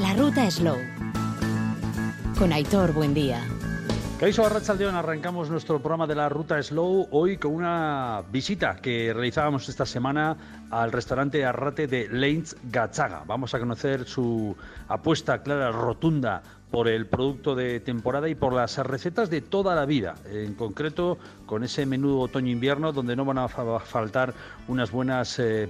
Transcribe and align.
La 0.00 0.14
ruta 0.14 0.50
Slow. 0.50 0.78
Con 2.38 2.52
Aitor, 2.52 2.92
buen 2.92 3.14
día. 3.14 3.40
Caiso 4.18 4.46
Arrachaldeón, 4.46 4.94
arrancamos 4.94 5.50
nuestro 5.50 5.78
programa 5.78 6.06
de 6.06 6.14
la 6.14 6.30
Ruta 6.30 6.62
Slow 6.62 7.06
hoy 7.10 7.36
con 7.36 7.52
una 7.52 8.22
visita 8.32 8.76
que 8.76 9.12
realizábamos 9.12 9.68
esta 9.68 9.84
semana 9.84 10.64
al 10.70 10.90
restaurante 10.90 11.44
Arrate 11.44 11.86
de 11.86 12.08
Leins 12.08 12.56
Gachaga. 12.64 13.24
Vamos 13.26 13.52
a 13.52 13.58
conocer 13.58 14.06
su 14.06 14.56
apuesta 14.88 15.42
clara, 15.42 15.70
rotunda 15.70 16.42
por 16.70 16.88
el 16.88 17.06
producto 17.06 17.54
de 17.54 17.80
temporada 17.80 18.28
y 18.28 18.34
por 18.34 18.52
las 18.52 18.76
recetas 18.78 19.30
de 19.30 19.40
toda 19.40 19.74
la 19.74 19.86
vida, 19.86 20.16
en 20.30 20.54
concreto 20.54 21.18
con 21.46 21.62
ese 21.62 21.86
menú 21.86 22.20
otoño-invierno 22.20 22.92
donde 22.92 23.14
no 23.14 23.24
van 23.24 23.38
a 23.38 23.48
faltar 23.48 24.34
unas 24.68 24.90
buenas 24.90 25.38
eh, 25.38 25.68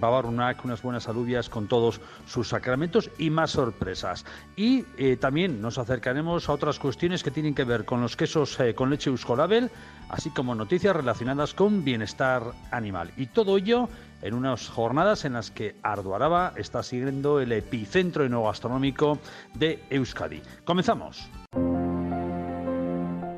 unas 0.64 0.82
buenas 0.82 1.08
alubias 1.08 1.48
con 1.48 1.68
todos 1.68 2.00
sus 2.26 2.48
sacramentos 2.48 3.10
y 3.18 3.30
más 3.30 3.50
sorpresas. 3.50 4.24
Y 4.56 4.84
eh, 4.96 5.16
también 5.16 5.60
nos 5.60 5.78
acercaremos 5.78 6.48
a 6.48 6.52
otras 6.52 6.78
cuestiones 6.78 7.22
que 7.22 7.30
tienen 7.30 7.54
que 7.54 7.64
ver 7.64 7.84
con 7.84 8.00
los 8.00 8.16
quesos 8.16 8.58
eh, 8.60 8.74
con 8.74 8.90
leche 8.90 9.10
Euskolabel, 9.10 9.70
así 10.08 10.30
como 10.30 10.54
noticias 10.54 10.96
relacionadas 10.96 11.54
con 11.54 11.84
bienestar 11.84 12.42
animal. 12.70 13.12
Y 13.16 13.26
todo 13.26 13.58
ello 13.58 13.88
en 14.26 14.34
unas 14.34 14.68
jornadas 14.68 15.24
en 15.24 15.34
las 15.34 15.50
que 15.50 15.76
Arduaraba 15.82 16.52
está 16.56 16.82
siguiendo 16.82 17.40
el 17.40 17.52
epicentro 17.52 18.26
gastronómico 18.42 19.18
de 19.54 19.82
Euskadi. 19.88 20.42
Comenzamos. 20.64 21.28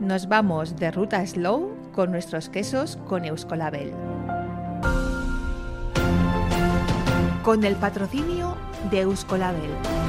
Nos 0.01 0.29
vamos 0.29 0.77
de 0.77 0.91
ruta 0.91 1.27
slow 1.27 1.77
con 1.93 2.11
nuestros 2.11 2.49
quesos 2.49 2.97
con 3.07 3.27
Euskolabel. 3.27 3.93
Con 7.43 7.65
el 7.65 7.77
patrocinio 7.77 8.57
de 8.91 9.03
Euskolabel. 9.03 10.08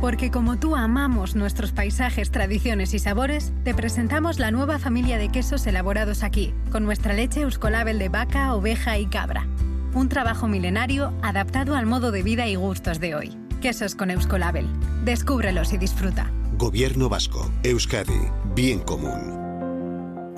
Porque 0.00 0.30
como 0.30 0.58
tú 0.58 0.76
amamos 0.76 1.36
nuestros 1.36 1.72
paisajes, 1.72 2.30
tradiciones 2.30 2.92
y 2.94 2.98
sabores, 2.98 3.52
te 3.64 3.74
presentamos 3.74 4.38
la 4.38 4.50
nueva 4.50 4.78
familia 4.78 5.18
de 5.18 5.30
quesos 5.30 5.66
elaborados 5.66 6.22
aquí, 6.22 6.52
con 6.70 6.84
nuestra 6.84 7.14
leche 7.14 7.40
Euskolabel 7.42 7.98
de 7.98 8.08
vaca, 8.08 8.54
oveja 8.54 8.98
y 8.98 9.06
cabra. 9.06 9.46
Un 9.94 10.08
trabajo 10.08 10.48
milenario 10.48 11.14
adaptado 11.22 11.74
al 11.74 11.86
modo 11.86 12.10
de 12.10 12.22
vida 12.22 12.46
y 12.46 12.56
gustos 12.56 13.00
de 13.00 13.14
hoy. 13.14 13.36
Quesos 13.62 13.94
con 13.94 14.10
Euskolabel. 14.10 14.66
Descúbrelos 15.04 15.72
y 15.72 15.78
disfruta. 15.78 16.30
Gobierno 16.58 17.08
Vasco, 17.08 17.50
Euskadi, 17.62 18.30
bien 18.54 18.80
común. 18.80 19.45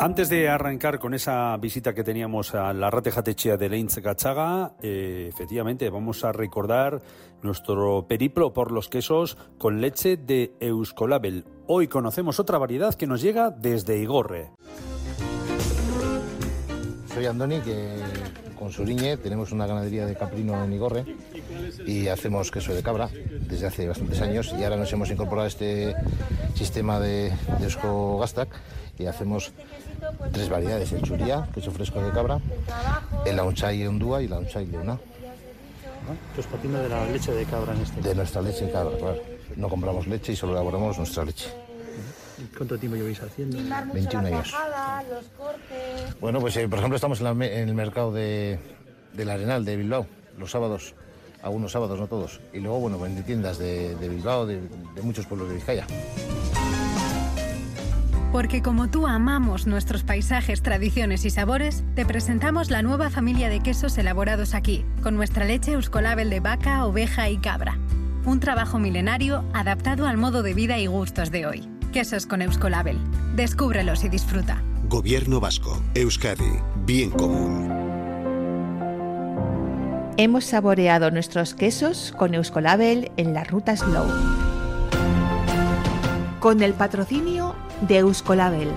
Antes 0.00 0.28
de 0.28 0.48
arrancar 0.48 1.00
con 1.00 1.12
esa 1.12 1.56
visita 1.56 1.92
que 1.92 2.04
teníamos 2.04 2.54
a 2.54 2.72
la 2.72 2.88
Ratejatechea 2.88 3.56
de 3.56 3.68
Leinz 3.68 3.96
Gachaga, 3.98 4.76
eh, 4.80 5.26
efectivamente 5.28 5.90
vamos 5.90 6.24
a 6.24 6.30
recordar 6.30 7.02
nuestro 7.42 8.06
periplo 8.06 8.52
por 8.52 8.70
los 8.70 8.88
quesos 8.88 9.36
con 9.58 9.80
leche 9.80 10.16
de 10.16 10.52
Euskolabel. 10.60 11.46
Hoy 11.66 11.88
conocemos 11.88 12.38
otra 12.38 12.58
variedad 12.58 12.94
que 12.94 13.08
nos 13.08 13.20
llega 13.20 13.50
desde 13.50 13.98
Igorre. 13.98 14.52
Soy 17.12 17.26
Andoni, 17.26 17.58
que 17.58 18.00
con 18.58 18.72
Suriñe 18.72 19.16
tenemos 19.16 19.52
una 19.52 19.66
ganadería 19.66 20.06
de 20.06 20.14
caprino 20.14 20.62
en 20.64 20.72
Igorre 20.72 21.04
y 21.86 22.08
hacemos 22.08 22.50
queso 22.50 22.74
de 22.74 22.82
cabra 22.82 23.08
desde 23.48 23.66
hace 23.66 23.86
bastantes 23.86 24.20
años 24.20 24.54
y 24.58 24.64
ahora 24.64 24.76
nos 24.76 24.92
hemos 24.92 25.10
incorporado 25.10 25.44
a 25.44 25.48
este 25.48 25.94
sistema 26.54 26.98
de, 26.98 27.32
de 27.58 27.64
Eusko 27.64 28.18
Gastak 28.18 28.48
y 28.98 29.06
hacemos 29.06 29.52
tres 30.32 30.48
variedades, 30.48 30.92
el 30.92 31.02
churía, 31.02 31.48
queso 31.54 31.70
fresco 31.70 32.00
de 32.02 32.10
cabra, 32.10 32.40
el 33.24 33.36
launchay 33.36 33.86
ondúa 33.86 34.22
y 34.22 34.28
la 34.28 34.36
launchay 34.36 34.66
leona. 34.66 34.98
Entonces 36.30 36.46
partiendo 36.50 36.82
de 36.82 36.88
la 36.88 37.06
leche 37.06 37.32
de 37.32 37.44
cabra 37.44 37.74
en 37.74 37.82
este 37.82 38.00
De 38.00 38.14
nuestra 38.14 38.40
leche 38.40 38.64
de 38.64 38.72
cabra, 38.72 38.96
claro. 38.96 39.22
No 39.56 39.68
compramos 39.68 40.06
leche 40.06 40.32
y 40.32 40.36
solo 40.36 40.52
elaboramos 40.52 40.96
nuestra 40.96 41.24
leche. 41.24 41.48
¿Cuánto 42.56 42.78
tiempo 42.78 42.96
lleváis 42.96 43.20
haciendo? 43.22 43.58
21 43.92 44.26
años. 44.26 44.54
Bueno, 46.20 46.40
pues 46.40 46.56
eh, 46.56 46.68
por 46.68 46.78
ejemplo 46.78 46.96
estamos 46.96 47.20
en, 47.20 47.42
el 47.42 47.74
mercado 47.74 48.12
de, 48.12 48.58
del 49.12 49.30
Arenal 49.30 49.64
de 49.64 49.76
Bilbao, 49.76 50.06
los 50.38 50.50
sábados, 50.50 50.94
algunos 51.42 51.72
sábados, 51.72 51.98
no 51.98 52.06
todos. 52.06 52.40
Y 52.52 52.60
luego, 52.60 52.80
bueno, 52.80 53.04
en 53.06 53.22
tiendas 53.24 53.58
de, 53.58 53.96
Bilbao, 54.00 54.46
de, 54.46 54.60
de 54.94 55.02
muchos 55.02 55.26
pueblos 55.26 55.48
de 55.48 55.56
Vizcaya. 55.56 55.86
Porque 58.32 58.62
como 58.62 58.88
tú 58.88 59.06
amamos 59.06 59.66
nuestros 59.66 60.04
paisajes, 60.04 60.62
tradiciones 60.62 61.24
y 61.24 61.30
sabores, 61.30 61.82
te 61.94 62.04
presentamos 62.04 62.70
la 62.70 62.82
nueva 62.82 63.08
familia 63.08 63.48
de 63.48 63.60
quesos 63.60 63.96
elaborados 63.96 64.54
aquí, 64.54 64.84
con 65.02 65.16
nuestra 65.16 65.46
leche 65.46 65.72
Euskolabel 65.72 66.28
de 66.28 66.40
vaca, 66.40 66.84
oveja 66.84 67.30
y 67.30 67.38
cabra. 67.38 67.78
Un 68.26 68.38
trabajo 68.40 68.78
milenario 68.78 69.44
adaptado 69.54 70.06
al 70.06 70.18
modo 70.18 70.42
de 70.42 70.52
vida 70.52 70.78
y 70.78 70.86
gustos 70.86 71.30
de 71.30 71.46
hoy. 71.46 71.77
Quesos 71.98 72.26
con 72.26 72.42
Euskolabel. 72.42 72.96
Descúbrelos 73.34 74.04
y 74.04 74.08
disfruta. 74.08 74.62
Gobierno 74.84 75.40
Vasco, 75.40 75.82
Euskadi, 75.96 76.60
bien 76.86 77.10
común. 77.10 77.72
Hemos 80.16 80.44
saboreado 80.44 81.10
nuestros 81.10 81.54
quesos 81.54 82.14
con 82.16 82.34
Euskolabel 82.34 83.10
en 83.16 83.34
la 83.34 83.42
ruta 83.42 83.76
Slow. 83.76 84.06
Con 86.38 86.62
el 86.62 86.72
patrocinio 86.72 87.56
de 87.80 87.98
Euskolabel. 87.98 88.68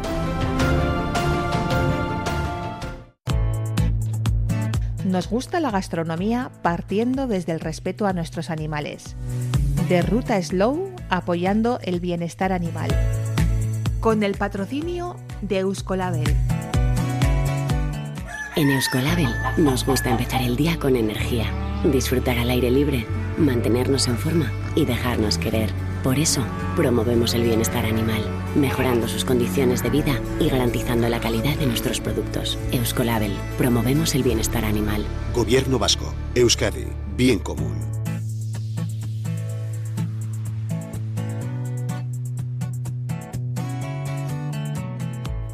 Nos 5.06 5.30
gusta 5.30 5.60
la 5.60 5.70
gastronomía 5.70 6.50
partiendo 6.64 7.28
desde 7.28 7.52
el 7.52 7.60
respeto 7.60 8.08
a 8.08 8.14
nuestros 8.14 8.50
animales. 8.50 9.16
De 9.90 10.02
Ruta 10.02 10.42
Slow 10.42 10.91
apoyando 11.12 11.78
el 11.84 12.00
bienestar 12.00 12.54
animal. 12.54 12.90
Con 14.00 14.24
el 14.24 14.36
patrocinio 14.36 15.18
de 15.42 15.60
Euskolabel. 15.60 16.36
En 18.56 18.70
Euskolabel 18.70 19.30
nos 19.58 19.86
gusta 19.86 20.10
empezar 20.10 20.42
el 20.42 20.56
día 20.56 20.80
con 20.80 20.96
energía, 20.96 21.52
disfrutar 21.84 22.38
al 22.38 22.50
aire 22.50 22.72
libre, 22.72 23.06
mantenernos 23.38 24.08
en 24.08 24.18
forma 24.18 24.52
y 24.74 24.86
dejarnos 24.86 25.38
querer. 25.38 25.70
Por 26.02 26.18
eso, 26.18 26.44
promovemos 26.76 27.34
el 27.34 27.44
bienestar 27.44 27.86
animal, 27.86 28.24
mejorando 28.56 29.08
sus 29.08 29.26
condiciones 29.26 29.84
de 29.84 29.90
vida 29.90 30.20
y 30.40 30.50
garantizando 30.50 31.10
la 31.10 31.20
calidad 31.20 31.56
de 31.58 31.68
nuestros 31.68 32.00
productos. 32.00 32.58
Euskolabel, 32.72 33.34
promovemos 33.58 34.16
el 34.16 34.24
bienestar 34.24 34.64
animal. 34.64 35.06
Gobierno 35.36 35.78
Vasco, 35.78 36.14
Euskadi, 36.36 36.88
bien 37.18 37.40
común. 37.40 38.01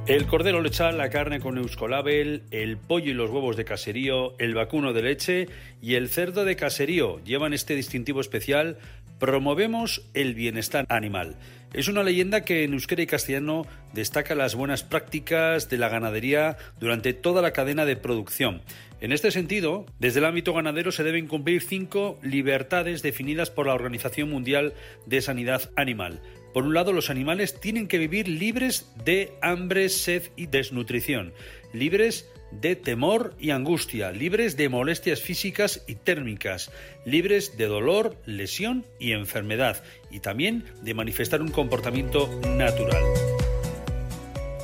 El 0.07 0.25
cordero 0.25 0.61
lechal, 0.61 0.97
la 0.97 1.09
carne 1.09 1.41
con 1.41 1.57
Euskolabel, 1.57 2.43
el 2.51 2.77
pollo 2.77 3.11
y 3.11 3.13
los 3.13 3.29
huevos 3.29 3.57
de 3.57 3.65
caserío, 3.65 4.35
el 4.39 4.53
vacuno 4.55 4.93
de 4.93 5.01
leche 5.01 5.49
y 5.81 5.95
el 5.95 6.07
cerdo 6.07 6.45
de 6.45 6.55
caserío 6.55 7.21
llevan 7.25 7.51
este 7.51 7.75
distintivo 7.75 8.21
especial 8.21 8.77
Promovemos 9.19 10.03
el 10.13 10.35
bienestar 10.35 10.85
animal. 10.89 11.35
Es 11.73 11.87
una 11.87 12.03
leyenda 12.03 12.45
que 12.45 12.63
en 12.63 12.73
euskera 12.73 13.01
y 13.01 13.07
castellano 13.07 13.65
destaca 13.91 14.35
las 14.35 14.53
buenas 14.53 14.83
prácticas 14.83 15.69
de 15.69 15.77
la 15.77 15.89
ganadería 15.89 16.55
durante 16.79 17.13
toda 17.13 17.41
la 17.41 17.51
cadena 17.51 17.85
de 17.85 17.97
producción. 17.97 18.61
En 19.01 19.11
este 19.11 19.31
sentido, 19.31 19.87
desde 19.99 20.19
el 20.19 20.25
ámbito 20.25 20.53
ganadero 20.53 20.91
se 20.91 21.03
deben 21.03 21.27
cumplir 21.27 21.61
cinco 21.63 22.19
libertades 22.21 23.01
definidas 23.01 23.49
por 23.49 23.65
la 23.65 23.73
Organización 23.73 24.29
Mundial 24.29 24.73
de 25.05 25.21
Sanidad 25.21 25.69
Animal. 25.75 26.21
Por 26.53 26.63
un 26.63 26.73
lado, 26.73 26.93
los 26.93 27.09
animales 27.09 27.59
tienen 27.59 27.87
que 27.87 27.97
vivir 27.97 28.27
libres 28.27 28.91
de 29.03 29.33
hambre, 29.41 29.89
sed 29.89 30.23
y 30.35 30.47
desnutrición, 30.47 31.33
libres 31.73 32.29
de 32.51 32.75
temor 32.75 33.35
y 33.39 33.51
angustia, 33.51 34.11
libres 34.11 34.57
de 34.57 34.69
molestias 34.69 35.21
físicas 35.21 35.83
y 35.87 35.95
térmicas, 35.95 36.71
libres 37.05 37.57
de 37.57 37.65
dolor, 37.65 38.17
lesión 38.25 38.85
y 38.99 39.11
enfermedad, 39.11 39.83
y 40.09 40.21
también 40.21 40.63
de 40.81 40.93
manifestar 40.93 41.41
un 41.41 41.51
comportamiento 41.51 42.29
natural. 42.55 43.03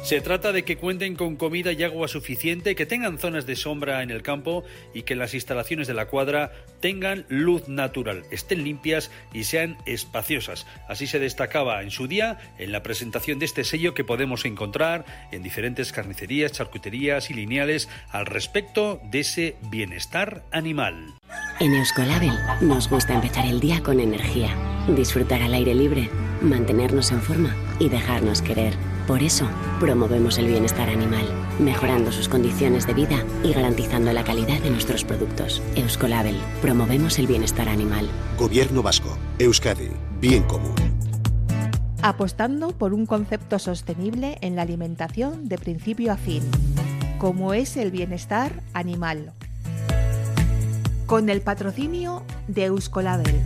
Se 0.04 0.20
trata 0.20 0.52
de 0.52 0.64
que 0.66 0.76
cuenten 0.76 1.16
con 1.16 1.38
comida 1.38 1.72
y 1.72 1.82
agua 1.82 2.10
suficiente, 2.10 2.76
que 2.76 2.86
tengan 2.86 3.18
zonas 3.18 3.46
de 3.46 3.56
sombra 3.56 4.04
en 4.04 4.12
el 4.12 4.22
campo 4.22 4.66
y 4.94 5.04
que 5.04 5.16
las 5.16 5.34
instalaciones 5.34 5.88
de 5.88 5.94
la 5.94 6.08
cuadra 6.08 6.52
tengan 6.82 7.26
luz 7.30 7.70
natural, 7.70 8.26
estén 8.30 8.66
limpias 8.66 9.12
y 9.32 9.46
sean 9.46 9.78
espaciosas. 9.86 10.68
Así 10.90 11.08
se 11.08 11.20
destacaba 11.20 11.82
en 11.84 11.90
su 11.90 12.08
día 12.08 12.38
en 12.58 12.74
la 12.74 12.84
presentación 12.84 13.40
de 13.40 13.46
este 13.46 13.64
sello 13.64 13.94
que 13.94 14.04
podemos 14.04 14.44
encontrar 14.44 15.06
en 15.32 15.42
diferentes 15.42 15.94
carnicerías, 15.94 16.52
charcuterías 16.52 17.30
y 17.30 17.36
lineales 17.36 17.88
al 18.10 18.26
respecto 18.26 19.00
de 19.06 19.22
ese 19.22 19.56
bienestar 19.70 20.44
animal. 20.52 21.14
En 21.62 21.74
Euskolabel 21.76 22.38
nos 22.60 22.90
gusta 22.90 23.14
empezar 23.14 23.46
el 23.46 23.62
día 23.62 23.82
con 23.82 24.02
energía, 24.02 24.54
disfrutar 24.90 25.42
al 25.42 25.54
aire 25.54 25.74
libre, 25.74 26.10
mantenernos 26.42 27.12
en 27.12 27.22
forma 27.22 27.56
y 27.80 27.88
dejarnos 27.88 28.42
querer. 28.42 28.74
Por 29.08 29.22
eso, 29.22 29.46
promovemos 29.82 30.38
el 30.38 30.48
bienestar 30.48 30.90
animal, 30.90 31.26
mejorando 31.60 32.10
sus 32.14 32.30
condiciones 32.30 32.88
de 32.88 32.94
vida 32.94 33.26
y 33.44 33.52
garantizando 33.52 34.14
la 34.14 34.24
calidad 34.24 34.62
de 34.62 34.70
nuestros 34.70 35.04
productos. 35.04 35.62
Euskolabel, 35.76 36.38
promovemos 36.62 37.20
el 37.20 37.28
bienestar 37.28 37.68
animal. 37.68 38.08
Gobierno 38.38 38.82
Vasco, 38.82 39.18
Euskadi, 39.40 39.90
bien 40.22 40.44
común. 40.44 40.74
Apostando 42.02 42.70
por 42.70 42.94
un 42.94 43.06
concepto 43.06 43.60
sostenible 43.60 44.38
en 44.40 44.56
la 44.56 44.62
alimentación 44.62 45.50
de 45.50 45.58
principio 45.58 46.14
a 46.14 46.18
fin, 46.18 46.44
como 47.18 47.54
es 47.54 47.76
el 47.76 47.92
bienestar 47.92 48.62
animal. 48.74 49.34
Con 51.08 51.28
el 51.28 51.42
patrocinio 51.42 52.24
de 52.48 52.66
Euskolabel. 52.66 53.42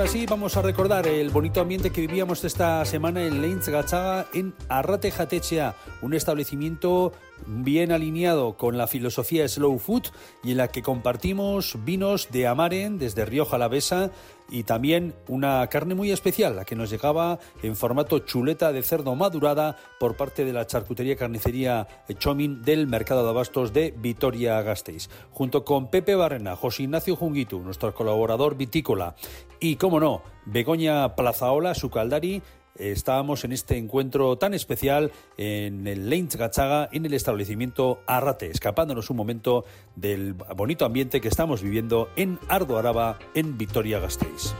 Ahora 0.00 0.12
sí, 0.12 0.24
vamos 0.24 0.56
a 0.56 0.62
recordar 0.62 1.06
el 1.06 1.28
bonito 1.28 1.60
ambiente 1.60 1.90
que 1.90 2.00
vivíamos 2.00 2.42
esta 2.44 2.82
semana 2.86 3.22
en 3.26 3.42
Leintz 3.42 3.68
Gachaga, 3.68 4.28
en 4.32 4.54
Arrate 4.70 5.10
Jatechea, 5.10 5.76
un 6.00 6.14
establecimiento 6.14 7.12
bien 7.46 7.92
alineado 7.92 8.56
con 8.56 8.78
la 8.78 8.86
filosofía 8.86 9.46
Slow 9.46 9.78
Food 9.78 10.04
y 10.42 10.52
en 10.52 10.56
la 10.56 10.68
que 10.68 10.80
compartimos 10.80 11.76
vinos 11.84 12.28
de 12.30 12.46
Amaren 12.46 12.98
desde 12.98 13.26
Rioja 13.26 13.56
Alavesa 13.56 14.10
y 14.50 14.64
también 14.64 15.14
una 15.28 15.66
carne 15.68 15.94
muy 15.94 16.10
especial, 16.10 16.56
la 16.56 16.64
que 16.64 16.76
nos 16.76 16.90
llegaba 16.90 17.38
en 17.62 17.76
formato 17.76 18.18
chuleta 18.18 18.72
de 18.72 18.82
cerdo 18.82 19.14
madurada 19.14 19.76
por 19.98 20.16
parte 20.16 20.44
de 20.44 20.52
la 20.52 20.66
charcutería 20.66 21.16
carnicería 21.16 21.86
Chomin 22.18 22.62
del 22.62 22.86
Mercado 22.86 23.24
de 23.24 23.30
Abastos 23.30 23.72
de 23.72 23.94
Vitoria-Gasteiz. 23.96 25.08
Junto 25.30 25.64
con 25.64 25.88
Pepe 25.88 26.14
Barrena, 26.14 26.56
José 26.56 26.82
Ignacio 26.82 27.16
Junguitu, 27.16 27.60
nuestro 27.60 27.94
colaborador 27.94 28.56
vitícola, 28.56 29.14
y, 29.60 29.76
como 29.76 30.00
no, 30.00 30.22
Begoña 30.46 31.14
Plazaola, 31.14 31.74
su 31.74 31.90
caldari, 31.90 32.42
estábamos 32.80 33.44
en 33.44 33.52
este 33.52 33.76
encuentro 33.76 34.36
tan 34.38 34.54
especial 34.54 35.12
en 35.36 35.86
el 35.86 36.08
Leintz 36.08 36.36
Gachaga, 36.36 36.88
en 36.92 37.06
el 37.06 37.14
establecimiento 37.14 38.00
Arrate, 38.06 38.50
escapándonos 38.50 39.10
un 39.10 39.16
momento 39.16 39.64
del 39.96 40.34
bonito 40.34 40.84
ambiente 40.84 41.20
que 41.20 41.28
estamos 41.28 41.62
viviendo 41.62 42.08
en 42.16 42.38
Ardo 42.48 42.78
Araba, 42.78 43.18
en 43.34 43.58
Vitoria-Gasteiz. 43.58 44.54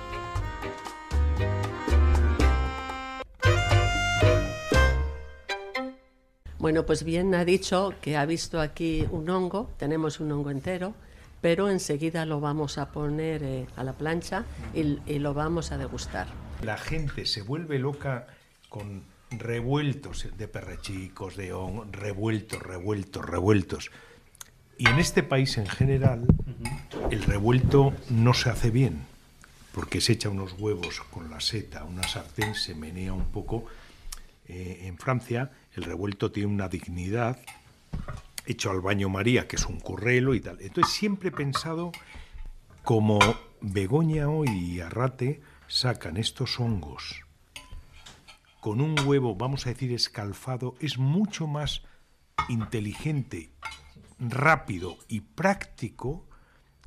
Bueno, 6.58 6.84
pues 6.84 7.04
bien 7.04 7.34
ha 7.34 7.46
dicho 7.46 7.94
que 8.02 8.18
ha 8.18 8.26
visto 8.26 8.60
aquí 8.60 9.06
un 9.10 9.30
hongo, 9.30 9.70
tenemos 9.78 10.20
un 10.20 10.30
hongo 10.30 10.50
entero, 10.50 10.92
pero 11.40 11.70
enseguida 11.70 12.26
lo 12.26 12.38
vamos 12.38 12.76
a 12.76 12.92
poner 12.92 13.42
eh, 13.42 13.66
a 13.76 13.82
la 13.82 13.94
plancha 13.94 14.44
y 14.74 15.18
lo 15.18 15.32
vamos 15.32 15.72
a 15.72 15.78
degustar. 15.78 16.49
La 16.62 16.76
gente 16.76 17.26
se 17.26 17.42
vuelve 17.42 17.78
loca 17.78 18.26
con 18.68 19.04
revueltos 19.30 20.26
de 20.36 20.48
perrechicos, 20.48 21.36
de 21.36 21.52
hongo, 21.52 21.86
revueltos, 21.90 22.62
revueltos, 22.62 23.24
revueltos. 23.24 23.90
Y 24.76 24.88
en 24.88 24.98
este 24.98 25.22
país 25.22 25.58
en 25.58 25.66
general, 25.66 26.26
el 27.10 27.22
revuelto 27.22 27.92
no 28.08 28.34
se 28.34 28.50
hace 28.50 28.70
bien, 28.70 29.04
porque 29.72 30.00
se 30.00 30.12
echa 30.12 30.28
unos 30.28 30.54
huevos 30.58 31.00
con 31.10 31.30
la 31.30 31.40
seta, 31.40 31.84
una 31.84 32.02
sartén, 32.02 32.54
se 32.54 32.74
menea 32.74 33.12
un 33.12 33.26
poco. 33.26 33.66
Eh, 34.48 34.82
en 34.84 34.98
Francia, 34.98 35.50
el 35.74 35.84
revuelto 35.84 36.32
tiene 36.32 36.52
una 36.52 36.68
dignidad, 36.68 37.38
hecho 38.46 38.70
al 38.70 38.80
baño 38.80 39.08
María, 39.08 39.46
que 39.46 39.56
es 39.56 39.66
un 39.66 39.80
currelo 39.80 40.34
y 40.34 40.40
tal. 40.40 40.58
Entonces, 40.60 40.92
siempre 40.92 41.28
he 41.28 41.32
pensado 41.32 41.92
como 42.82 43.18
Begoña 43.60 44.28
hoy 44.28 44.48
y 44.48 44.80
Arrate 44.80 45.40
sacan 45.70 46.16
estos 46.16 46.58
hongos 46.58 47.24
con 48.58 48.80
un 48.80 48.98
huevo, 49.06 49.36
vamos 49.36 49.66
a 49.66 49.70
decir, 49.70 49.92
escalfado, 49.92 50.74
es 50.80 50.98
mucho 50.98 51.46
más 51.46 51.82
inteligente, 52.48 53.52
rápido 54.18 54.98
y 55.08 55.20
práctico 55.20 56.26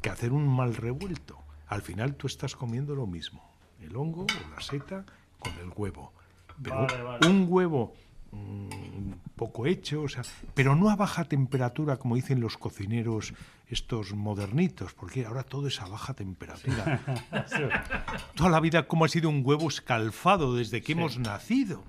que 0.01 0.09
hacer 0.09 0.33
un 0.33 0.47
mal 0.47 0.75
revuelto. 0.75 1.39
Al 1.65 1.81
final 1.81 2.15
tú 2.15 2.27
estás 2.27 2.55
comiendo 2.55 2.93
lo 2.93 3.07
mismo, 3.07 3.55
el 3.79 3.95
hongo 3.95 4.23
o 4.25 4.49
la 4.53 4.61
seta 4.61 5.05
con 5.39 5.53
el 5.53 5.71
huevo. 5.75 6.13
Pero 6.61 6.85
Vale, 6.85 7.01
vale. 7.01 7.27
un 7.27 7.47
huevo 7.49 7.93
mm, 8.33 9.13
poco 9.35 9.65
hecho, 9.65 10.03
o 10.03 10.09
sea, 10.09 10.23
pero 10.53 10.75
no 10.75 10.89
a 10.89 10.95
baja 10.95 11.25
temperatura 11.25 11.97
como 11.97 12.15
dicen 12.15 12.39
los 12.39 12.57
cocineros 12.57 13.33
estos 13.67 14.13
modernitos, 14.13 14.93
porque 14.93 15.25
ahora 15.25 15.43
todo 15.43 15.67
es 15.67 15.81
a 15.81 15.87
baja 15.87 16.13
temperatura. 16.13 16.99
Toda 18.35 18.49
la 18.49 18.59
vida 18.59 18.87
como 18.87 19.05
ha 19.05 19.09
sido 19.09 19.29
un 19.29 19.41
huevo 19.45 19.67
escalfado 19.67 20.55
desde 20.55 20.81
que 20.81 20.91
hemos 20.91 21.17
nacido. 21.17 21.83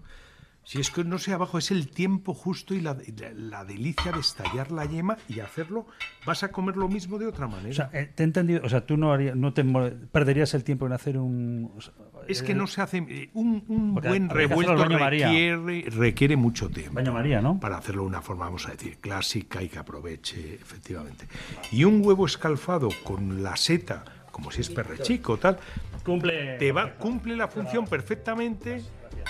Si 0.65 0.81
es 0.81 0.91
que 0.91 1.05
no 1.05 1.19
sé 1.19 1.33
abajo, 1.35 1.59
es 1.59 1.71
el 1.71 1.89
tiempo 1.89 2.33
justo 2.35 2.75
y 2.75 2.81
la, 2.81 2.95
la- 2.95 3.33
la 3.35 3.65
delicia 3.65 4.13
de 4.13 4.21
estallar 4.21 4.73
la 4.73 4.87
yema 4.87 5.17
y 5.29 5.41
hacerlo, 5.41 5.87
vas 6.27 6.43
a 6.43 6.51
comer 6.51 6.77
lo 6.77 6.89
mismo 6.89 7.19
de 7.19 7.27
otra 7.27 7.47
manera. 7.47 7.71
O 7.71 7.75
sea, 7.75 7.91
eh, 7.93 8.11
te 8.15 8.23
he 8.23 8.27
entendido. 8.27 8.63
O 8.65 8.69
sea, 8.69 8.85
tú 8.87 8.97
no, 8.97 9.13
harías, 9.13 9.37
no 9.37 9.53
te 9.53 9.63
perderías 10.11 10.55
el 10.55 10.65
tiempo 10.65 10.87
en 10.87 10.93
hacer 10.95 11.19
un. 11.19 11.71
o 11.77 11.81
sea, 11.81 11.93
es 12.27 12.43
que 12.43 12.53
eh, 12.53 12.55
no 12.55 12.67
se 12.67 12.81
hace 12.81 12.99
eh, 13.07 13.31
un, 13.35 13.63
un 13.69 13.95
buen 13.95 14.31
revuelto 14.31 14.75
requiere, 14.87 15.85
requiere 15.91 16.37
mucho 16.37 16.71
tiempo. 16.71 16.95
Baño 16.95 17.13
María, 17.13 17.43
¿no? 17.43 17.61
Para 17.61 17.77
hacerlo 17.77 18.03
de 18.03 18.09
una 18.09 18.23
forma, 18.23 18.47
vamos 18.47 18.67
a 18.67 18.71
decir, 18.71 18.97
clásica 18.99 19.63
y 19.63 19.69
que 19.69 19.79
aproveche, 19.79 20.55
efectivamente. 20.55 21.29
Y 21.73 21.85
un 21.85 22.01
huevo 22.05 22.25
escalfado 22.25 22.89
con 23.05 23.43
la 23.43 23.57
seta, 23.57 24.05
como 24.31 24.51
si 24.51 24.63
es 24.63 24.71
perrechico, 24.71 25.37
tal, 25.37 25.59
Cumple. 26.05 26.57
te 26.59 26.73
va, 26.73 26.95
cumple 26.95 27.37
la 27.37 27.49
función 27.49 27.87
perfectamente, 27.87 28.83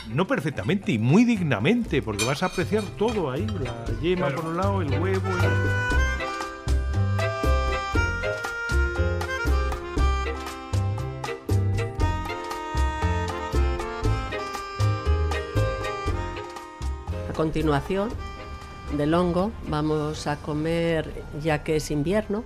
no 0.09 0.27
perfectamente 0.27 0.93
y 0.93 0.99
muy 0.99 1.25
dignamente, 1.25 2.03
porque 2.03 2.25
vas 2.25 2.43
a 2.43 2.47
apreciar 2.47 2.83
todo 2.99 3.31
ahí, 3.31 3.47
la 3.47 3.85
yema 4.01 4.29
por 4.31 4.45
un 4.47 4.57
lado, 4.57 4.83
el 4.83 4.91
huevo. 5.01 5.29
el- 5.29 5.95
A 17.29 17.33
continuación 17.33 18.11
del 18.97 19.15
hongo 19.15 19.51
vamos 19.69 20.27
a 20.27 20.37
comer, 20.37 21.25
ya 21.43 21.63
que 21.65 21.77
es 21.77 21.91
invierno, 21.91 22.45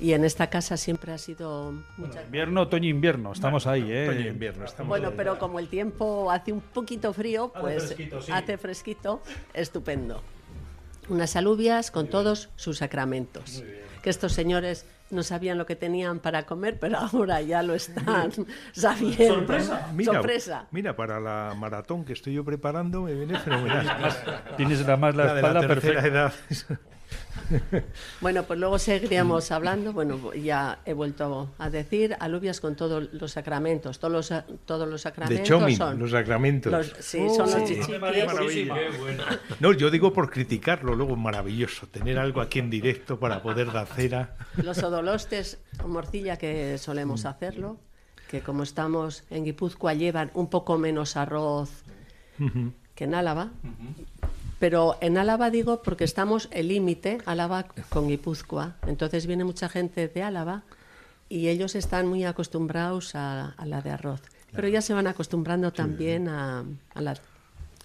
y 0.00 0.12
en 0.14 0.24
esta 0.24 0.48
casa 0.48 0.76
siempre 0.76 1.12
ha 1.12 1.18
sido 1.18 1.72
mucha... 1.96 2.22
Invierno, 2.22 2.62
otoño, 2.62 2.88
invierno. 2.88 3.32
Estamos 3.32 3.66
ahí, 3.66 3.84
¿eh? 3.92 4.08
Otoño 4.08 4.26
e 4.26 4.28
invierno, 4.28 4.64
estamos 4.64 4.88
Bueno, 4.88 5.08
ahí. 5.08 5.14
pero 5.16 5.38
como 5.38 5.58
el 5.58 5.68
tiempo 5.68 6.30
hace 6.30 6.52
un 6.52 6.60
poquito 6.60 7.12
frío, 7.12 7.52
pues 7.60 7.84
fresquito, 7.86 8.22
sí. 8.22 8.32
hace 8.32 8.56
fresquito, 8.58 9.22
estupendo. 9.54 10.22
Unas 11.08 11.36
alubias 11.36 11.90
con 11.90 12.08
todos 12.08 12.48
sus 12.56 12.78
sacramentos. 12.78 13.62
Que 14.02 14.10
estos 14.10 14.32
señores 14.32 14.86
no 15.10 15.22
sabían 15.24 15.58
lo 15.58 15.66
que 15.66 15.74
tenían 15.76 16.20
para 16.20 16.46
comer, 16.46 16.78
pero 16.78 16.98
ahora 17.12 17.42
ya 17.42 17.62
lo 17.62 17.74
están 17.74 18.30
sabiendo. 18.72 19.34
Sorpresa. 19.34 19.90
Mira, 19.92 20.12
Sorpresa. 20.14 20.66
mira, 20.70 20.96
para 20.96 21.20
la 21.20 21.54
maratón 21.58 22.04
que 22.04 22.12
estoy 22.12 22.34
yo 22.34 22.44
preparando 22.44 23.02
me 23.02 23.14
viene 23.14 23.38
fenomenal. 23.38 24.14
Tienes 24.56 24.86
la 24.86 24.96
más 24.96 25.14
la, 25.16 25.24
La 25.26 25.34
de 25.34 25.42
la 25.42 25.48
espalda 25.48 25.66
tercera 25.68 26.00
perfecta. 26.02 26.18
edad. 26.18 26.78
Bueno, 28.20 28.44
pues 28.44 28.58
luego 28.58 28.78
seguiríamos 28.78 29.50
hablando. 29.50 29.92
Bueno, 29.92 30.32
ya 30.34 30.80
he 30.84 30.92
vuelto 30.92 31.50
a 31.58 31.70
decir 31.70 32.16
alubias 32.20 32.60
con 32.60 32.76
todos 32.76 33.08
los 33.12 33.32
sacramentos. 33.32 33.98
Todos 33.98 34.30
los, 34.30 34.44
todos 34.64 34.88
los 34.88 35.00
sacramentos 35.02 35.38
De 35.48 35.48
Chomin, 35.48 35.76
son. 35.76 35.98
los 35.98 36.10
sacramentos. 36.10 36.72
los- 36.72 36.92
sí, 37.00 37.18
son 37.30 37.50
los 37.50 37.68
Sí. 37.68 37.80
chichiquis. 37.80 38.68
No, 39.60 39.72
yo 39.72 39.90
digo 39.90 40.12
por 40.12 40.30
criticarlo, 40.30 40.94
luego 40.94 41.16
maravilloso, 41.16 41.86
tener 41.86 42.18
algo 42.18 42.40
aquí 42.40 42.58
en 42.58 42.70
directo 42.70 43.18
para 43.18 43.42
poder 43.42 43.72
dar 43.72 43.86
cera. 43.86 44.36
Los 44.62 44.82
odolostes 44.82 45.58
o 45.82 45.88
morcilla 45.88 46.36
que 46.36 46.74
Mm. 46.74 46.78
solemos 46.78 47.24
hacerlo, 47.24 47.78
que 48.28 48.40
como 48.40 48.62
estamos 48.62 49.24
en 49.30 49.44
Guipúzcoa 49.44 49.94
llevan 49.94 50.30
un 50.34 50.48
poco 50.48 50.78
menos 50.78 51.16
arroz 51.16 51.70
que 52.94 53.04
en 53.04 53.14
Álava. 53.14 53.48
Pero 54.60 54.98
en 55.00 55.16
Álava 55.16 55.50
digo 55.50 55.82
porque 55.82 56.04
estamos 56.04 56.48
el 56.52 56.68
límite 56.68 57.18
Álava 57.24 57.64
con 57.88 58.08
Guipúzcoa. 58.08 58.76
Entonces 58.86 59.26
viene 59.26 59.42
mucha 59.42 59.70
gente 59.70 60.06
de 60.06 60.22
Álava 60.22 60.62
y 61.30 61.48
ellos 61.48 61.74
están 61.74 62.06
muy 62.06 62.24
acostumbrados 62.24 63.14
a, 63.14 63.54
a 63.56 63.66
la 63.66 63.80
de 63.80 63.90
arroz. 63.90 64.20
Pero 64.52 64.68
ya 64.68 64.82
se 64.82 64.92
van 64.92 65.06
acostumbrando 65.06 65.72
también 65.72 66.28
a, 66.28 66.64
a 66.94 67.00
la, 67.00 67.16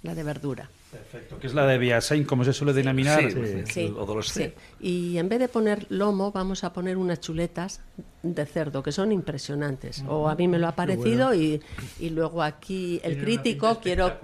la 0.04 0.16
de 0.16 0.24
verdura. 0.24 0.70
Perfecto. 0.96 1.40
Que 1.40 1.48
es 1.48 1.54
la 1.54 1.66
de 1.66 1.78
Biasain, 1.78 2.24
como 2.24 2.44
se 2.44 2.54
suele 2.54 2.74
denominar. 2.74 3.22
Sí, 3.66 3.94
sí. 4.24 4.54
Y 4.80 5.18
en 5.18 5.30
vez 5.30 5.40
de 5.40 5.48
poner 5.48 5.86
lomo, 5.90 6.32
vamos 6.32 6.64
a 6.64 6.72
poner 6.72 6.98
unas 6.98 7.20
chuletas 7.20 7.82
de 8.24 8.46
cerdo, 8.46 8.82
que 8.82 8.92
son 8.92 9.12
impresionantes. 9.12 10.04
O 10.08 10.30
a 10.30 10.36
mí 10.36 10.48
me 10.48 10.58
lo 10.58 10.68
ha 10.68 10.76
parecido 10.76 11.34
y, 11.34 11.62
y 12.00 12.10
luego 12.10 12.44
aquí 12.44 13.00
el 13.04 13.22
crítico 13.22 13.80
quiero... 13.82 14.20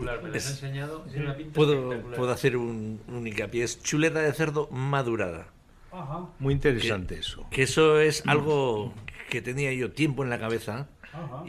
Puedo, 1.54 2.02
puedo 2.16 2.32
hacer 2.32 2.58
un, 2.58 3.02
un 3.08 3.28
hincapié. 3.28 3.64
Es 3.64 3.82
chuleta 3.84 4.20
de 4.20 4.34
cerdo 4.34 4.70
madurada. 4.72 5.48
Muy 6.40 6.54
interesante 6.54 7.16
eso. 7.16 7.46
Que 7.52 7.64
eso 7.64 8.00
es 8.00 8.24
algo 8.26 8.94
que 9.30 9.42
tenía 9.42 9.74
yo 9.74 9.92
tiempo 9.92 10.24
en 10.24 10.30
la 10.30 10.40
cabeza. 10.40 10.88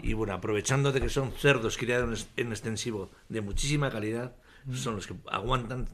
Y 0.02 0.14
bueno, 0.14 0.34
aprovechando 0.34 0.90
de 0.90 1.00
que 1.00 1.08
son 1.08 1.30
cerdos 1.30 1.78
criados 1.78 2.26
en 2.36 2.48
extensivo 2.48 3.10
de 3.28 3.40
muchísima 3.42 3.90
calidad, 3.90 4.32
son 4.72 4.96
los 4.96 5.06
que 5.06 5.14
aguantan 5.30 5.88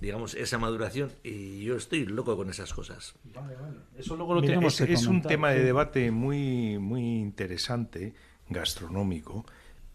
digamos, 0.00 0.34
esa 0.34 0.58
maduración 0.58 1.12
y 1.22 1.64
yo 1.64 1.76
estoy 1.76 2.04
loco 2.04 2.36
con 2.36 2.50
esas 2.50 2.74
cosas. 2.74 3.14
Vale, 3.34 3.54
vale. 3.56 3.78
Eso 3.96 4.16
luego 4.16 4.34
lo 4.34 4.42
tenemos 4.42 4.78
es, 4.80 4.90
es 4.90 5.06
un 5.06 5.22
tema 5.22 5.50
de 5.50 5.64
debate 5.64 6.10
muy, 6.10 6.78
muy 6.78 7.20
interesante, 7.20 8.14
gastronómico, 8.50 9.46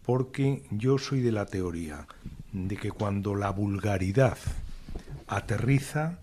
porque 0.04 0.64
yo 0.70 0.98
soy 0.98 1.20
de 1.20 1.30
la 1.30 1.46
teoría 1.46 2.06
de 2.52 2.76
que 2.76 2.90
cuando 2.90 3.36
la 3.36 3.50
vulgaridad 3.50 4.38
aterriza, 5.28 6.18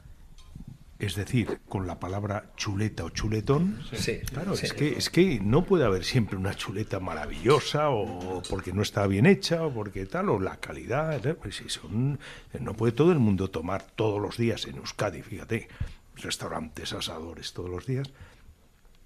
es 0.99 1.15
decir, 1.15 1.59
con 1.69 1.85
la 1.85 1.99
palabra 1.99 2.51
chuleta 2.55 3.03
o 3.03 3.11
chuletón, 3.11 3.83
sí, 3.93 4.19
claro, 4.31 4.53
Es, 4.53 4.73
que, 4.73 4.97
es 4.97 5.11
que 5.11 5.39
no 5.39 5.63
puede 5.63 5.85
haber 5.85 6.03
siempre 6.03 6.37
una 6.37 6.55
chuleta 6.55 6.99
maravillosa 6.99 7.89
o 7.89 8.41
porque 8.49 8.73
no 8.73 8.81
está 8.81 9.05
bien 9.05 9.27
hecha 9.27 9.63
o 9.63 9.71
porque 9.71 10.07
tal, 10.07 10.29
o 10.29 10.39
la 10.39 10.57
calidad. 10.57 11.21
Pues 11.37 11.61
son, 11.67 12.19
no 12.59 12.73
puede 12.73 12.93
todo 12.93 13.11
el 13.11 13.19
mundo 13.19 13.49
tomar 13.49 13.83
todos 13.83 14.19
los 14.19 14.37
días 14.37 14.65
en 14.65 14.77
Euskadi, 14.77 15.21
fíjate, 15.21 15.67
restaurantes, 16.15 16.93
asadores 16.93 17.53
todos 17.53 17.69
los 17.69 17.85
días. 17.85 18.09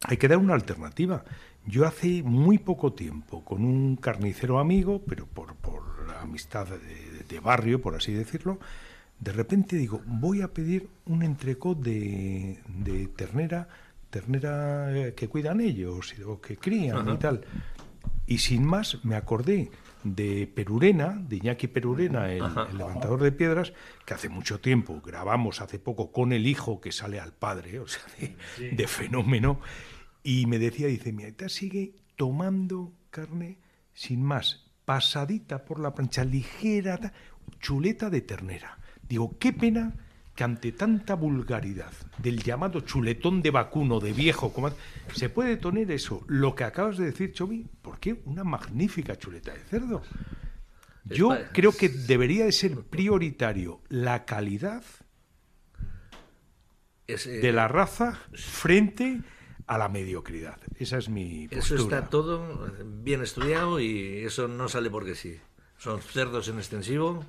Hay 0.03 0.15
que 0.15 0.29
dar 0.29 0.37
una 0.37 0.53
alternativa. 0.53 1.25
Yo 1.65 1.85
hace 1.85 2.23
muy 2.23 2.57
poco 2.57 2.93
tiempo, 2.93 3.43
con 3.43 3.65
un 3.65 3.97
carnicero 3.97 4.59
amigo, 4.59 5.01
pero 5.05 5.25
por, 5.25 5.55
por 5.55 5.83
amistad 6.21 6.67
de 6.67 7.39
barrio, 7.41 7.81
por 7.81 7.95
así 7.95 8.13
decirlo, 8.13 8.59
de 9.21 9.31
repente 9.31 9.75
digo, 9.75 10.01
voy 10.05 10.41
a 10.41 10.51
pedir 10.51 10.89
un 11.05 11.21
entrecot 11.21 11.79
de, 11.79 12.59
de 12.67 13.07
ternera, 13.07 13.67
ternera 14.09 14.91
eh, 14.97 15.13
que 15.13 15.27
cuidan 15.27 15.61
ellos 15.61 16.13
o 16.25 16.41
que 16.41 16.57
crían 16.57 17.07
y 17.07 17.17
tal. 17.17 17.45
Y 18.25 18.39
sin 18.39 18.65
más 18.65 19.05
me 19.05 19.15
acordé 19.15 19.69
de 20.03 20.47
Perurena, 20.47 21.21
de 21.27 21.35
Iñaki 21.35 21.67
Perurena, 21.67 22.31
el, 22.31 22.43
levantador 22.75 23.21
de 23.21 23.31
piedras, 23.31 23.73
que 24.07 24.15
hace 24.15 24.27
mucho 24.27 24.59
tiempo 24.59 24.99
grabamos 25.05 25.61
hace 25.61 25.77
poco 25.77 26.11
con 26.11 26.33
el 26.33 26.47
hijo 26.47 26.81
que 26.81 26.91
sale 26.91 27.19
al 27.19 27.33
padre, 27.33 27.79
o 27.79 27.87
sea, 27.87 28.01
de, 28.57 28.87
fenómeno, 28.87 29.59
y 30.23 30.47
me 30.47 30.57
decía, 30.57 30.87
dice, 30.87 31.13
mi 31.13 31.25
aita 31.25 31.47
sigue 31.47 31.93
tomando 32.15 32.93
carne 33.11 33.59
sin 33.93 34.23
más, 34.23 34.65
pasadita 34.85 35.63
por 35.63 35.79
la 35.79 35.93
plancha, 35.93 36.25
ligera, 36.25 37.13
chuleta 37.59 38.09
de 38.09 38.21
ternera. 38.21 38.80
Digo, 39.11 39.37
qué 39.37 39.51
pena 39.51 39.93
que 40.33 40.45
ante 40.45 40.71
tanta 40.71 41.15
vulgaridad 41.15 41.91
del 42.17 42.41
llamado 42.41 42.79
chuletón 42.79 43.41
de 43.41 43.51
vacuno, 43.51 43.99
de 43.99 44.13
viejo, 44.13 44.53
como 44.53 44.71
se 45.13 45.27
puede 45.27 45.57
tener 45.57 45.91
eso, 45.91 46.23
lo 46.29 46.55
que 46.55 46.63
acabas 46.63 46.95
de 46.95 47.07
decir, 47.07 47.33
Chomi, 47.33 47.65
¿por 47.81 47.99
qué 47.99 48.21
una 48.23 48.45
magnífica 48.45 49.17
chuleta 49.17 49.51
de 49.51 49.59
cerdo? 49.65 50.01
Yo 51.03 51.37
creo 51.51 51.73
que 51.73 51.89
debería 51.89 52.45
de 52.45 52.53
ser 52.53 52.73
prioritario 52.85 53.81
la 53.89 54.23
calidad 54.23 54.81
eh, 57.09 57.17
de 57.17 57.51
la 57.51 57.67
raza 57.67 58.17
frente 58.33 59.19
a 59.67 59.77
la 59.77 59.89
mediocridad. 59.89 60.57
Esa 60.79 60.99
es 60.99 61.09
mi 61.09 61.49
postura. 61.49 61.75
Eso 61.75 61.83
está 61.83 62.09
todo 62.09 62.71
bien 62.85 63.21
estudiado 63.23 63.81
y 63.81 64.19
eso 64.23 64.47
no 64.47 64.69
sale 64.69 64.89
porque 64.89 65.15
sí. 65.15 65.37
Son 65.77 65.99
cerdos 66.01 66.47
en 66.47 66.59
extensivo, 66.59 67.25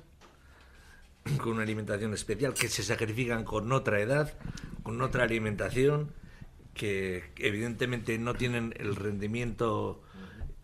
con 1.37 1.53
una 1.53 1.63
alimentación 1.63 2.13
especial, 2.13 2.53
que 2.53 2.67
se 2.67 2.83
sacrifican 2.83 3.43
con 3.43 3.71
otra 3.71 3.99
edad, 4.01 4.33
con 4.83 5.01
otra 5.01 5.23
alimentación, 5.23 6.11
que 6.73 7.31
evidentemente 7.37 8.17
no 8.17 8.33
tienen 8.33 8.73
el 8.77 8.95
rendimiento 8.95 10.03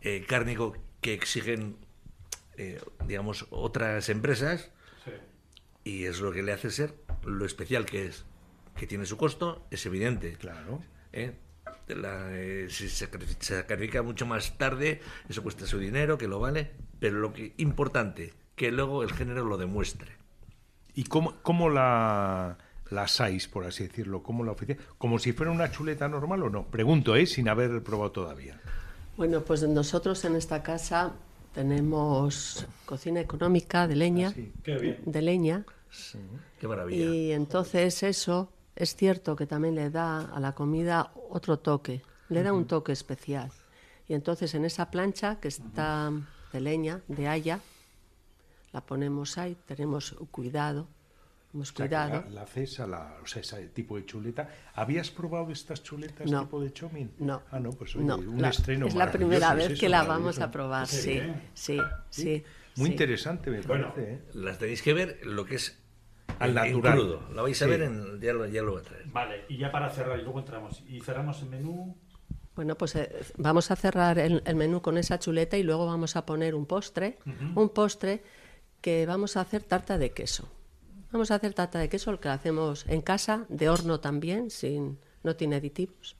eh, 0.01 0.25
cárnico 0.27 0.75
que 1.01 1.13
exigen, 1.13 1.77
eh, 2.57 2.81
digamos, 3.07 3.47
otras 3.49 4.09
empresas. 4.09 4.71
Y 5.83 6.05
es 6.05 6.19
lo 6.19 6.31
que 6.31 6.43
le 6.43 6.51
hace 6.51 6.71
ser 6.71 6.93
lo 7.23 7.45
especial 7.45 7.85
que 7.85 8.05
es. 8.05 8.25
Que 8.75 8.85
tiene 8.85 9.05
su 9.05 9.17
costo, 9.17 9.65
es 9.71 9.85
evidente. 9.85 10.33
Claro. 10.33 10.81
¿Eh? 11.11 11.33
si 12.69 12.87
se 12.87 13.09
sacrifica 13.39 14.03
mucho 14.03 14.27
más 14.27 14.57
tarde, 14.59 15.01
eso 15.27 15.41
cuesta 15.41 15.65
su 15.65 15.79
dinero, 15.79 16.19
que 16.19 16.27
lo 16.27 16.39
vale, 16.39 16.71
pero 16.99 17.17
lo 17.17 17.33
que 17.33 17.53
importante, 17.57 18.33
que 18.55 18.71
luego 18.71 19.01
el 19.01 19.11
género 19.11 19.43
lo 19.45 19.57
demuestre. 19.57 20.18
¿Y 20.99 21.05
cómo, 21.05 21.35
cómo 21.43 21.69
la, 21.69 22.57
la 22.89 23.07
por 23.53 23.65
así 23.65 23.87
decirlo? 23.87 24.21
¿Cómo 24.21 24.43
la 24.43 24.51
oficina? 24.51 24.77
¿Como 24.97 25.17
si 25.17 25.31
fuera 25.31 25.49
una 25.49 25.71
chuleta 25.71 26.09
normal 26.09 26.43
o 26.43 26.49
no? 26.49 26.65
Pregunto, 26.65 27.15
¿eh? 27.15 27.25
Sin 27.25 27.47
haber 27.47 27.81
probado 27.81 28.11
todavía. 28.11 28.59
Bueno, 29.15 29.39
pues 29.39 29.63
nosotros 29.63 30.25
en 30.25 30.35
esta 30.35 30.61
casa 30.61 31.13
tenemos 31.53 32.67
cocina 32.85 33.21
económica 33.21 33.87
de 33.87 33.95
leña. 33.95 34.33
Ah, 34.35 34.71
de 35.05 35.21
leña. 35.21 35.63
Qué 36.59 36.67
maravilla. 36.67 37.05
Y 37.05 37.31
entonces 37.31 38.03
eso 38.03 38.51
es 38.75 38.93
cierto 38.93 39.37
que 39.37 39.45
también 39.45 39.75
le 39.75 39.89
da 39.89 40.25
a 40.25 40.39
la 40.41 40.51
comida 40.51 41.13
otro 41.29 41.59
toque, 41.59 42.01
le 42.27 42.43
da 42.43 42.51
un 42.51 42.67
toque 42.67 42.91
especial. 42.91 43.49
Y 44.09 44.15
entonces 44.15 44.53
en 44.53 44.65
esa 44.65 44.91
plancha 44.91 45.39
que 45.39 45.47
está 45.47 46.11
de 46.51 46.59
leña, 46.59 46.99
de 47.07 47.29
haya, 47.29 47.61
la 48.71 48.81
ponemos 48.81 49.37
ahí, 49.37 49.57
tenemos 49.65 50.15
cuidado, 50.31 50.87
hemos 51.53 51.71
cuidado. 51.71 52.23
La, 52.29 52.41
la, 52.41 52.45
cesa, 52.45 52.85
la, 52.85 53.17
o 53.23 53.25
sea, 53.25 53.41
ese 53.41 53.67
tipo 53.69 53.97
de 53.97 54.05
chuleta. 54.05 54.49
¿Habías 54.75 55.09
probado 55.09 55.51
estas 55.51 55.83
chuletas 55.83 56.29
tipo 56.29 56.61
de 56.61 56.71
chomin? 56.71 57.11
No. 57.19 57.41
Ah, 57.51 57.59
no, 57.59 57.71
pues 57.71 57.95
no, 57.95 58.17
un 58.17 58.45
estreno 58.45 58.87
Es 58.87 58.95
la 58.95 59.11
primera 59.11 59.53
vez 59.53 59.79
que 59.79 59.89
la 59.89 60.03
vamos 60.03 60.39
a 60.39 60.51
probar, 60.51 60.87
sí, 60.87 61.21
sí, 61.53 61.79
sí. 62.09 62.43
Muy 62.75 62.91
interesante, 62.91 63.49
me 63.49 63.61
parece. 63.61 64.13
¿eh? 64.13 64.21
Las 64.35 64.57
tenéis 64.57 64.81
que 64.81 64.93
ver 64.93 65.19
lo 65.23 65.43
que 65.45 65.55
es 65.55 65.77
al 66.39 66.53
natural. 66.53 66.93
Crudo. 66.93 67.29
La 67.33 67.41
vais 67.41 67.61
a 67.61 67.67
ver, 67.67 67.81
en, 67.81 68.21
ya, 68.21 68.33
lo, 68.33 68.45
ya 68.45 68.61
lo 68.61 68.73
voy 68.73 68.81
a 68.81 68.83
traer. 68.83 69.05
Vale, 69.07 69.45
y 69.49 69.57
ya 69.57 69.71
para 69.71 69.89
cerrar, 69.89 70.19
y 70.19 70.23
luego 70.23 70.39
entramos. 70.39 70.83
Y 70.87 71.01
cerramos 71.01 71.41
el 71.41 71.49
menú. 71.49 71.97
Bueno, 72.55 72.75
pues 72.75 72.95
eh, 72.95 73.09
vamos 73.37 73.71
a 73.71 73.75
cerrar 73.75 74.19
el, 74.19 74.43
menú 74.55 74.81
con 74.81 74.97
esa 74.97 75.17
chuleta 75.17 75.57
y 75.57 75.63
luego 75.63 75.85
vamos 75.85 76.15
a 76.15 76.25
poner 76.25 76.55
un 76.55 76.65
postre, 76.65 77.17
un 77.55 77.69
postre 77.69 78.21
que 78.81 79.05
vamos 79.05 79.37
a 79.37 79.41
hacer 79.41 79.63
tarta 79.63 79.97
de 79.97 80.11
queso. 80.11 80.49
Vamos 81.11 81.31
a 81.31 81.35
hacer 81.35 81.53
tarta 81.53 81.79
de 81.79 81.89
queso, 81.89 82.11
el 82.11 82.19
que 82.19 82.29
hacemos 82.29 82.85
en 82.87 83.01
casa, 83.01 83.45
de 83.49 83.69
horno 83.69 83.99
también, 83.99 84.51
sin, 84.51 84.99
no 85.23 85.35
tiene 85.35 85.55
aditivos, 85.55 86.15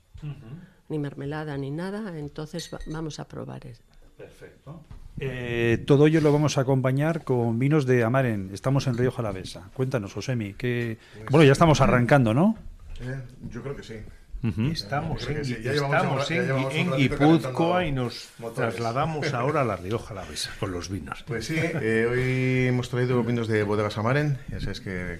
ni 0.89 0.97
mermelada 0.97 1.57
ni 1.57 1.69
nada, 1.69 2.17
entonces 2.17 2.71
vamos 2.87 3.19
a 3.19 3.27
probar 3.27 3.67
eso. 3.67 3.83
Perfecto. 4.17 4.81
Eh, 5.19 5.83
todo 5.85 6.07
ello 6.07 6.21
lo 6.21 6.31
vamos 6.31 6.57
a 6.57 6.61
acompañar 6.61 7.23
con 7.23 7.59
vinos 7.59 7.85
de 7.85 8.03
Amaren. 8.03 8.49
Estamos 8.53 8.87
en 8.87 8.97
Río 8.97 9.11
Jalavesa. 9.11 9.69
Cuéntanos, 9.73 10.13
Josemi, 10.13 10.53
que 10.53 10.97
bueno, 11.29 11.45
ya 11.45 11.51
estamos 11.51 11.81
arrancando, 11.81 12.33
¿no? 12.33 12.57
Eh, 13.01 13.21
yo 13.49 13.61
creo 13.61 13.75
que 13.75 13.83
sí. 13.83 13.95
Estamos 14.41 15.27
en, 15.27 15.37
estamos 15.37 16.31
en, 16.31 16.91
Guipúzcoa 16.95 17.85
y 17.85 17.91
nos 17.91 18.29
trasladamos 18.55 19.33
ahora 19.33 19.61
a 19.61 19.63
La 19.65 19.75
Rioja 19.75 20.13
la 20.13 20.23
Besa 20.23 20.51
con 20.61 20.71
los 20.71 20.89
vinos. 20.89 21.25
Pues 21.27 21.47
sí, 21.47 21.57
eh, 21.57 22.07
hoy 22.09 22.67
hemos 22.67 22.89
traído 22.89 23.21
vinos 23.21 23.49
de 23.49 23.63
Bodegas 23.63 23.97
Amaren, 23.97 24.37
ya 24.47 24.61
sabes 24.61 24.79
que, 24.79 25.19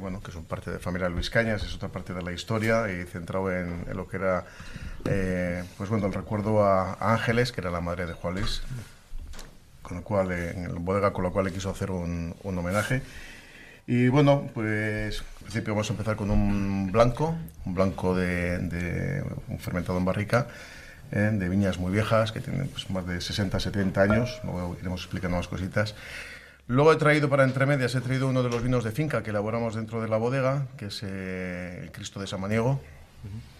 bueno, 0.00 0.22
que 0.22 0.32
son 0.32 0.44
parte 0.44 0.70
de 0.70 0.78
familia 0.78 1.10
Luis 1.10 1.28
Cañas, 1.28 1.62
es 1.62 1.74
otra 1.74 1.90
parte 1.90 2.14
de 2.14 2.22
la 2.22 2.32
historia 2.32 2.90
y 2.90 3.04
centrado 3.04 3.52
en, 3.52 3.84
lo 3.92 4.08
que 4.08 4.16
era, 4.16 4.46
eh, 5.04 5.62
pues 5.76 5.90
bueno, 5.90 6.06
el 6.06 6.14
recuerdo 6.14 6.64
a, 6.64 6.94
Ángeles, 7.12 7.52
que 7.52 7.60
era 7.60 7.70
la 7.70 7.82
madre 7.82 8.06
de 8.06 8.14
Juan 8.14 8.36
Luis, 8.36 8.62
con 9.82 9.98
lo 9.98 10.02
cual, 10.02 10.32
en 10.32 10.64
el 10.64 10.76
bodega 10.76 11.12
con 11.12 11.24
lo 11.24 11.32
cual 11.34 11.44
le 11.44 11.52
quiso 11.52 11.68
hacer 11.68 11.90
un, 11.90 12.34
un 12.42 12.58
homenaje. 12.58 13.02
Y 13.86 14.08
bueno, 14.08 14.48
pues 14.54 15.22
principio 15.44 15.74
vamos 15.74 15.88
a 15.88 15.92
empezar 15.92 16.16
con 16.16 16.30
un 16.30 16.90
blanco, 16.90 17.36
un 17.64 17.74
blanco 17.74 18.16
de, 18.16 19.22
un 19.48 19.58
fermentado 19.58 19.98
en 19.98 20.04
barrica, 20.04 20.48
eh, 21.12 21.30
de 21.32 21.48
viñas 21.48 21.78
muy 21.78 21.92
viejas, 21.92 22.32
que 22.32 22.40
tienen 22.40 22.66
pues, 22.68 22.90
más 22.90 23.06
de 23.06 23.20
60, 23.20 23.60
70 23.60 24.02
años, 24.02 24.40
luego 24.42 24.76
iremos 24.80 25.02
explicando 25.02 25.36
más 25.36 25.48
cositas. 25.48 25.94
Luego 26.66 26.92
he 26.92 26.96
traído 26.96 27.28
para 27.28 27.44
entremedias, 27.44 27.94
he 27.94 28.00
traído 28.00 28.26
uno 28.26 28.42
de 28.42 28.48
los 28.48 28.62
vinos 28.62 28.84
de 28.84 28.90
finca 28.90 29.22
que 29.22 29.30
elaboramos 29.30 29.74
dentro 29.74 30.00
de 30.00 30.08
la 30.08 30.16
bodega, 30.16 30.66
que 30.78 30.86
es 30.86 31.02
eh, 31.02 31.80
el 31.82 31.92
Cristo 31.92 32.20
de 32.20 32.26
Samaniego, 32.26 32.80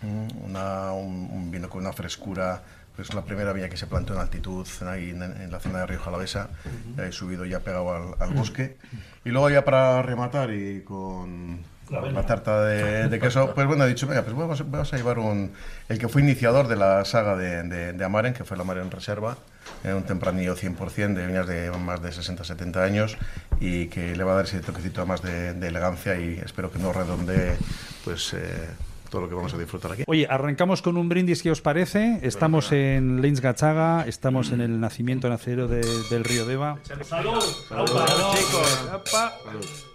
mm, 0.02 0.56
un, 0.56 1.50
vino 1.50 1.68
con 1.68 1.82
una 1.82 1.92
frescura 1.92 2.62
es 2.98 3.12
la 3.12 3.24
primera 3.24 3.52
viña 3.52 3.68
que 3.68 3.76
se 3.76 3.86
plantó 3.86 4.14
en 4.14 4.20
altitud 4.20 4.66
ahí 4.86 5.10
en, 5.10 5.50
la 5.50 5.58
zona 5.58 5.80
de 5.80 5.86
Río 5.86 5.98
Jalavesa. 5.98 6.50
He 6.96 7.10
subido 7.10 7.44
ya 7.44 7.60
pegado 7.60 8.16
al, 8.20 8.34
bosque. 8.34 8.76
Y 9.24 9.30
luego 9.30 9.50
ya 9.50 9.64
para 9.64 10.00
rematar 10.02 10.52
y 10.52 10.82
con 10.82 11.58
la, 11.90 12.26
tarta 12.26 12.64
de, 12.64 13.18
queso, 13.18 13.50
pues 13.54 13.66
bueno, 13.66 13.84
he 13.84 13.88
dicho, 13.88 14.06
venga, 14.06 14.22
pues 14.22 14.36
vamos, 14.36 14.92
a 14.92 14.96
llevar 14.96 15.18
un, 15.18 15.52
el 15.88 15.98
que 15.98 16.08
fue 16.08 16.22
iniciador 16.22 16.68
de 16.68 16.76
la 16.76 17.04
saga 17.04 17.36
de, 17.36 17.92
de, 17.92 18.04
Amaren, 18.04 18.34
que 18.34 18.44
fue 18.44 18.56
la 18.56 18.62
Amaren 18.62 18.90
Reserva, 18.90 19.36
eh, 19.82 19.92
un 19.92 20.04
tempranillo 20.04 20.56
100% 20.56 21.14
de 21.14 21.26
viñas 21.26 21.46
de 21.46 21.70
más 21.72 22.02
de 22.02 22.10
60-70 22.10 22.76
años 22.76 23.16
y 23.60 23.86
que 23.86 24.16
le 24.16 24.24
va 24.24 24.32
a 24.32 24.36
dar 24.36 24.44
ese 24.44 24.60
toquecito 24.60 25.04
más 25.06 25.22
de, 25.22 25.50
elegancia 25.50 26.18
y 26.18 26.38
espero 26.44 26.70
que 26.70 26.78
no 26.78 26.92
redondee 26.92 27.56
pues, 28.04 28.34
eh, 28.34 28.68
todo 29.10 29.22
lo 29.22 29.28
que 29.28 29.34
vamos 29.34 29.54
a 29.54 29.58
disfrutar 29.58 29.92
aquí. 29.92 30.04
Oye, 30.06 30.26
arrancamos 30.28 30.82
con 30.82 30.96
un 30.96 31.08
brindis, 31.08 31.42
¿qué 31.42 31.50
os 31.50 31.60
parece? 31.60 32.18
Estamos 32.22 32.72
en 32.72 33.22
Leins 33.22 33.40
Gachaga, 33.40 34.04
estamos 34.06 34.50
en 34.52 34.60
el 34.60 34.80
nacimiento 34.80 35.28
nacero 35.28 35.68
de- 35.68 35.86
del 36.10 36.24
río 36.24 36.46
Deva. 36.46 36.78
¡Salud! 37.04 37.40
Salud, 37.68 37.86
chicos! 38.34 39.93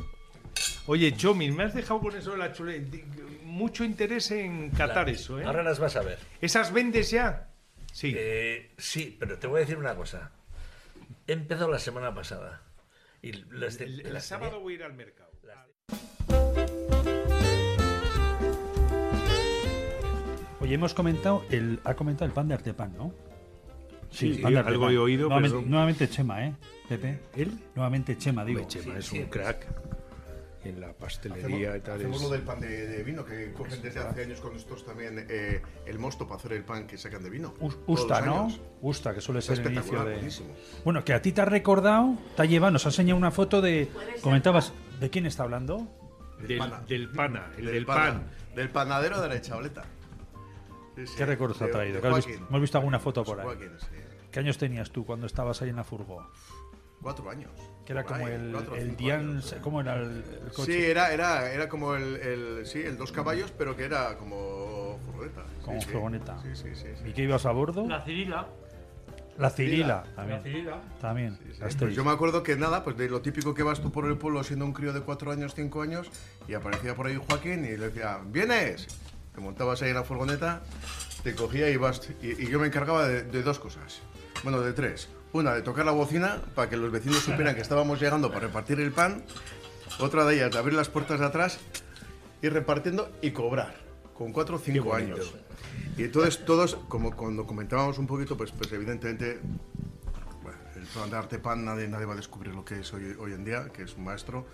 Oye, 0.91 1.15
Chomin, 1.15 1.55
me 1.55 1.65
has 1.65 1.75
dejado 1.75 2.00
con 2.00 2.15
eso 2.15 2.31
de 2.31 2.38
la 2.39 2.51
chule. 2.51 2.79
di- 2.79 3.03
Mucho 3.43 3.84
interés 3.84 4.31
en 4.31 4.72
catar 4.72 5.05
La- 5.05 5.12
eso, 5.13 5.39
¿eh? 5.39 5.43
Ahora 5.46 5.62
las 5.62 5.77
vas 5.79 5.96
a 5.96 6.01
ver. 6.01 6.17
¿Esas 6.41 6.74
vendes 6.74 7.12
ya? 7.12 7.50
Sí. 7.93 8.12
Eh, 8.17 8.72
sí, 8.77 9.15
pero 9.19 9.38
te 9.38 9.46
voy 9.46 9.58
a 9.58 9.60
decir 9.62 9.77
una 9.77 9.93
cosa. 9.96 10.31
He 11.27 11.34
empezado 11.34 11.69
la 11.69 11.77
semana 11.77 12.12
pasada. 12.15 12.63
Y 13.22 13.34
las 13.51 13.77
de- 13.77 13.86
El, 13.86 14.00
el 14.08 14.13
las 14.13 14.25
sábado 14.25 14.50
tenía- 14.53 14.63
voy 14.63 14.74
a 14.74 14.75
ir 14.77 14.84
al 14.84 14.93
mercado. 14.93 15.29
Oye, 20.62 20.74
hemos 20.75 20.93
comentado, 20.93 21.43
el, 21.51 21.79
ha 21.84 21.93
comentado 21.93 22.25
el 22.25 22.31
pan 22.34 22.48
de 22.48 22.53
Artepan, 22.55 22.93
¿no? 22.98 23.13
Sí, 24.12 24.39
pan 24.41 24.53
de 24.53 24.60
algo 24.60 24.69
Artepan. 24.69 24.93
he 24.93 24.98
oído, 24.98 25.27
Nuevamente, 25.27 25.58
pero- 25.58 25.69
nuevamente 25.69 26.10
Chema, 26.10 26.46
¿eh? 26.46 26.53
Pepe. 26.88 27.19
¿Él? 27.36 27.51
Nuevamente 27.75 28.17
Chema, 28.17 28.43
digo. 28.43 28.62
Hombre, 28.62 28.81
Chema 28.81 28.98
es 28.98 29.12
un 29.12 29.25
crack 29.25 29.67
en 30.63 30.82
la 30.82 30.92
pastelería 30.94 31.78
y 31.78 31.82
tal. 31.82 31.96
Hacemos 32.00 32.18
es- 32.18 32.24
lo 32.24 32.30
del 32.30 32.42
pan 32.42 32.60
de, 32.60 32.88
de 32.88 33.04
vino, 33.04 33.24
que 33.24 33.54
cogen 33.54 33.82
desde 33.82 34.00
hace 34.01 34.24
años 34.24 34.42
con 34.42 34.56
estos 34.56 34.86
también 34.86 35.25
eh, 35.30 35.62
el 35.86 36.00
mosto 36.00 36.28
para 36.28 36.38
hacer 36.39 36.54
el 36.54 36.63
pan 36.66 36.86
que 36.88 36.98
sacan 36.98 37.24
de 37.24 37.30
vino. 37.30 37.54
Usta, 37.88 38.22
¿no? 38.22 38.50
Usta, 38.82 39.13
que 39.13 39.22
suele 39.22 39.42
ser 39.42 39.60
el 39.60 39.66
inicio 39.66 39.80
espectacular, 39.82 40.08
de... 40.08 40.13
buenísimo. 40.16 40.50
Bueno, 40.84 41.04
que 41.06 41.13
a 41.13 41.22
ti 41.22 41.32
te 41.32 41.42
ha 41.42 41.46
recordado, 41.46 42.18
te 42.36 42.42
ha 42.42 42.46
llevado, 42.46 42.72
nos 42.72 42.86
ha 42.86 42.89
enseñado 42.89 43.18
una 43.18 43.32
foto 43.32 43.62
de... 43.62 43.89
Comentabas, 44.22 44.74
¿de 45.00 45.10
quién 45.10 45.25
está 45.25 45.44
hablando? 45.44 45.88
Del, 46.46 46.58
pana. 46.58 46.82
del 46.88 47.10
pana, 47.10 47.51
el 47.58 47.66
del, 47.66 47.86
pana, 47.86 48.01
pan. 48.12 48.28
Del 48.56 48.70
panadero 48.70 49.22
de 49.22 49.28
la 49.30 49.42
chavaleta. 49.42 49.84
Sí, 50.96 51.08
sí. 51.08 51.13
¿Qué 51.18 51.25
recuerdos 51.25 51.62
ha 51.62 51.70
traído? 51.70 51.96
de 51.96 52.01
¿Que 52.01 52.08
has 52.08 52.16
visto- 52.16 52.30
Joaquín. 52.32 52.48
hemos 52.50 52.62
visto 52.62 52.78
alguna 52.78 53.00
foto 53.00 53.24
por 53.24 53.39
ahí. 53.39 53.46
Joaquín, 53.46 53.72
sí. 53.80 53.88
¿Qué 54.32 54.39
años 54.39 54.58
tenías 54.58 54.92
tú 54.92 55.06
cuando 55.06 55.25
estabas 55.25 55.62
ahí 55.62 55.70
en 55.70 55.78
la 55.78 55.84
furgo? 55.84 56.30
Cuatro 57.01 57.29
años. 57.29 57.51
Que 57.86 57.94
era 57.94 58.03
como 58.03 58.25
ahí, 58.25 58.34
el, 58.34 58.51
cuatro 58.51 58.75
el 58.75 58.96
Dian, 58.98 59.20
años. 59.29 59.56
¿cómo 59.62 59.82
era 59.82 59.96
el, 59.96 60.24
el 60.46 60.51
coche? 60.53 60.74
Sí, 60.74 60.86
era, 60.86 61.12
era, 61.13 61.51
era 61.51 61.68
como 61.70 61.96
el, 61.96 62.18
el- 62.18 62.65
sí, 62.65 62.82
el 62.82 62.98
dos 62.98 63.12
caballos, 63.12 63.51
pero 63.58 63.75
que 63.75 63.86
era 63.86 64.18
como 64.18 65.00
furgoneta. 65.06 65.44
Como 65.63 65.82
sí. 65.82 65.88
furgoneta. 65.89 66.41
Sí, 66.44 66.56
sí, 66.56 66.75
sí, 66.75 66.88
sí. 67.01 67.10
¿Y 67.10 67.13
qué 67.13 67.24
ibas 67.24 67.46
a 67.46 67.51
bordo? 67.51 67.88
La 67.88 68.01
Cirila. 68.03 68.48
La 69.38 69.50
Cirila, 69.50 70.03
también. 70.18 70.38
La 70.39 70.44
Cirila. 70.44 70.82
También. 71.00 71.39
Pues 71.79 71.96
yo 71.96 72.03
me 72.03 72.12
acuerdo 72.12 72.44
que 72.44 72.58
nada, 72.58 72.84
pues 72.84 72.98
de 72.98 73.08
lo 73.10 73.22
típico 73.22 73.53
que 73.53 73.63
vas 73.63 73.79
tú 73.79 73.89
por 73.89 74.06
el 74.06 74.18
pueblo 74.18 74.44
siendo 74.44 74.65
un 74.65 74.74
crío 74.74 74.91
de 74.91 75.00
cuatro 75.00 75.32
años, 75.32 75.56
cinco 75.56 75.82
años, 75.82 76.12
y 76.48 76.53
aparecía 76.56 76.94
por 76.94 77.08
ahí 77.08 77.15
Joaquín 77.29 77.63
y 77.63 77.70
le 77.77 77.88
decía, 77.88 78.20
¿vienes? 78.25 78.88
Te 79.34 79.39
montabas 79.39 79.82
ahí 79.82 79.89
en 79.89 79.96
la 79.96 80.03
furgoneta, 80.03 80.62
te 81.24 81.34
cogía 81.36 81.70
y 81.70 81.77
vas. 81.77 82.01
Y, 82.22 82.44
y 82.44 82.50
yo 82.50 82.60
me 82.60 82.68
encargaba 82.68 83.08
de, 83.08 83.24
de 83.24 83.41
dos 83.41 83.60
cosas. 83.60 84.01
Bueno, 84.44 84.60
de 84.60 84.74
tres. 84.74 85.08
Una, 85.31 85.53
de 85.53 85.62
tocar 85.62 85.86
la 85.86 85.91
bocina 85.91 86.41
para 86.55 86.69
que 86.69 86.77
los 86.77 86.91
vecinos 86.91 87.19
supieran 87.19 87.53
que 87.53 87.62
estábamos 87.62 88.01
llegando 88.01 88.29
para 88.29 88.48
repartir 88.48 88.79
el 88.79 88.91
pan. 88.91 89.24
Otra 90.00 90.25
de 90.25 90.36
ellas, 90.36 90.51
de 90.51 90.57
abrir 90.57 90.74
las 90.75 90.89
puertas 90.89 91.19
de 91.19 91.25
atrás, 91.25 91.59
ir 92.41 92.53
repartiendo 92.53 93.12
y 93.21 93.31
cobrar. 93.31 93.75
Con 94.15 94.33
cuatro 94.33 94.55
o 94.55 94.59
cinco 94.59 94.86
bonito. 94.86 95.15
años. 95.15 95.33
Y 95.98 96.03
entonces 96.03 96.43
todos, 96.45 96.75
como 96.88 97.15
cuando 97.15 97.45
comentábamos 97.45 98.00
un 98.00 98.07
poquito, 98.07 98.36
pues, 98.36 98.51
pues 98.51 98.71
evidentemente 98.71 99.39
bueno, 100.41 100.57
el 100.75 100.83
plan 100.83 101.09
de 101.09 101.17
arte 101.17 101.39
pan 101.39 101.63
nadie, 101.63 101.88
nadie 101.88 102.05
va 102.05 102.13
a 102.13 102.17
descubrir 102.17 102.53
lo 102.55 102.65
que 102.65 102.79
es 102.79 102.93
hoy, 102.93 103.15
hoy 103.19 103.33
en 103.33 103.45
día, 103.45 103.69
que 103.71 103.83
es 103.83 103.95
un 103.95 104.05
maestro. 104.05 104.48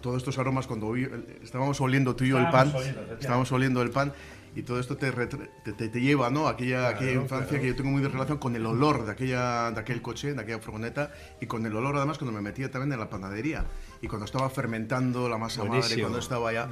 Todos 0.00 0.18
estos 0.18 0.38
aromas, 0.38 0.66
cuando 0.66 0.94
estábamos 1.42 1.80
oliendo 1.80 2.14
tú 2.14 2.24
y 2.24 2.28
yo 2.28 2.38
el 2.38 2.48
pan, 2.50 2.72
oliendo, 2.74 3.14
estábamos 3.14 3.50
oliendo 3.52 3.82
el 3.82 3.90
pan 3.90 4.12
y 4.54 4.62
todo 4.62 4.80
esto 4.80 4.96
te, 4.96 5.10
te, 5.12 5.72
te- 5.72 5.88
te 5.88 6.00
lleva 6.00 6.30
¿no? 6.30 6.48
a 6.48 6.52
aquella, 6.52 6.88
aquella 6.88 7.10
Claro, 7.12 7.22
infancia 7.22 7.48
claro. 7.48 7.62
que 7.62 7.68
yo 7.68 7.76
tengo 7.76 7.90
muy 7.90 8.02
de 8.02 8.08
relación 8.08 8.38
con 8.38 8.56
el 8.56 8.66
olor 8.66 9.04
de, 9.06 9.12
aquella, 9.12 9.70
de 9.70 9.80
aquel 9.80 10.02
coche, 10.02 10.34
de 10.34 10.40
aquella 10.40 10.58
furgoneta 10.58 11.12
y 11.40 11.46
con 11.46 11.64
el 11.66 11.74
olor 11.76 11.96
además 11.96 12.18
cuando 12.18 12.32
me 12.32 12.40
metía 12.42 12.70
también 12.70 12.92
en 12.92 12.98
la 13.00 13.08
panadería 13.10 13.64
y 14.02 14.08
cuando 14.08 14.24
estaba 14.24 14.48
fermentando 14.50 15.28
la 15.28 15.38
masa 15.38 15.60
madre, 15.60 15.78
Buenísimo. 15.78 16.02
cuando 16.02 16.18
estaba 16.18 16.50
allá, 16.50 16.68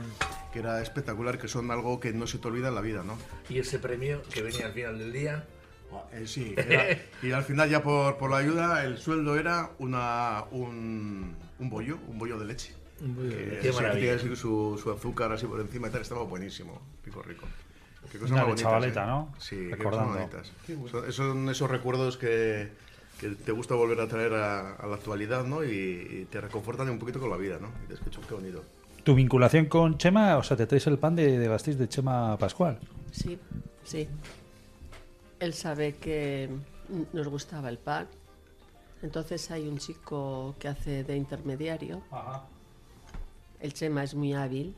que 0.52 0.58
era 0.60 0.80
espectacular, 0.82 1.38
que 1.38 1.46
son 1.48 1.70
algo 1.70 2.00
que 2.00 2.12
no 2.12 2.26
se 2.26 2.38
te 2.38 2.48
olvida 2.48 2.68
en 2.68 2.74
la 2.74 2.80
vida, 2.80 3.02
¿no? 3.04 3.16
Y 3.48 3.58
ese 3.58 3.78
premio 3.78 4.22
que 4.32 4.42
venía 4.42 4.66
al 4.66 4.72
final 4.72 4.98
del 4.98 5.12
día. 5.12 5.44
Eh, 6.12 6.26
sí, 6.26 6.54
era- 6.56 6.98
y 7.22 7.30
al 7.32 7.44
final 7.44 7.70
ya 7.70 7.82
por, 7.82 8.18
por 8.18 8.30
la 8.30 8.38
ayuda 8.38 8.84
el 8.84 8.98
sueldo 8.98 9.38
era 9.38 9.70
una, 9.78 10.44
un, 10.50 11.34
un 11.58 11.70
bollo, 11.70 11.98
un 12.08 12.18
bollo 12.18 12.38
de 12.38 12.44
leche. 12.44 12.74
Un 13.00 13.14
bollo 13.14 13.28
de 13.30 13.36
Que 13.36 13.46
leche. 13.46 13.60
Qué 13.62 13.72
maravilla. 13.72 13.94
tenía 13.94 14.14
así 14.16 14.36
su, 14.36 14.78
su 14.82 14.90
azúcar 14.90 15.32
así 15.32 15.46
por 15.46 15.60
encima 15.60 15.88
y 15.88 15.90
tal, 15.90 16.02
estaba 16.02 16.24
buenísimo, 16.24 16.82
rico, 17.04 17.22
rico. 17.22 17.46
Qué 18.10 18.18
cosas 18.18 18.32
Una 18.32 18.46
más 18.46 18.54
chavaleta, 18.60 19.04
¿eh? 19.04 19.06
¿no? 19.06 19.34
Sí, 19.38 19.56
qué 19.56 19.62
cosas 19.64 19.78
Recordando. 19.78 20.14
más 20.14 20.30
bonitas. 20.30 20.52
Son, 20.90 21.12
son 21.12 21.48
esos 21.50 21.70
recuerdos 21.70 22.16
que, 22.16 22.68
que 23.20 23.28
te 23.30 23.52
gusta 23.52 23.74
volver 23.74 24.00
a 24.00 24.08
traer 24.08 24.34
a, 24.34 24.74
a 24.76 24.86
la 24.86 24.94
actualidad, 24.96 25.44
¿no? 25.44 25.62
Y, 25.64 25.68
y 25.70 26.26
te 26.30 26.40
reconfortan 26.40 26.88
un 26.90 26.98
poquito 26.98 27.20
con 27.20 27.30
la 27.30 27.36
vida, 27.36 27.58
¿no? 27.60 27.68
Y 27.84 27.88
qué 27.98 28.10
chulo, 28.10 28.26
qué 28.26 28.34
bonito. 28.34 28.64
¿Tu 29.04 29.14
vinculación 29.14 29.66
con 29.66 29.96
Chema, 29.98 30.36
o 30.36 30.42
sea, 30.42 30.56
te 30.56 30.66
traes 30.66 30.86
el 30.86 30.98
pan 30.98 31.16
de, 31.16 31.38
de 31.38 31.48
Gasteiz 31.48 31.78
de 31.78 31.88
Chema 31.88 32.36
Pascual? 32.38 32.78
Sí, 33.10 33.38
sí. 33.84 34.08
Él 35.40 35.54
sabe 35.54 35.94
que 35.94 36.50
nos 37.12 37.28
gustaba 37.28 37.68
el 37.68 37.78
pan. 37.78 38.06
Entonces 39.02 39.50
hay 39.52 39.68
un 39.68 39.78
chico 39.78 40.56
que 40.58 40.68
hace 40.68 41.04
de 41.04 41.16
intermediario. 41.16 42.02
El 43.60 43.72
Chema 43.72 44.02
es 44.02 44.14
muy 44.14 44.34
hábil. 44.34 44.74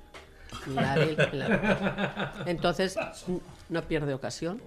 Entonces 2.47 2.97
no 3.69 3.83
pierde 3.83 4.15
ocasión. 4.15 4.61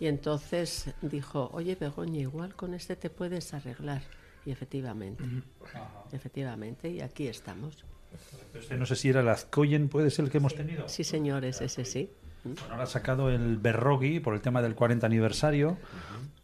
Y 0.00 0.06
entonces 0.06 0.90
dijo, 1.00 1.50
oye 1.52 1.76
Begoña, 1.76 2.20
igual 2.20 2.54
con 2.56 2.74
este 2.74 2.96
te 2.96 3.10
puedes 3.10 3.54
arreglar. 3.54 4.02
Y 4.44 4.50
efectivamente, 4.50 5.22
efectivamente, 6.10 6.88
y 6.90 7.00
aquí 7.00 7.28
estamos. 7.28 7.84
Este 8.54 8.76
no 8.76 8.84
sé 8.86 8.96
si 8.96 9.08
era 9.10 9.20
el 9.20 9.28
Azcoyen, 9.28 9.88
puede 9.88 10.10
ser 10.10 10.24
el 10.24 10.30
que 10.30 10.38
hemos 10.38 10.54
tenido. 10.54 10.88
Sí, 10.88 11.04
señores, 11.04 11.60
ese 11.60 11.84
sí. 11.84 12.10
Bueno, 12.44 12.60
ahora 12.70 12.82
ha 12.84 12.86
sacado 12.86 13.30
el 13.30 13.56
Berrogi 13.58 14.20
por 14.20 14.34
el 14.34 14.40
tema 14.40 14.62
del 14.62 14.74
40 14.74 15.06
aniversario 15.06 15.76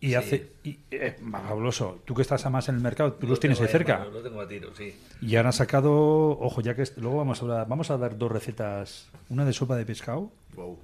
y 0.01 0.09
Sí. 0.09 0.15
hace 0.15 0.53
y, 0.65 0.79
eh, 0.91 1.17
fabuloso. 1.31 2.01
Tú 2.05 2.15
que 2.15 2.23
estás 2.23 2.47
a 2.47 2.51
más 2.51 2.69
en 2.69 2.77
el 2.77 2.81
mercado, 2.81 3.13
tú 3.15 3.27
Lo 3.27 3.31
los 3.31 3.41
tienes 3.41 3.61
ahí 3.61 3.67
cerca. 3.69 3.99
mano, 3.99 4.11
Lo 4.13 4.23
tengo 4.23 4.41
a 4.41 4.47
tiro, 4.49 4.75
sí. 4.77 4.95
Y 5.21 5.35
han 5.37 5.53
sacado, 5.53 5.93
ojo, 6.39 6.61
ya 6.61 6.75
que 6.77 6.85
luego 6.99 7.17
vamos 7.19 7.41
a 7.41 7.43
hablar- 7.43 7.67
vamos 7.69 7.91
a 7.91 7.99
dar 7.99 8.17
dos 8.17 8.31
recetas, 8.31 9.09
una 9.29 9.45
de 9.45 9.53
sopa 9.53 9.77
de 9.77 9.85
pescado, 9.85 10.31
Wow. 10.55 10.79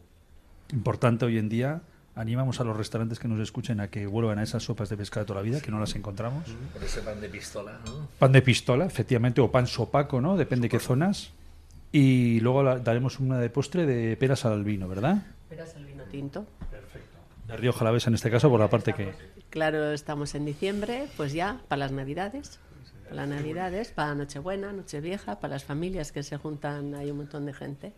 importante 0.72 1.24
hoy 1.24 1.38
en 1.38 1.48
día. 1.48 1.82
Animamos 2.16 2.60
a 2.60 2.64
los 2.64 2.76
restaurantes 2.76 3.18
que 3.18 3.26
nos 3.26 3.40
escuchen 3.40 3.80
a 3.80 3.88
que 3.88 4.06
vuelvan 4.06 4.38
a 4.38 4.44
esas 4.44 4.62
sopas 4.62 4.88
de 4.88 4.96
pescado 4.96 5.24
de 5.24 5.26
toda 5.28 5.40
la 5.40 5.44
vida, 5.44 5.60
que 5.60 5.72
no 5.72 5.80
las 5.80 5.96
encontramos. 5.96 6.44
Por 6.72 6.82
ese 6.84 7.00
pan 7.00 7.20
de 7.20 7.28
pistola, 7.28 7.80
¿no? 7.84 8.08
Pan 8.20 8.30
de 8.30 8.40
pistola, 8.40 8.84
efectivamente, 8.84 9.40
o 9.40 9.50
pan 9.50 9.66
sopaco, 9.66 10.20
¿no? 10.20 10.36
Depende 10.36 10.68
qué 10.68 10.78
zonas. 10.78 11.32
Y 11.96 12.40
luego 12.40 12.64
daremos 12.80 13.20
una 13.20 13.38
de 13.38 13.50
postre 13.50 13.86
de 13.86 14.16
peras 14.16 14.44
al 14.44 14.64
vino, 14.64 14.88
¿verdad? 14.88 15.28
Verás 15.48 15.76
el 15.76 15.84
vino 15.84 16.02
tinto. 16.02 16.44
De 17.46 17.56
Rioja 17.56 17.82
Alavesa 17.82 18.10
en 18.10 18.14
este 18.14 18.32
caso, 18.32 18.50
por 18.50 18.58
la 18.58 18.68
parte 18.68 18.94
que... 18.94 19.12
Claro, 19.48 19.92
estamos 19.92 20.34
en 20.34 20.44
diciembre, 20.44 21.06
pues 21.16 21.32
ya 21.32 21.60
para 21.68 21.78
las 21.78 21.92
Navidades. 21.92 22.58
Para 23.04 23.14
las 23.14 23.28
Navidades, 23.28 23.92
para 23.92 24.12
Nochebuena, 24.16 24.72
Nochevieja, 24.72 25.38
para 25.38 25.54
las 25.54 25.62
familias 25.62 26.10
que 26.10 26.24
se 26.24 26.36
juntan, 26.36 26.96
hay 26.96 27.12
un 27.12 27.18
montón 27.18 27.46
de 27.46 27.52
gente. 27.54 27.92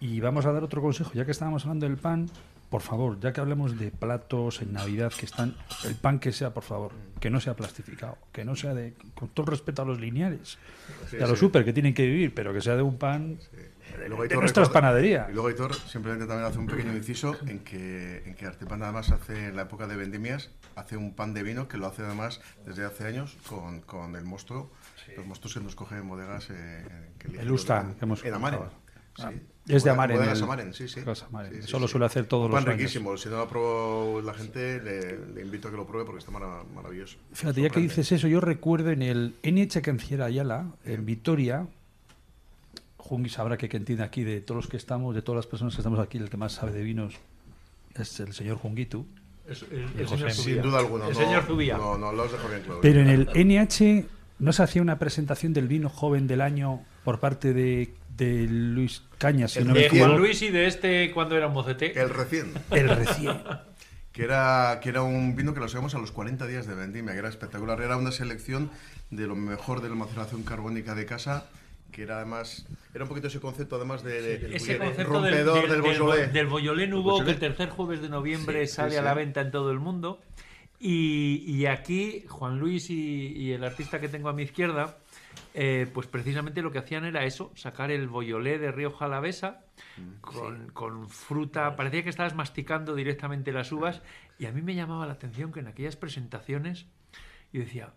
Y 0.00 0.18
vamos 0.18 0.44
a 0.44 0.50
dar 0.50 0.64
otro 0.64 0.82
consejo, 0.82 1.12
ya 1.14 1.24
que 1.24 1.30
estábamos 1.30 1.62
hablando 1.62 1.86
del 1.86 1.98
pan, 1.98 2.28
por 2.70 2.82
favor, 2.82 3.18
ya 3.20 3.32
que 3.32 3.40
hablemos 3.40 3.78
de 3.78 3.90
platos 3.90 4.60
en 4.60 4.72
Navidad 4.72 5.12
que 5.12 5.26
están, 5.26 5.56
el 5.84 5.94
pan 5.94 6.18
que 6.18 6.32
sea, 6.32 6.52
por 6.52 6.64
favor, 6.64 6.92
que 7.20 7.30
no 7.30 7.40
sea 7.40 7.54
plastificado, 7.54 8.18
que 8.32 8.44
no 8.44 8.56
sea 8.56 8.74
de, 8.74 8.94
con 9.14 9.28
todo 9.28 9.46
el 9.46 9.50
respeto 9.50 9.82
a 9.82 9.84
los 9.84 10.00
lineales 10.00 10.58
Sí, 11.10 11.16
y 11.18 11.22
a 11.22 11.26
los 11.26 11.38
sí. 11.38 11.46
super 11.46 11.64
que 11.64 11.72
tienen 11.72 11.94
que 11.94 12.04
vivir, 12.06 12.34
pero 12.34 12.52
que 12.52 12.60
sea 12.60 12.74
de 12.76 12.82
un 12.82 12.98
pan 12.98 13.38
Y 14.04 14.08
luego 14.08 14.26
de 14.26 14.36
nuestras 14.36 14.68
panaderías. 14.68 15.28
Y 15.30 15.32
luego 15.32 15.48
Aitor 15.48 15.74
simplemente 15.74 16.26
también 16.26 16.46
hace 16.48 16.58
un 16.58 16.66
pequeño 16.66 16.94
inciso 16.94 17.36
en 17.46 17.60
que, 17.60 18.22
en 18.26 18.34
que 18.34 18.46
Artepan 18.46 18.82
además 18.82 19.10
hace, 19.10 19.46
en 19.46 19.56
la 19.56 19.62
época 19.62 19.86
de 19.86 19.96
vendimias, 19.96 20.50
hace 20.74 20.96
un 20.96 21.14
pan 21.14 21.34
de 21.34 21.42
vino 21.44 21.68
que 21.68 21.78
lo 21.78 21.86
hace 21.86 22.02
además 22.02 22.40
desde 22.66 22.84
hace 22.84 23.04
años 23.06 23.36
con, 23.48 23.80
con 23.82 24.16
el 24.16 24.24
mosto, 24.24 24.70
los 25.16 25.24
mostos 25.24 25.54
que 25.54 25.60
nos 25.60 25.74
cogen 25.76 25.98
en 25.98 26.08
bodegas. 26.08 26.48
eh, 26.50 26.84
que 27.18 27.28
El 27.40 27.50
Usta, 27.50 27.94
que 27.98 28.04
hemos 28.04 28.24
En. 28.24 28.32
Sí. 29.16 29.24
Es 29.68 29.82
de 29.84 29.90
Amaren, 29.90 30.16
Bodegas 30.18 30.38
el- 30.38 30.44
Amaren, 30.44 30.72
sí, 30.74 30.86
sí. 30.88 31.00
Bodegas 31.00 31.22
Amaren. 31.24 31.50
Sí, 31.52 31.58
sí, 31.62 31.64
Eso 31.64 31.78
lo 31.80 31.88
sí. 31.88 31.92
suele 31.92 32.06
hacer 32.06 32.26
todos 32.26 32.48
los 32.50 32.56
años. 32.58 32.76
riquísimo. 32.76 33.16
Si 33.16 33.28
no 33.28 33.36
lo 33.36 33.42
ha 33.42 33.48
probado 33.48 34.22
la 34.22 34.32
gente, 34.34 34.80
le, 34.80 35.26
le 35.34 35.42
invito 35.42 35.68
a 35.68 35.70
que 35.72 35.76
lo 35.76 35.86
pruebe 35.86 36.04
porque 36.06 36.20
está 36.20 36.30
mara- 36.30 36.62
maravilloso. 36.74 37.16
Fíjate, 37.32 37.62
ya 37.62 37.70
que 37.70 37.80
dices 37.80 38.10
eso, 38.12 38.28
yo 38.28 38.40
recuerdo 38.40 38.90
en 38.90 39.02
el 39.02 39.34
NH 39.42 39.82
Canciera 39.82 40.26
Ayala, 40.26 40.66
en 40.84 41.04
Vitoria, 41.04 41.66
Jungi 42.98 43.28
sabrá 43.28 43.56
que 43.56 43.68
quien 43.68 43.84
tiene 43.84 44.02
aquí, 44.02 44.24
de 44.24 44.40
todos 44.40 44.56
los 44.64 44.68
que 44.68 44.76
estamos, 44.76 45.14
de 45.14 45.22
todas 45.22 45.36
las 45.36 45.46
personas 45.46 45.74
que 45.74 45.80
estamos 45.80 45.98
aquí, 46.00 46.18
el 46.18 46.28
que 46.30 46.36
más 46.36 46.52
sabe 46.52 46.72
de 46.72 46.82
vinos 46.82 47.14
es 47.94 48.20
el 48.20 48.32
señor 48.34 48.56
Junguitu. 48.58 49.06
Es 49.48 49.62
el, 49.70 49.78
el 49.78 50.00
El 50.00 50.08
señor 50.08 50.28
José. 50.28 50.42
Zubía. 50.42 50.54
Sin 50.54 50.62
duda 50.62 50.78
alguna. 50.80 51.06
El 51.06 51.12
no, 51.14 51.18
señor 51.18 51.44
Zubía. 51.44 51.76
No, 51.76 51.96
no, 51.96 52.12
lo 52.12 52.24
has 52.24 52.32
dejado 52.32 52.48
bien 52.50 52.62
claro. 52.62 52.80
Pero 52.82 53.00
en 53.00 53.08
el 53.08 53.28
NH 53.34 54.06
no 54.40 54.52
se 54.52 54.62
hacía 54.62 54.82
una 54.82 54.98
presentación 54.98 55.52
del 55.52 55.68
vino 55.68 55.88
joven 55.88 56.26
del 56.26 56.40
año 56.40 56.82
por 57.04 57.20
parte 57.20 57.52
de, 57.54 57.94
de 58.16 58.46
Luis 58.48 59.02
Cañas. 59.18 59.52
Si 59.52 59.58
El 59.60 59.68
no 59.68 59.74
De 59.74 59.88
Juan. 59.88 60.16
Luis 60.16 60.40
y 60.42 60.50
de 60.50 60.66
este 60.66 61.10
cuando 61.12 61.36
era 61.36 61.46
un 61.48 61.52
mocete. 61.54 61.98
El 62.00 62.10
recién. 62.10 62.52
El 62.70 62.88
recién. 62.88 63.36
que 64.12 64.24
era, 64.24 64.80
que 64.82 64.88
era 64.88 65.02
un 65.02 65.36
vino 65.36 65.52
que 65.54 65.60
lo 65.60 65.68
sacamos 65.68 65.94
a 65.94 65.98
los 65.98 66.12
40 66.12 66.46
días 66.46 66.66
de 66.66 66.74
vendimia, 66.74 67.12
que 67.12 67.18
era 67.18 67.28
espectacular. 67.28 67.80
Era 67.80 67.96
una 67.96 68.12
selección 68.12 68.70
de 69.10 69.26
lo 69.26 69.36
mejor 69.36 69.82
de 69.82 69.88
la 69.88 69.94
maceración 69.94 70.42
carbónica 70.42 70.94
de 70.94 71.04
casa, 71.06 71.44
que 71.92 72.02
era 72.02 72.16
además, 72.16 72.66
era 72.94 73.04
un 73.04 73.08
poquito 73.08 73.28
ese 73.28 73.40
concepto 73.40 73.76
además 73.76 74.02
de, 74.02 74.20
de- 74.38 74.56
Ese 74.56 74.78
concepto 74.78 75.20
del, 75.20 75.32
rompedor 75.32 75.60
del, 75.60 75.62
del, 75.62 75.70
del, 75.70 75.82
Beaujolais. 75.82 76.32
del 76.32 76.46
Beaujolais. 76.46 77.24
que 77.24 77.30
el 77.30 77.38
tercer 77.38 77.68
jueves 77.70 78.00
de 78.02 78.08
noviembre 78.08 78.66
Sí, 78.66 78.74
sale 78.74 78.92
sí, 78.92 78.96
a 78.96 79.02
la 79.02 79.14
venta 79.14 79.40
en 79.42 79.50
todo 79.50 79.70
el 79.70 79.78
mundo. 79.78 80.20
Y, 80.78 81.42
y 81.46 81.66
aquí 81.66 82.24
Juan 82.28 82.58
Luis 82.58 82.90
y, 82.90 83.32
y 83.36 83.52
el 83.52 83.64
artista 83.64 84.00
que 84.00 84.08
tengo 84.08 84.28
a 84.28 84.32
mi 84.32 84.42
izquierda, 84.42 84.98
eh, 85.54 85.86
pues 85.92 86.06
precisamente 86.06 86.60
lo 86.60 86.70
que 86.70 86.78
hacían 86.78 87.04
era 87.04 87.24
eso, 87.24 87.50
sacar 87.54 87.90
el 87.90 88.08
Beaujolais 88.08 88.60
de 88.60 88.70
Río 88.72 88.92
Jalavesa 88.92 89.64
con, 90.20 90.68
con 90.70 91.08
fruta, 91.08 91.76
parecía 91.76 92.02
que 92.02 92.10
estabas 92.10 92.34
masticando 92.34 92.94
directamente 92.94 93.52
las 93.52 93.72
uvas 93.72 94.02
y 94.38 94.46
a 94.46 94.52
mí 94.52 94.60
me 94.60 94.74
llamaba 94.74 95.06
la 95.06 95.14
atención 95.14 95.52
que 95.52 95.60
en 95.60 95.68
aquellas 95.68 95.96
presentaciones 95.96 96.86
yo 97.52 97.60
decía, 97.60 97.94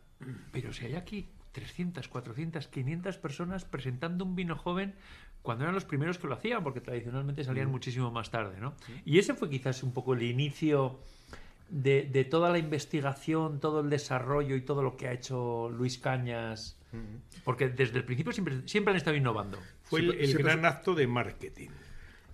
pero 0.51 0.71
si 0.71 0.85
hay 0.85 0.95
aquí 0.95 1.27
300, 1.51 2.07
400, 2.07 2.67
500 2.67 3.17
personas 3.17 3.65
presentando 3.65 4.23
un 4.23 4.35
vino 4.35 4.55
joven 4.55 4.95
cuando 5.41 5.63
eran 5.63 5.73
los 5.73 5.85
primeros 5.85 6.17
que 6.17 6.27
lo 6.27 6.35
hacían, 6.35 6.63
porque 6.63 6.79
tradicionalmente 6.81 7.43
salían 7.43 7.67
Mm. 7.67 7.71
muchísimo 7.71 8.11
más 8.11 8.29
tarde, 8.29 8.59
¿no? 8.61 8.75
Y 9.05 9.19
ese 9.19 9.33
fue 9.33 9.49
quizás 9.49 9.83
un 9.83 9.93
poco 9.93 10.13
el 10.13 10.21
inicio 10.23 10.99
de, 11.69 12.03
de 12.11 12.25
toda 12.25 12.49
la 12.51 12.57
investigación, 12.57 13.59
todo 13.59 13.81
el 13.81 13.89
desarrollo 13.89 14.55
y 14.55 14.61
todo 14.61 14.81
lo 14.83 14.97
que 14.97 15.07
ha 15.07 15.13
hecho 15.13 15.69
Luis 15.69 15.97
Cañas, 15.97 16.77
porque 17.43 17.69
desde 17.69 17.97
el 17.97 18.03
principio 18.05 18.31
siempre, 18.31 18.61
siempre 18.65 18.91
han 18.91 18.97
estado 18.97 19.15
innovando. 19.15 19.59
Fue 19.83 19.99
el, 20.01 20.11
el 20.19 20.33
gran 20.37 20.65
acto 20.65 20.95
de 20.95 21.07
marketing. 21.07 21.69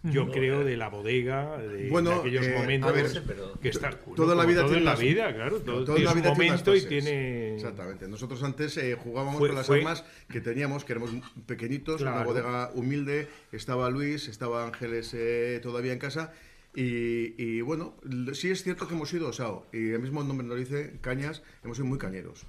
Yo 0.04 0.26
No, 0.26 0.32
creo 0.32 0.64
de 0.64 0.78
la 0.78 0.90
bodega, 0.90 1.58
de, 1.58 1.90
Bueno, 1.90 2.12
de 2.12 2.16
aquellos 2.18 2.46
eh, 2.46 2.54
momentos 2.56 2.94
ver, 2.94 3.58
que 3.60 3.70
está 3.70 3.90
toda 4.16 4.36
la 4.36 4.46
vida 4.46 4.60
todo 4.62 4.68
tiene 4.70 4.80
en 4.82 4.86
la 4.86 4.92
las- 4.92 5.00
vida, 5.00 5.34
claro, 5.34 5.60
todo, 5.62 5.84
toda 5.84 5.98
la 5.98 6.14
vida 6.14 6.22
tiene 6.22 6.30
momento 6.52 6.76
y 6.76 6.82
tiene 6.86 7.56
Exactamente. 7.56 8.08
Nosotros 8.08 8.44
antes 8.44 8.78
eh, 8.78 8.94
jugábamos 8.94 9.40
Fue- 9.40 9.48
con 9.50 9.58
las 9.58 9.66
fue- 9.66 9.80
armas 9.80 10.06
que 10.30 10.42
teníamos, 10.42 10.86
que 10.86 10.94
éramos 10.94 11.10
pequeñitos, 11.48 12.02
una 12.02 12.12
Claro. 12.12 12.30
bodega 12.30 12.70
humilde. 12.76 13.28
Estaba 13.52 13.90
Luis, 13.90 14.28
estaba 14.28 14.68
Ángeles 14.68 15.12
eh, 15.16 15.60
todavía 15.64 15.92
en 15.94 15.98
casa. 16.00 16.32
Y, 16.76 17.42
y, 17.42 17.62
bueno, 17.62 17.96
sí 18.34 18.52
es 18.52 18.64
cierto 18.64 18.88
que 18.88 18.94
hemos 18.96 19.10
sido 19.10 19.30
osao. 19.30 19.66
Y 19.72 19.92
el 19.92 20.00
mismo 20.02 20.24
nombre 20.24 20.46
nos 20.46 20.56
lo 20.58 20.60
dice 20.60 20.98
Cañas, 21.02 21.42
hemos 21.64 21.78
sido 21.78 21.88
muy 21.88 21.98
cañeros. 21.98 22.46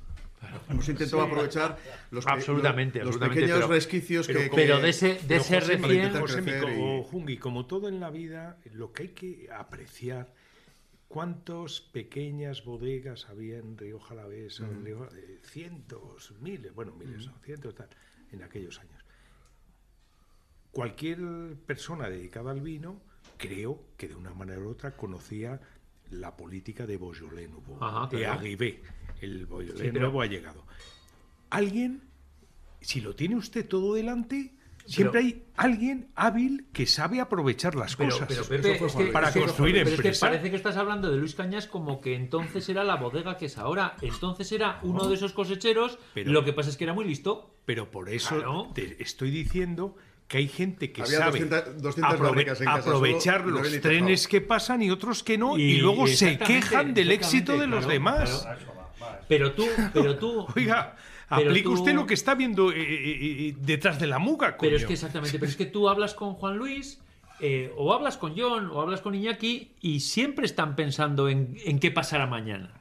Hemos 0.68 0.88
intentado 0.88 1.22
Sí. 1.24 1.28
aprovechar 1.30 1.78
los, 2.10 2.26
Absolutamente, 2.26 2.98
los, 2.98 3.06
los 3.06 3.14
absolutamente, 3.16 3.40
pequeños 3.40 3.58
pero- 3.64 3.72
resquicios 3.74 4.26
pero 4.26 4.40
que, 4.40 4.50
pero 4.54 4.80
de 4.80 4.90
ese- 4.90 5.18
de 5.26 5.36
ese 5.36 5.60
Josemi, 5.60 5.82
recién- 5.88 6.10
y- 6.10 6.60
como 6.60 7.02
Jungi, 7.04 7.36
como 7.38 7.66
todo 7.66 7.88
en 7.88 8.00
la 8.00 8.10
vida, 8.10 8.58
lo 8.72 8.92
que 8.92 9.04
hay 9.04 9.08
que 9.10 9.48
apreciar, 9.50 10.32
cuántas 11.08 11.80
pequeñas 11.80 12.64
bodegas 12.64 13.28
había 13.30 13.58
en 13.58 13.78
Río 13.78 13.98
Jalavesa, 13.98 14.66
en 14.66 14.82
Mm. 14.82 14.84
Rioja- 14.84 15.08
eh, 15.16 15.38
cientos, 15.44 16.32
miles, 16.40 16.74
bueno, 16.74 16.92
miles, 16.94 17.26
no, 17.26 17.32
cientos, 17.44 17.74
tal, 17.74 17.88
en 18.32 18.42
aquellos 18.42 18.78
años. 18.80 19.02
Cualquier 20.72 21.56
persona 21.66 22.08
dedicada 22.10 22.50
al 22.50 22.60
vino, 22.60 23.00
creo 23.37 23.83
que 23.96 24.09
de 24.09 24.14
una 24.14 24.33
manera 24.35 24.61
u 24.61 24.68
otra 24.70 24.96
conocía 24.96 25.61
la 26.11 26.37
política 26.37 26.87
de 26.87 26.96
Beaujolais 26.99 27.51
Nouveau, 27.51 27.83
Ajá, 27.83 28.07
de 28.11 28.18
claro. 28.18 28.40
Aguibé, 28.40 28.83
el 29.20 29.46
Beaujolais 29.46 29.72
Sí, 29.79 29.88
pero- 29.92 30.01
nuevo 30.01 30.22
ha 30.22 30.27
llegado. 30.27 30.64
Alguien, 31.51 32.03
si 32.81 33.01
lo 33.01 33.14
tiene 33.14 33.37
usted 33.37 33.66
todo 33.66 33.94
delante, 33.94 34.53
siempre 34.85 35.20
hay 35.20 35.44
alguien 35.57 36.09
hábil 36.14 36.66
que 36.72 36.87
sabe 36.87 37.20
aprovechar 37.20 37.75
las 37.75 37.96
Pero, 37.96 38.11
cosas 38.11 38.29
pero, 38.29 38.44
Pepe, 38.44 38.85
es 38.87 38.94
que- 38.94 39.05
para 39.07 39.29
es 39.29 39.35
que- 39.35 39.40
construir 39.40 39.75
pero 39.75 39.88
es 39.88 39.90
que 39.94 39.96
empresas. 39.96 40.20
parece 40.29 40.51
que 40.51 40.57
estás 40.57 40.77
hablando 40.77 41.11
de 41.11 41.16
Luis 41.16 41.35
Cañas 41.35 41.66
como 41.66 42.01
que 42.01 42.14
entonces 42.14 42.68
era 42.68 42.85
la 42.85 42.96
bodega 42.96 43.37
que 43.37 43.46
es 43.46 43.59
ahora. 43.59 43.96
Entonces 44.03 44.51
era 44.53 44.79
uno 44.83 45.09
de 45.09 45.14
esos 45.14 45.33
cosecheros. 45.33 45.99
Pero- 46.14 46.31
lo 46.33 46.44
que 46.44 46.53
pasa 46.53 46.70
es 46.70 46.77
que 46.77 46.85
era 46.85 46.92
muy 46.94 47.05
listo. 47.05 47.55
Pero 47.64 47.90
por 47.90 48.09
eso 48.11 48.37
Claro. 48.37 48.70
te 48.75 49.03
estoy 49.03 49.31
diciendo 49.31 49.96
que 50.28 50.38
hay 50.38 50.48
gente 50.48 50.90
que 50.92 51.02
Había 51.02 51.18
sabe 51.18 51.40
200 51.40 51.82
200 51.82 52.14
aprove- 52.14 52.26
fábricas 52.28 52.60
en 52.60 52.66
casa 52.66 52.78
aprovechar 52.80 53.40
solo 53.42 53.60
los 53.62 53.80
trenes 53.80 54.26
que 54.28 54.40
pasan 54.40 54.82
y 54.82 54.90
otros 54.90 55.22
que 55.22 55.38
no, 55.38 55.56
y, 55.56 55.62
Y- 55.62 55.78
luego 55.78 56.06
se 56.08 56.36
quejan 56.38 56.94
del 56.94 57.12
éxito 57.12 57.52
de 57.58 57.66
los 57.66 57.80
claro, 57.86 57.92
demás. 57.92 58.48
Pero 59.28 59.52
tú, 59.52 59.66
pero 59.92 60.16
tú. 60.18 60.46
Oiga, 60.56 60.96
pero 61.28 61.50
aplica 61.50 61.64
tú- 61.68 61.74
usted 61.74 61.94
lo 61.94 62.06
que 62.06 62.14
está 62.14 62.34
viendo 62.34 62.70
eh, 62.72 62.76
eh, 62.80 63.48
eh, 63.48 63.54
detrás 63.60 63.98
de 64.00 64.06
la 64.06 64.18
muga, 64.18 64.56
Pero 64.60 64.76
es 64.76 64.82
coño. 64.82 64.88
que 64.88 64.94
exactamente, 64.94 65.38
pero 65.38 65.50
es 65.50 65.56
que 65.56 65.66
tú 65.66 65.88
hablas 65.88 66.14
con 66.14 66.34
Juan 66.34 66.56
Luis, 66.56 67.00
eh, 67.40 67.72
o 67.76 67.92
hablas 67.92 68.16
con 68.16 68.34
John, 68.38 68.70
o 68.72 68.80
hablas 68.80 69.00
con 69.00 69.14
Iñaki, 69.14 69.72
y 69.80 70.00
siempre 70.00 70.46
están 70.46 70.74
pensando 70.76 71.28
en, 71.28 71.56
en 71.64 71.78
qué 71.80 71.90
pasará 71.90 72.26
mañana. 72.26 72.72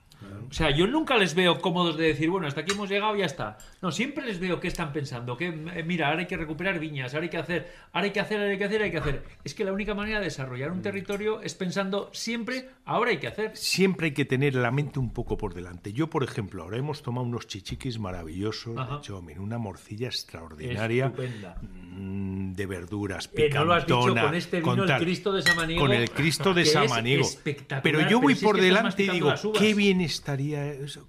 O 0.49 0.53
sea, 0.53 0.69
yo 0.71 0.87
nunca 0.87 1.17
les 1.17 1.35
veo 1.35 1.59
cómodos 1.61 1.97
de 1.97 2.07
decir, 2.07 2.29
bueno, 2.29 2.47
hasta 2.47 2.61
aquí 2.61 2.73
hemos 2.73 2.89
llegado 2.89 3.15
y 3.15 3.19
ya 3.19 3.25
está. 3.25 3.57
No, 3.81 3.91
siempre 3.91 4.25
les 4.25 4.39
veo 4.39 4.59
qué 4.59 4.67
están 4.67 4.93
pensando, 4.93 5.35
que 5.37 5.47
eh, 5.47 5.83
mira, 5.85 6.07
ahora 6.09 6.21
hay 6.21 6.27
que 6.27 6.37
recuperar 6.37 6.79
viñas, 6.79 7.13
ahora 7.13 7.23
hay 7.25 7.29
que 7.29 7.37
hacer, 7.37 7.71
ahora 7.93 8.05
hay 8.05 8.11
que 8.11 8.19
hacer, 8.19 8.37
ahora 8.39 8.51
hay 8.51 8.57
que 8.57 8.63
hacer, 8.65 8.81
hay 8.81 8.91
que 8.91 8.97
hacer. 8.97 9.23
Es 9.43 9.53
que 9.53 9.63
la 9.65 9.73
única 9.73 9.93
manera 9.93 10.19
de 10.19 10.25
desarrollar 10.25 10.71
un 10.71 10.81
territorio 10.81 11.41
es 11.41 11.53
pensando 11.55 12.09
siempre, 12.13 12.69
ahora 12.85 13.11
hay 13.11 13.17
que 13.17 13.27
hacer. 13.27 13.55
Siempre 13.55 14.07
hay 14.07 14.13
que 14.13 14.25
tener 14.25 14.55
la 14.55 14.71
mente 14.71 14.99
un 14.99 15.11
poco 15.13 15.37
por 15.37 15.53
delante. 15.53 15.93
Yo, 15.93 16.09
por 16.09 16.23
ejemplo, 16.23 16.63
ahora 16.63 16.77
hemos 16.77 17.01
tomado 17.01 17.25
unos 17.27 17.47
chichiquis 17.47 17.99
maravillosos, 17.99 18.77
Ajá. 18.77 18.95
de 18.97 19.01
chomen, 19.01 19.39
una 19.39 19.57
morcilla 19.57 20.07
extraordinaria 20.07 21.05
Estupenda. 21.07 21.57
mm, 21.61 22.53
de 22.53 22.65
verduras, 22.65 23.29
Eh, 23.35 23.49
no 23.53 23.65
lo 23.65 23.73
has 23.73 23.85
dicho 23.85 23.99
picantona, 23.99 24.21
con 24.27 24.35
este 24.35 24.59
vino, 24.61 24.73
el 24.73 24.85
tal. 24.87 25.01
Cristo 25.01 25.31
de 25.33 25.41
Samaniego, 25.41 25.81
Con 25.81 25.91
el 25.93 26.09
Cristo 26.11 26.53
de 26.53 26.63
que 26.63 26.67
es 26.69 26.73
Samaniego. 26.73 27.21
espectacular, 27.25 27.81
Pero 27.83 28.09
yo 28.09 28.19
voy 28.21 28.33
es 28.33 28.39
por 28.41 28.55
que 28.55 28.61
delante 28.63 29.03
y 29.03 29.09
digo, 29.09 29.33
qué 29.57 29.73
bien 29.73 30.01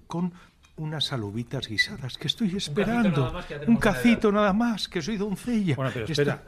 con 0.07 0.33
unas 0.77 1.11
alubitas 1.11 1.67
guisadas, 1.67 2.17
que 2.17 2.27
estoy 2.27 2.55
esperando. 2.55 3.21
nada 3.21 3.31
más, 3.33 3.45
que 3.45 3.59
Un 3.67 3.77
cacito 3.77 4.31
nada 4.31 4.53
más, 4.53 4.87
que 4.87 5.01
soy 5.01 5.17
doncella. 5.17 5.75
Bueno, 5.75 5.91
pero 5.93 6.05
espera. 6.05 6.43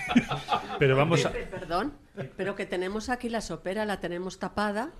pero 0.78 0.96
vamos 0.96 1.24
a. 1.24 1.32
Perdón, 1.32 1.94
pero 2.36 2.54
que 2.54 2.64
tenemos 2.66 3.08
aquí 3.08 3.28
la 3.28 3.40
sopera, 3.40 3.84
la 3.84 3.98
tenemos 4.00 4.38
tapada 4.38 4.90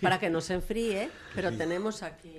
para 0.00 0.20
que 0.20 0.30
no 0.30 0.40
se 0.40 0.54
enfríe, 0.54 1.08
pero 1.34 1.52
tenemos 1.56 2.02
aquí 2.02 2.32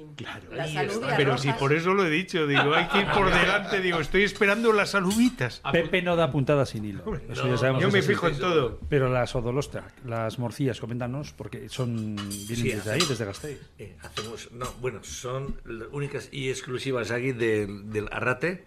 las 0.52 0.68
Ahí 0.70 0.78
alubias. 0.78 1.14
Pero 1.18 1.38
si 1.38 1.52
por 1.54 1.74
eso 1.74 1.94
lo 1.94 2.06
he 2.06 2.10
dicho, 2.10 2.48
digo, 2.48 2.74
hay 2.74 2.88
que 2.88 3.00
ir 3.00 3.08
por 3.14 3.26
delante, 3.34 3.82
digo, 3.82 4.00
estoy 4.00 4.24
esperando 4.24 4.72
las 4.72 4.96
alubitas. 4.96 5.62
Pepe 5.72 6.02
no 6.02 6.16
da 6.16 6.32
puntadas 6.32 6.70
sin 6.70 6.86
hilo. 6.86 7.04
Eso 7.30 7.48
ya 7.48 7.58
sabemos 7.58 7.82
yo 7.82 7.90
que 7.90 7.94
me 7.94 8.02
fijo 8.02 8.28
en 8.28 8.40
todo. 8.40 8.80
Pero 8.90 9.10
las 9.10 9.36
odolostra, 9.36 9.88
las 10.06 10.40
morcillas, 10.40 10.80
coméntanos, 10.80 11.34
porque 11.34 11.68
son 11.70 12.16
vienen 12.16 12.46
Sí, 12.56 12.72
desde 12.72 12.92
ahí, 12.92 13.02
desde 13.08 13.26
Gasteiz. 13.26 13.60
eh, 13.78 13.98
hacemos, 14.02 14.52
no, 14.52 14.68
bueno, 14.82 15.04
son 15.04 15.60
las 15.66 15.88
únicas 15.92 16.30
y 16.32 16.50
exclusivas 16.50 17.12
aquí 17.12 17.32
del, 17.34 17.90
del 17.92 18.08
Arrate. 18.12 18.66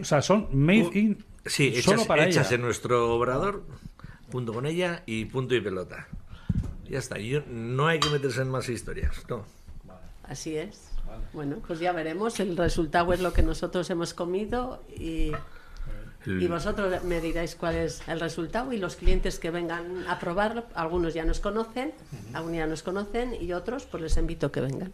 O 0.00 0.04
sea, 0.04 0.22
son 0.22 0.48
made 0.52 0.90
in 0.98 1.24
Sí, 1.44 1.82
solo 1.82 1.96
hechas, 1.96 2.06
para 2.06 2.26
hechas 2.28 2.46
ella. 2.48 2.54
en 2.54 2.62
nuestro 2.62 3.14
obrador, 3.16 3.64
junto 4.32 4.52
con 4.54 4.66
ella 4.66 5.02
y 5.06 5.26
punto 5.26 5.54
y 5.54 5.60
pelota. 5.60 6.08
Ya 6.88 6.98
está, 6.98 7.18
yo, 7.18 7.42
no 7.46 7.86
hay 7.86 8.00
que 8.00 8.08
meterse 8.10 8.42
en 8.42 8.50
más 8.50 8.68
historias. 8.68 9.24
No. 9.28 9.44
Así 10.24 10.56
es. 10.56 10.90
Bueno, 11.32 11.56
pues 11.66 11.78
ya 11.78 11.92
veremos. 11.92 12.40
El 12.40 12.56
resultado 12.56 13.12
es 13.12 13.20
lo 13.20 13.32
que 13.32 13.42
nosotros 13.42 13.88
hemos 13.90 14.14
comido 14.14 14.82
y, 14.88 15.32
y 16.26 16.46
vosotros 16.46 17.04
me 17.04 17.20
diréis 17.20 17.54
cuál 17.54 17.76
es 17.76 18.06
el 18.08 18.18
resultado 18.20 18.72
y 18.72 18.78
los 18.78 18.96
clientes 18.96 19.38
que 19.38 19.50
vengan 19.50 20.06
a 20.08 20.18
probarlo, 20.18 20.64
algunos 20.74 21.12
ya 21.12 21.24
nos 21.24 21.40
conocen, 21.40 21.92
algunos 22.32 22.56
ya 22.56 22.66
nos 22.66 22.82
conocen 22.82 23.34
y 23.40 23.52
otros 23.52 23.84
pues 23.84 24.02
les 24.02 24.16
invito 24.16 24.46
a 24.46 24.52
que 24.52 24.60
vengan. 24.60 24.92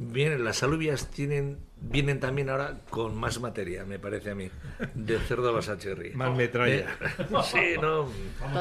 Bien, 0.00 0.44
las 0.44 0.62
alubias 0.62 1.08
tienen, 1.10 1.58
vienen 1.80 2.20
también 2.20 2.50
ahora 2.50 2.82
con 2.88 3.16
más 3.16 3.40
materia, 3.40 3.84
me 3.84 3.98
parece 3.98 4.30
a 4.30 4.34
mí, 4.36 4.48
de 4.94 5.18
cerdo 5.18 5.52
basacherry. 5.52 6.14
Más 6.14 6.36
metralla. 6.36 6.86
Eh, 7.00 7.26
sí, 7.44 7.80
no. 7.80 8.08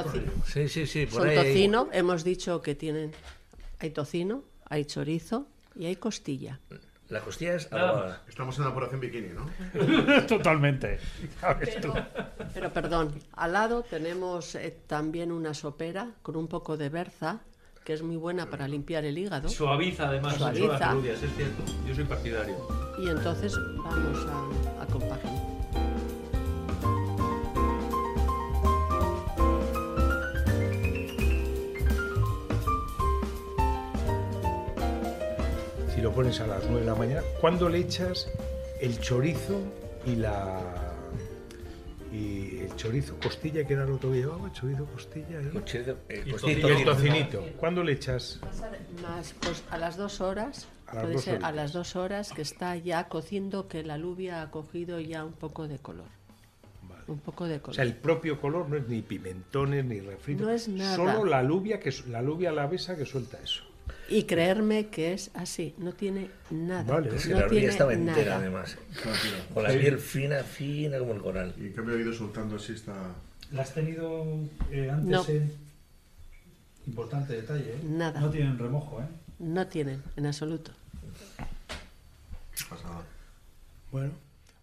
Tocino. 0.03 0.31
Sí, 0.45 0.67
sí, 0.67 0.87
sí. 0.87 1.05
Por 1.05 1.21
Son 1.21 1.29
ahí 1.29 1.37
hay- 1.37 1.47
tocino, 1.53 1.89
hemos 1.93 2.23
dicho 2.23 2.59
que 2.63 2.73
tienen, 2.73 3.11
hay 3.79 3.91
tocino, 3.91 4.43
hay 4.67 4.85
chorizo 4.85 5.47
y 5.75 5.85
hay 5.85 5.95
costilla. 5.97 6.59
La 7.09 7.21
costilla 7.21 7.53
es 7.55 7.71
alabada. 7.71 8.23
Estamos 8.27 8.57
en 8.57 8.63
la 8.65 8.71
operación 8.71 8.99
bikini, 8.99 9.29
¿no? 9.29 10.25
Totalmente. 10.27 10.99
¿Sabes 11.39 11.79
tú? 11.79 11.93
Pero 12.53 12.73
perdón, 12.73 13.13
al 13.33 13.53
lado 13.53 13.83
tenemos 13.83 14.55
eh, 14.55 14.75
también 14.87 15.31
una 15.31 15.53
sopera 15.53 16.11
con 16.23 16.35
un 16.35 16.47
poco 16.47 16.75
de 16.77 16.89
berza, 16.89 17.41
que 17.87 17.93
es 17.93 18.03
muy 18.03 18.17
buena 18.17 18.49
para 18.49 18.67
limpiar 18.67 19.05
el 19.05 19.17
hígado. 19.17 19.47
Suaviza 19.47 20.09
además 20.09 20.33
mucho 20.33 20.45
las 20.49 20.57
Suaviza. 20.57 20.91
alubias, 20.91 21.23
es 21.23 21.33
cierto. 21.37 21.63
Yo 21.87 21.95
soy 21.95 22.03
partidario. 22.03 22.57
Y 23.01 23.07
entonces 23.07 23.57
vamos 23.77 24.27
a, 24.27 24.83
a 24.83 24.85
compaginar. 24.87 25.47
Si 35.95 36.01
lo 36.01 36.11
pones 36.11 36.41
a 36.41 36.47
las 36.47 36.63
9 36.65 36.81
de 36.81 36.85
la 36.85 36.95
mañana, 36.95 37.21
¿cuándo 37.39 37.69
le 37.69 37.79
echas 37.79 38.29
el 38.81 38.99
chorizo 38.99 39.61
y 40.05 40.15
la 40.17 40.86
y 42.11 42.59
el 42.61 42.75
chorizo 42.75 43.15
costilla, 43.21 43.65
que 43.65 43.73
era 43.73 43.85
lo 43.85 43.99
que 43.99 44.07
llevaba, 44.07 44.51
chorizo 44.51 44.85
costilla. 44.85 45.39
¿eh? 45.41 45.51
Chorizo- 45.65 45.97
eh, 46.09 46.23
y 46.25 46.31
costilla. 46.31 46.67
el 46.77 46.85
tocinito. 46.85 47.43
¿Cuándo 47.57 47.83
le 47.83 47.93
echas? 47.93 48.39
Más, 49.01 49.33
pues 49.41 49.63
a 49.69 49.77
las 49.77 49.97
dos 49.97 50.21
horas, 50.21 50.67
A 50.87 50.93
las 50.95 51.01
puede 51.03 51.13
dos 51.15 51.23
ser 51.23 51.43
a 51.45 51.51
las 51.51 51.73
dos 51.73 51.95
horas 51.95 52.31
que 52.31 52.41
está 52.41 52.75
ya 52.77 53.07
cociendo, 53.09 53.67
que 53.67 53.83
la 53.83 53.95
alubia 53.95 54.41
ha 54.41 54.51
cogido 54.51 54.99
ya 54.99 55.23
un 55.25 55.33
poco 55.33 55.67
de 55.67 55.77
color. 55.79 56.05
Un 57.07 57.19
poco 57.19 57.45
de 57.45 57.55
O 57.57 57.61
color. 57.61 57.75
sea, 57.75 57.85
el 57.85 57.95
propio 57.95 58.39
color 58.41 58.67
no 58.69 58.75
es 58.75 58.87
ni 58.89 59.01
pimentones 59.01 59.85
ni 59.85 60.01
refrito. 60.01 60.43
No 60.43 60.49
es 60.51 60.67
nada. 60.67 60.95
Solo 60.97 61.23
la 61.23 61.39
alubia, 61.39 61.79
que, 61.79 61.93
la 62.09 62.19
alubia 62.19 62.49
alavesa 62.49 62.97
que 62.97 63.05
suelta 63.05 63.37
eso. 63.41 63.63
Y 64.09 64.23
creerme 64.23 64.87
que 64.87 65.13
es 65.13 65.31
así, 65.33 65.73
no 65.77 65.91
tiene 65.93 66.29
nada. 66.49 66.83
Vale, 66.83 67.15
Es 67.15 67.27
que 67.27 67.33
no 67.33 67.39
la 67.41 67.47
tiene 67.47 67.67
estaba 67.67 67.93
nada. 67.95 68.11
entera, 68.17 68.37
además. 68.37 68.77
Con 69.53 69.63
la 69.63 69.71
Sí. 69.71 69.79
piel 69.79 69.97
fina, 69.99 70.43
fina 70.43 70.97
como 70.99 71.13
el 71.13 71.21
coral. 71.21 71.53
Y 71.57 71.67
en 71.67 71.73
cambio 71.73 71.95
he 71.97 72.01
ido 72.01 72.13
soltando 72.13 72.55
así 72.55 72.73
esta... 72.73 72.93
¿La 73.51 73.61
has 73.63 73.73
tenido 73.73 74.25
eh, 74.71 74.89
antes 74.89 75.09
No. 75.09 75.25
en- 75.27 75.51
Importante 76.87 77.33
detalle, 77.33 77.73
¿eh? 77.73 77.79
Nada. 77.83 78.21
No 78.21 78.29
tienen 78.29 78.57
remojo, 78.57 79.01
¿eh? 79.01 79.05
No 79.39 79.67
tienen, 79.67 80.01
en 80.15 80.25
absoluto. 80.25 80.71
pasada. 82.69 83.03
Bueno, 83.91 84.11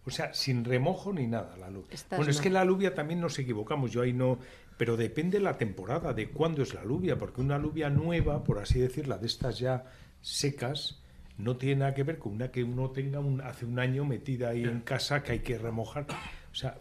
o 0.05 0.11
sea, 0.11 0.33
sin 0.33 0.63
remojo 0.65 1.13
ni 1.13 1.27
nada 1.27 1.55
la 1.57 1.67
alubia. 1.67 1.87
Estas 1.91 2.17
bueno, 2.17 2.31
es 2.31 2.39
que 2.41 2.49
la 2.49 2.61
alubia 2.61 2.93
también 2.93 3.19
nos 3.21 3.37
equivocamos, 3.39 3.91
yo 3.91 4.01
ahí 4.01 4.13
no... 4.13 4.37
Pero 4.77 4.97
depende 4.97 5.39
la 5.39 5.57
temporada, 5.57 6.13
de 6.13 6.29
cuándo 6.29 6.61
es 6.61 6.73
la 6.73 6.81
alubia, 6.81 7.17
porque 7.17 7.41
una 7.41 7.55
alubia 7.55 7.89
nueva, 7.89 8.43
por 8.43 8.59
así 8.59 8.79
decirla, 8.79 9.17
de 9.17 9.27
estas 9.27 9.57
ya 9.59 9.85
secas, 10.21 11.01
no 11.37 11.55
tiene 11.57 11.77
nada 11.81 11.93
que 11.93 12.03
ver 12.03 12.17
con 12.19 12.33
una 12.33 12.51
que 12.51 12.63
uno 12.63 12.91
tenga 12.91 13.19
un- 13.19 13.41
hace 13.41 13.65
un 13.65 13.79
año 13.79 14.03
metida 14.05 14.49
ahí 14.49 14.63
en 14.63 14.81
casa 14.81 15.23
que 15.23 15.33
hay 15.33 15.39
que 15.39 15.57
remojar. 15.57 16.05
O 16.51 16.55
sea, 16.55 16.77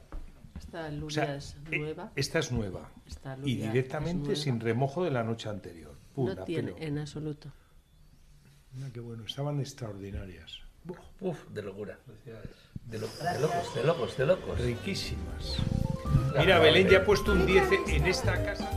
Esta 0.58 0.82
o 0.82 0.84
alubia 0.86 1.10
sea, 1.14 1.36
es 1.36 1.56
eh, 1.70 1.78
nueva. 1.78 2.12
esta 2.16 2.38
es 2.40 2.50
nueva. 2.52 2.90
Esta 3.06 3.36
Y 3.44 3.56
directamente 3.56 4.20
nueva. 4.28 4.36
sin 4.40 4.60
remojo 4.60 5.04
de 5.04 5.10
la 5.10 5.22
noche 5.22 5.48
anterior. 5.48 5.94
Pum, 6.14 6.26
No 6.34 6.44
tiene, 6.44 6.72
pelo. 6.72 6.84
en 6.86 6.98
absoluto. 6.98 7.52
Mira 8.72 8.90
qué 8.92 9.00
bueno, 9.00 9.24
estaban 9.24 9.60
extraordinarias. 9.60 10.60
Uf, 11.20 11.48
de 11.50 11.62
locura. 11.62 11.98
De, 12.86 12.98
lo- 12.98 13.06
de 13.08 13.40
locos, 13.40 13.74
de 13.74 13.84
locos, 13.84 14.16
de 14.16 14.26
locos. 14.26 14.60
Riquísimas. 14.60 15.56
Mira, 16.38 16.58
Belén 16.58 16.88
ya 16.88 16.98
ha 16.98 17.04
puesto 17.04 17.32
un 17.32 17.46
10 17.46 17.64
en 17.88 18.06
esta 18.06 18.42
casa. 18.44 18.70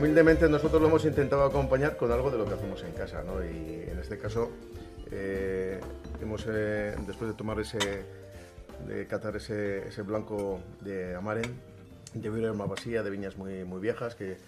Humildemente 0.00 0.48
nosotros 0.48 0.80
lo 0.80 0.88
hemos 0.88 1.04
intentado 1.04 1.44
acompañar 1.44 1.96
con 1.96 2.10
algo 2.10 2.30
de 2.30 2.38
lo 2.38 2.46
que 2.46 2.54
hacemos 2.54 2.82
en 2.84 2.92
casa, 2.92 3.22
¿no? 3.22 3.44
Y 3.44 3.84
en 3.86 3.98
este 4.00 4.18
caso, 4.18 4.50
eh, 5.10 5.78
hemos, 6.22 6.46
eh, 6.48 6.96
después 7.06 7.30
de 7.30 7.36
tomar 7.36 7.60
ese, 7.60 7.78
de 8.88 9.06
catar 9.06 9.36
ese, 9.36 9.88
ese 9.88 10.02
blanco 10.02 10.60
de 10.80 11.14
Amaren, 11.14 11.54
de 12.14 12.30
Villa 12.30 12.50
Vasía, 12.52 13.02
de 13.02 13.10
viñas 13.10 13.36
muy, 13.36 13.64
muy 13.64 13.78
viejas, 13.78 14.14
que, 14.14 14.38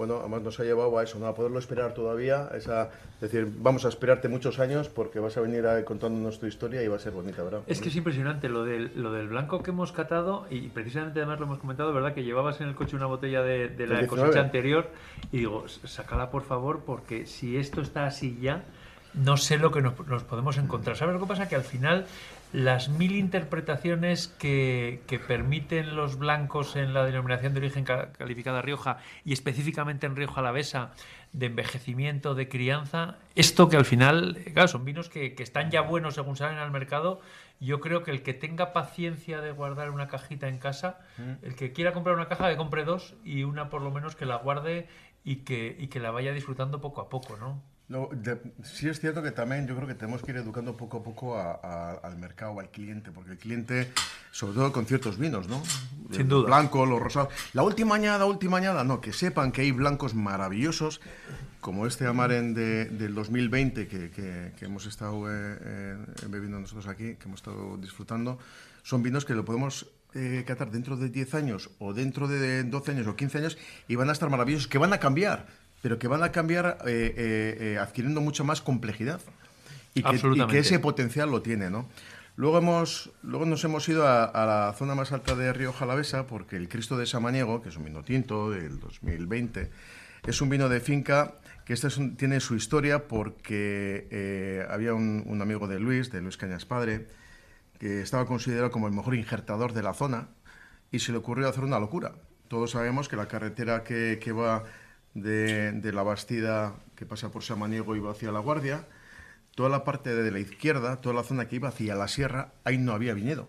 bueno, 0.00 0.16
además 0.20 0.40
nos 0.40 0.58
ha 0.60 0.64
llevado 0.64 0.98
a 0.98 1.02
eso, 1.02 1.18
¿no? 1.18 1.26
A 1.26 1.34
poderlo 1.34 1.58
esperar 1.58 1.92
todavía, 1.92 2.48
a 2.50 2.56
esa, 2.56 2.88
es 3.16 3.20
decir, 3.20 3.46
vamos 3.58 3.84
a 3.84 3.88
esperarte 3.90 4.28
muchos 4.28 4.58
años 4.58 4.88
porque 4.88 5.20
vas 5.20 5.36
a 5.36 5.42
venir 5.42 5.66
a, 5.66 5.84
contándonos 5.84 6.40
tu 6.40 6.46
historia 6.46 6.82
y 6.82 6.88
va 6.88 6.96
a 6.96 6.98
ser 6.98 7.12
bonita, 7.12 7.42
¿verdad? 7.42 7.60
Es 7.66 7.82
que 7.82 7.90
es 7.90 7.96
impresionante 7.96 8.48
lo 8.48 8.64
del, 8.64 8.92
lo 8.96 9.12
del 9.12 9.28
blanco 9.28 9.62
que 9.62 9.72
hemos 9.72 9.92
catado 9.92 10.46
y 10.48 10.68
precisamente 10.68 11.18
además 11.20 11.38
lo 11.38 11.44
hemos 11.44 11.58
comentado, 11.58 11.92
¿verdad? 11.92 12.14
Que 12.14 12.24
llevabas 12.24 12.62
en 12.62 12.68
el 12.68 12.74
coche 12.74 12.96
una 12.96 13.04
botella 13.04 13.42
de, 13.42 13.68
de 13.68 13.86
la 13.86 14.06
cosecha 14.06 14.24
19. 14.32 14.40
anterior 14.40 14.88
y 15.32 15.38
digo, 15.40 15.64
"S- 15.66 15.86
sácala 15.86 16.30
por 16.30 16.44
favor 16.44 16.80
porque 16.86 17.26
si 17.26 17.58
esto 17.58 17.82
está 17.82 18.06
así 18.06 18.38
ya, 18.40 18.64
no 19.12 19.36
sé 19.36 19.58
lo 19.58 19.70
que 19.70 19.82
nos, 19.82 19.98
nos 20.08 20.22
podemos 20.22 20.56
encontrar. 20.56 20.96
¿Sabes 20.96 21.14
lo 21.14 21.20
que 21.20 21.26
pasa? 21.26 21.46
Que 21.48 21.56
al 21.56 21.64
final 21.64 22.06
las 22.52 22.88
mil 22.88 23.14
interpretaciones 23.14 24.28
que, 24.28 25.02
que 25.06 25.18
permiten 25.18 25.94
los 25.94 26.18
blancos 26.18 26.74
en 26.76 26.94
la 26.94 27.04
denominación 27.04 27.54
de 27.54 27.60
origen 27.60 27.84
ca- 27.84 28.12
calificada 28.12 28.60
Rioja 28.62 28.98
y 29.24 29.32
específicamente 29.32 30.06
en 30.06 30.16
Rioja 30.16 30.40
Alavesa 30.40 30.90
de 31.32 31.46
envejecimiento, 31.46 32.34
de 32.34 32.48
crianza, 32.48 33.16
esto 33.36 33.68
que 33.68 33.76
al 33.76 33.84
final, 33.84 34.36
eh, 34.44 34.52
claro, 34.52 34.66
son 34.66 34.84
vinos 34.84 35.08
que, 35.08 35.34
que 35.34 35.44
están 35.44 35.70
ya 35.70 35.80
buenos 35.82 36.14
según 36.14 36.36
salen 36.36 36.58
al 36.58 36.72
mercado. 36.72 37.20
Yo 37.60 37.78
creo 37.78 38.02
que 38.02 38.10
el 38.10 38.22
que 38.22 38.34
tenga 38.34 38.72
paciencia 38.72 39.40
de 39.40 39.52
guardar 39.52 39.90
una 39.90 40.08
cajita 40.08 40.48
en 40.48 40.58
casa, 40.58 40.98
Mm. 41.18 41.44
el 41.44 41.54
que 41.54 41.72
quiera 41.72 41.92
comprar 41.92 42.16
una 42.16 42.26
caja, 42.26 42.48
que 42.50 42.56
compre 42.56 42.84
dos 42.84 43.14
y 43.24 43.44
una 43.44 43.68
por 43.70 43.82
lo 43.82 43.90
menos 43.92 44.16
que 44.16 44.24
la 44.26 44.36
guarde 44.36 44.88
y 45.22 45.36
que, 45.44 45.76
y 45.78 45.86
que 45.88 46.00
la 46.00 46.10
vaya 46.10 46.32
disfrutando 46.32 46.80
poco 46.80 47.00
a 47.00 47.08
poco, 47.08 47.36
¿no? 47.36 47.62
No, 47.90 48.08
de- 48.12 48.40
sí 48.62 48.88
es 48.88 49.00
cierto 49.00 49.20
que 49.20 49.32
también 49.32 49.66
yo 49.66 49.74
creo 49.74 49.88
que 49.88 49.96
tenemos 49.96 50.22
que 50.22 50.30
ir 50.30 50.36
educando 50.36 50.76
poco 50.76 50.98
a 50.98 51.02
poco 51.02 51.36
a- 51.36 51.58
a- 51.60 51.94
al 52.04 52.16
mercado, 52.18 52.60
al 52.60 52.70
cliente, 52.70 53.10
porque 53.10 53.32
el 53.32 53.38
cliente, 53.38 53.90
sobre 54.30 54.54
todo 54.54 54.72
con 54.72 54.86
ciertos 54.86 55.18
vinos, 55.18 55.48
¿no? 55.48 55.60
Sin 56.12 56.20
El 56.22 56.28
duda. 56.28 56.46
Blanco, 56.46 56.86
los 56.86 57.02
rosados. 57.02 57.34
La 57.52 57.64
última 57.64 57.96
añada, 57.96 58.26
última 58.26 58.58
añada, 58.58 58.84
no, 58.84 59.00
que 59.00 59.12
sepan 59.12 59.50
que 59.50 59.62
hay 59.62 59.72
blancos 59.72 60.14
maravillosos, 60.14 61.00
como 61.60 61.84
este 61.84 62.06
Amaren 62.06 62.54
de- 62.54 62.84
del 62.86 63.12
2020 63.12 63.88
que, 63.88 64.10
que- 64.10 64.52
que 64.56 64.64
hemos 64.66 64.86
estado 64.86 65.28
eh, 65.28 65.58
eh, 65.60 65.96
bebiendo 66.28 66.60
nosotros 66.60 66.86
aquí, 66.86 67.16
que 67.16 67.24
hemos 67.24 67.40
estado 67.40 67.76
disfrutando, 67.76 68.38
son 68.84 69.02
vinos 69.02 69.24
que 69.24 69.34
lo 69.34 69.44
podemos 69.44 69.90
eh, 70.14 70.42
catar 70.46 70.70
dentro 70.72 70.96
de 70.96 71.08
10 71.08 71.34
años 71.34 71.70
o 71.78 71.92
dentro 71.94 72.26
de 72.26 72.64
12 72.64 72.90
años 72.92 73.06
o 73.06 73.14
15 73.14 73.38
años 73.38 73.58
y 73.86 73.94
van 73.96 74.08
a 74.08 74.12
estar 74.12 74.28
maravillosos, 74.30 74.66
que 74.66 74.78
van 74.78 74.92
a 74.92 74.98
cambiar, 74.98 75.46
pero 75.82 75.98
que 75.98 76.08
van 76.08 76.22
a 76.22 76.32
cambiar 76.32 76.78
eh, 76.86 77.14
eh, 77.16 77.56
eh, 77.74 77.78
adquiriendo 77.78 78.20
mucha 78.20 78.44
más 78.44 78.60
complejidad 78.60 79.20
y 79.94 80.02
que, 80.02 80.16
y 80.36 80.38
que 80.52 80.58
ese 80.58 80.78
potencial 80.78 81.30
lo 81.30 81.42
tiene, 81.42 81.70
¿no? 81.70 81.88
Luego, 82.36 82.58
hemos, 82.58 83.10
luego 83.22 83.44
nos 83.44 83.62
hemos 83.64 83.86
ido 83.88 84.06
a, 84.06 84.24
a 84.24 84.46
la 84.46 84.72
zona 84.74 84.94
más 84.94 85.12
alta 85.12 85.34
de 85.34 85.52
Río 85.52 85.72
Jalavesa 85.72 86.26
porque 86.26 86.56
el 86.56 86.68
Cristo 86.68 86.96
de 86.96 87.04
Samaniego, 87.06 87.60
que 87.60 87.68
es 87.68 87.76
un 87.76 87.84
vino 87.84 88.02
tinto 88.02 88.50
del 88.50 88.78
2020, 88.80 89.70
es 90.26 90.40
un 90.40 90.48
vino 90.48 90.68
de 90.68 90.80
finca 90.80 91.34
que 91.66 91.74
este 91.74 91.88
es 91.88 91.98
un- 91.98 92.16
tiene 92.16 92.40
su 92.40 92.54
historia 92.56 93.06
porque 93.08 94.06
eh, 94.10 94.64
había 94.70 94.94
un, 94.94 95.22
un 95.26 95.42
amigo 95.42 95.66
de 95.68 95.80
Luis, 95.80 96.10
de 96.10 96.20
Luis 96.22 96.36
Cañas 96.36 96.64
Padre, 96.64 97.08
que 97.78 98.00
estaba 98.00 98.24
considerado 98.26 98.70
como 98.70 98.86
el 98.86 98.94
mejor 98.94 99.14
injertador 99.14 99.72
de 99.72 99.82
la 99.82 99.92
zona 99.92 100.28
y 100.90 101.00
se 101.00 101.12
le 101.12 101.18
ocurrió 101.18 101.48
hacer 101.48 101.64
una 101.64 101.78
locura. 101.78 102.12
Todos 102.48 102.70
sabemos 102.70 103.08
que 103.08 103.16
la 103.16 103.28
carretera 103.28 103.84
que, 103.84 104.18
que 104.22 104.32
va 104.32 104.64
de, 105.14 105.72
de 105.72 105.92
la 105.92 106.02
Bastida, 106.02 106.74
que 106.96 107.06
pasa 107.06 107.30
por 107.30 107.42
Samaniego 107.42 107.96
y 107.96 108.00
va 108.00 108.12
hacia 108.12 108.30
La 108.32 108.38
Guardia, 108.40 108.84
toda 109.54 109.68
la 109.68 109.84
parte 109.84 110.14
de 110.14 110.30
la 110.30 110.38
izquierda, 110.38 110.96
toda 111.00 111.14
la 111.14 111.22
zona 111.22 111.48
que 111.48 111.56
iba 111.56 111.68
hacia 111.68 111.94
la 111.94 112.08
sierra, 112.08 112.52
ahí 112.64 112.78
no 112.78 112.92
había 112.92 113.14
viñedo. 113.14 113.48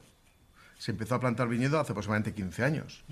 Se 0.77 0.91
empezó 0.91 1.13
a 1.15 1.19
plantar 1.19 1.47
viñedo 1.47 1.79
hace 1.79 1.91
aproximadamente 1.91 2.33
15 2.33 2.63
años. 2.63 3.03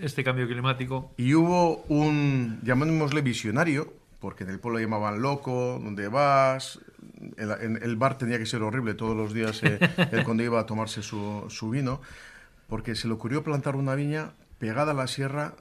Este 0.00 0.22
cambio 0.22 0.46
climático. 0.46 1.12
Y 1.16 1.34
hubo 1.34 1.78
un, 1.88 2.60
llamémosle 2.62 3.22
visionario, 3.22 3.92
porque 4.20 4.44
en 4.44 4.50
el 4.50 4.60
pueblo 4.60 4.78
llamaban 4.78 5.20
loco, 5.20 5.80
¿dónde 5.82 6.06
vas? 6.06 6.78
En, 7.36 7.48
la- 7.48 7.56
en 7.60 7.82
el 7.82 7.96
bar 7.96 8.18
tenía 8.18 8.38
que 8.38 8.46
ser 8.46 8.62
horrible 8.62 8.94
todos 8.94 9.16
los 9.16 9.34
días 9.34 9.60
eh, 9.64 9.80
él 10.12 10.22
cuando 10.24 10.44
iba 10.44 10.60
a 10.60 10.66
tomarse 10.66 11.02
su, 11.02 11.44
su 11.48 11.70
vino, 11.70 12.00
porque 12.68 12.94
se 12.94 13.08
le 13.08 13.14
ocurrió 13.14 13.42
plantar 13.42 13.74
una 13.74 13.96
viña 13.96 14.30
pegada 14.58 14.92
a 14.92 14.94
la 14.94 15.08
sierra, 15.08 15.54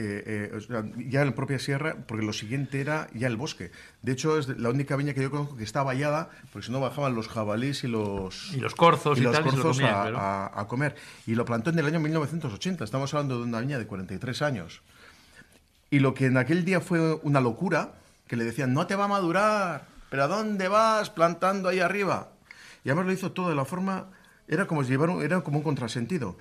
eh, 0.00 0.50
eh, 0.52 0.56
o 0.56 0.60
sea, 0.60 0.84
ya 0.96 1.22
en 1.22 1.26
la 1.28 1.34
propia 1.34 1.58
sierra, 1.58 1.96
porque 2.06 2.24
lo 2.24 2.32
siguiente 2.32 2.80
era 2.80 3.08
ya 3.14 3.26
el 3.26 3.36
bosque. 3.36 3.72
De 4.02 4.12
hecho, 4.12 4.38
es 4.38 4.46
la 4.48 4.70
única 4.70 4.94
viña 4.94 5.12
que 5.12 5.22
yo 5.22 5.30
conozco 5.30 5.56
que 5.56 5.64
está 5.64 5.82
vallada, 5.82 6.30
porque 6.52 6.66
si 6.66 6.72
no 6.72 6.78
bajaban 6.80 7.14
los 7.16 7.26
jabalíes 7.28 7.82
y 7.84 7.88
los... 7.88 8.52
Y 8.54 8.60
los 8.60 8.74
corzos 8.76 9.18
y 9.18 9.22
los 9.22 9.32
tal, 9.34 9.46
y 9.46 9.50
se 9.50 9.56
lo 9.56 9.62
corzos 9.64 9.76
comían, 9.78 9.94
a- 9.98 10.02
claro. 10.02 10.18
a- 10.18 10.60
a 10.60 10.66
comer. 10.68 10.94
Y 11.26 11.34
lo 11.34 11.44
plantó 11.44 11.70
en 11.70 11.78
el 11.80 11.86
año 11.86 11.98
1980. 12.00 12.84
Estamos 12.84 13.12
hablando 13.12 13.38
de 13.38 13.44
una 13.44 13.60
viña 13.60 13.78
de 13.78 13.86
43 13.86 14.42
años. 14.42 14.82
Y 15.90 15.98
lo 15.98 16.14
que 16.14 16.26
en 16.26 16.36
aquel 16.36 16.64
día 16.64 16.80
fue 16.80 17.14
una 17.22 17.40
locura, 17.40 17.94
que 18.26 18.36
le 18.36 18.44
decían, 18.44 18.74
no 18.74 18.86
te 18.86 18.94
va 18.94 19.04
a 19.06 19.08
madurar, 19.08 19.86
pero 20.10 20.24
¿a 20.24 20.28
dónde 20.28 20.68
vas 20.68 21.10
plantando 21.10 21.68
ahí 21.68 21.80
arriba? 21.80 22.28
Y 22.84 22.90
además 22.90 23.06
lo 23.06 23.12
hizo 23.12 23.32
todo 23.32 23.48
de 23.48 23.54
la 23.56 23.64
forma, 23.64 24.06
era 24.46 24.66
como, 24.66 24.82
llevar 24.82 25.10
un- 25.10 25.22
era 25.22 25.40
como 25.40 25.58
un 25.58 25.64
contrasentido. 25.64 26.36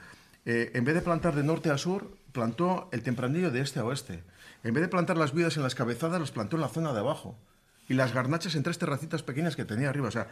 Eh, 0.49 0.71
en 0.73 0.85
vez 0.85 0.95
de 0.95 1.01
plantar 1.01 1.35
de 1.35 1.43
norte 1.43 1.69
a 1.69 1.77
sur, 1.77 2.09
plantó 2.31 2.87
el 2.93 3.03
tempranillo 3.03 3.51
de 3.51 3.59
este 3.61 3.79
a 3.79 3.83
oeste. 3.83 4.23
En 4.63 4.73
vez 4.73 4.81
de 4.81 4.87
plantar 4.87 5.17
las 5.17 5.33
viudas 5.33 5.57
en 5.57 5.63
las 5.63 5.75
cabezadas, 5.75 6.19
las 6.21 6.31
plantó 6.31 6.55
en 6.55 6.61
la 6.61 6.69
zona 6.69 6.93
de 6.93 6.99
abajo. 6.99 7.37
Y 7.89 7.93
las 7.95 8.13
garnachas 8.13 8.55
en 8.55 8.63
tres 8.63 8.77
terracitas 8.79 9.23
pequeñas 9.23 9.55
que 9.57 9.65
tenía 9.65 9.89
arriba. 9.89 10.07
O 10.07 10.11
sea, 10.11 10.27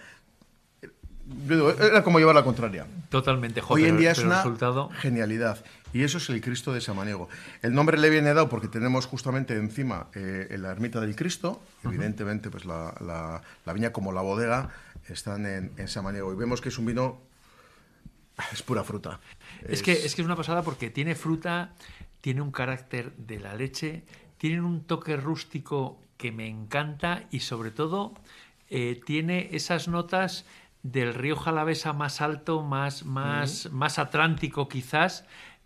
yo 0.82 1.56
digo, 1.56 1.70
era 1.72 2.04
como 2.04 2.20
llevar 2.20 2.36
la 2.36 2.44
contraria. 2.44 2.86
Totalmente, 3.10 3.60
jo, 3.62 3.74
Hoy 3.74 3.86
en 3.86 3.98
día 3.98 4.12
es 4.12 4.20
una 4.20 4.38
resultado- 4.38 4.90
genialidad. 5.00 5.64
Y 5.94 6.04
eso 6.04 6.18
es 6.18 6.30
el 6.30 6.42
Cristo 6.42 6.74
de 6.74 6.82
Samaniego. 6.82 7.30
El 7.62 7.74
nombre 7.74 7.98
le 7.98 8.10
viene 8.10 8.34
dado 8.34 8.48
porque 8.50 8.68
tenemos 8.68 9.06
justamente 9.06 9.56
encima 9.56 10.08
eh, 10.14 10.56
la 10.60 10.72
ermita 10.72 11.00
del 11.02 11.16
Cristo. 11.16 11.62
Evidentemente, 11.84 12.50
pues 12.50 12.66
la, 12.66 12.94
la- 13.02 13.42
la 13.66 13.74
viña 13.74 13.92
como 13.92 14.12
la 14.12 14.22
bodega 14.22 14.70
están 15.10 15.46
en, 15.46 15.72
en 15.78 15.88
Samaniego. 15.88 16.32
Y 16.34 16.36
vemos 16.38 16.62
que 16.62 16.70
es 16.70 16.78
un 16.78 16.86
vino... 16.86 17.20
Es 18.52 18.62
pura 18.62 18.84
fruta. 18.84 19.22
Es 19.68 19.82
que, 19.82 19.94
es 19.94 20.16
que 20.16 20.22
es 20.22 20.26
una 20.26 20.36
pasada 20.36 20.62
porque 20.62 20.90
tiene 20.90 21.16
fruta, 21.16 21.74
tiene 22.22 22.42
un 22.42 22.52
carácter 22.52 23.14
de 23.18 23.40
la 23.40 23.56
leche, 23.56 24.04
tienen 24.38 24.64
un 24.64 24.84
toque 24.84 25.18
rústico 25.18 26.00
que 26.18 26.32
me 26.32 26.48
encanta 26.48 27.24
y 27.32 27.42
sobre 27.42 27.72
todo 27.72 28.14
eh, 28.70 29.00
tiene 29.06 29.50
esas 29.52 29.88
notas 29.88 30.46
del 30.84 31.14
río 31.14 31.36
Jalavesa 31.36 31.94
más 31.94 32.22
alto, 32.22 32.62
más, 32.62 33.06
más, 33.06 33.72
más 33.72 33.98
atlántico 33.98 34.70
quizás, 34.70 35.26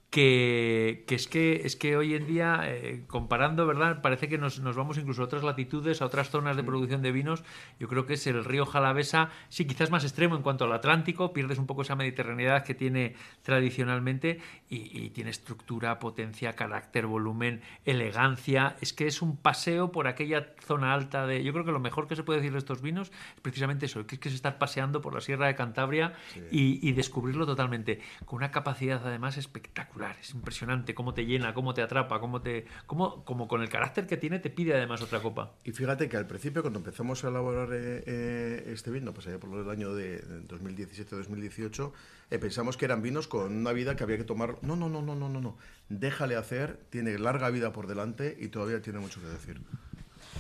que, 0.10 1.04
que, 1.08 1.16
es 1.16 1.28
que 1.28 1.62
es 1.66 1.76
que 1.76 1.96
hoy 1.96 2.16
en 2.16 2.26
día, 2.26 2.62
eh, 2.64 3.04
comparando, 3.08 3.68
¿verdad? 3.68 4.02
Parece 4.02 4.28
que 4.28 4.40
nos, 4.40 4.60
nos, 4.60 4.76
vamos 4.76 4.98
incluso 4.98 5.22
a 5.22 5.26
otras 5.26 5.44
latitudes, 5.44 6.02
a 6.02 6.06
otras 6.06 6.32
zonas 6.32 6.56
de 6.58 6.64
producción 6.64 7.04
de 7.04 7.12
vinos. 7.12 7.44
Yo 7.80 7.88
creo 7.88 8.08
que 8.08 8.14
es 8.14 8.26
el 8.26 8.44
río 8.44 8.66
Jalavesa, 8.66 9.30
sí, 9.50 9.66
quizás 9.66 9.92
más 9.92 10.04
extremo 10.04 10.36
en 10.36 10.42
cuanto 10.42 10.66
al 10.66 10.74
Atlántico, 10.74 11.32
pierdes 11.32 11.60
un 11.60 11.68
poco 11.68 11.84
esa 11.84 11.96
mediterraneidad 11.96 12.64
que 12.64 12.74
tiene 12.74 13.16
tradicionalmente 13.44 14.40
y, 14.68 15.06
y 15.06 15.10
tiene 15.12 15.30
estructura, 15.30 16.00
potencia, 16.00 16.54
carácter, 16.54 17.06
volumen, 17.06 17.62
elegancia. 17.86 18.78
Es 18.82 18.94
que 18.94 19.06
es 19.06 19.22
un 19.22 19.38
paseo 19.38 19.92
por 19.92 20.08
aquella 20.08 20.54
zona 20.66 20.94
alta 20.94 21.28
de... 21.28 21.44
Yo 21.44 21.54
creo 21.54 21.66
que 21.66 21.72
lo 21.72 21.80
mejor 21.80 22.08
que 22.08 22.16
se 22.16 22.24
puede 22.24 22.40
decir 22.40 22.54
de 22.54 22.60
estos 22.60 22.82
vinos 22.82 23.12
es 23.36 23.42
precisamente 23.42 23.86
eso, 23.86 24.08
que 24.08 24.16
es 24.16 24.22
que 24.22 24.30
es 24.30 24.36
estar 24.36 24.58
paseando 24.58 25.02
por 25.02 25.14
la 25.14 25.22
Sierra 25.22 25.46
de 25.46 25.56
Cantabria 25.56 26.14
sí. 26.34 26.42
y, 26.52 26.90
y 26.90 26.94
descubrirlo 26.94 27.46
totalmente, 27.46 28.02
con 28.26 28.38
una 28.38 28.50
capacidad 28.50 29.06
además 29.06 29.38
espectacular 29.38 29.99
es 30.22 30.34
impresionante 30.34 30.94
cómo 30.94 31.14
te 31.14 31.26
llena, 31.26 31.54
cómo 31.54 31.74
te 31.74 31.82
atrapa, 31.82 32.20
cómo 32.20 32.42
te. 32.42 32.66
Cómo, 32.86 33.24
como 33.26 33.48
con 33.48 33.62
el 33.62 33.70
carácter 33.70 34.08
que 34.08 34.18
tiene, 34.18 34.40
te 34.40 34.50
pide 34.50 34.74
además 34.74 35.02
otra 35.02 35.22
copa. 35.22 35.54
Y 35.64 35.72
fíjate 35.72 36.10
que 36.10 36.18
al 36.18 36.28
principio, 36.28 36.62
cuando 36.62 36.80
empezamos 36.80 37.24
a 37.24 37.30
elaborar 37.30 37.70
eh, 37.74 38.04
eh, 38.06 38.72
este 38.74 38.92
vino, 38.92 39.14
pues 39.14 39.28
por 39.38 39.60
el 39.60 39.70
año 39.70 39.94
de 39.94 40.24
2017-2018, 40.48 41.92
eh, 42.32 42.40
pensamos 42.40 42.78
que 42.78 42.86
eran 42.86 43.02
vinos 43.02 43.28
con 43.28 43.56
una 43.56 43.74
vida 43.74 43.96
que 43.96 44.04
había 44.04 44.18
que 44.18 44.24
tomar. 44.24 44.58
No, 44.62 44.76
no, 44.76 44.90
no, 44.90 45.02
no, 45.02 45.16
no, 45.16 45.30
no, 45.30 45.42
no. 45.42 45.58
Déjale 45.90 46.36
hacer, 46.36 46.80
tiene 46.90 47.18
larga 47.18 47.50
vida 47.50 47.74
por 47.74 47.88
delante 47.88 48.38
y 48.40 48.48
todavía 48.48 48.82
tiene 48.82 49.00
mucho 49.00 49.22
que 49.22 49.28
decir. 49.28 49.62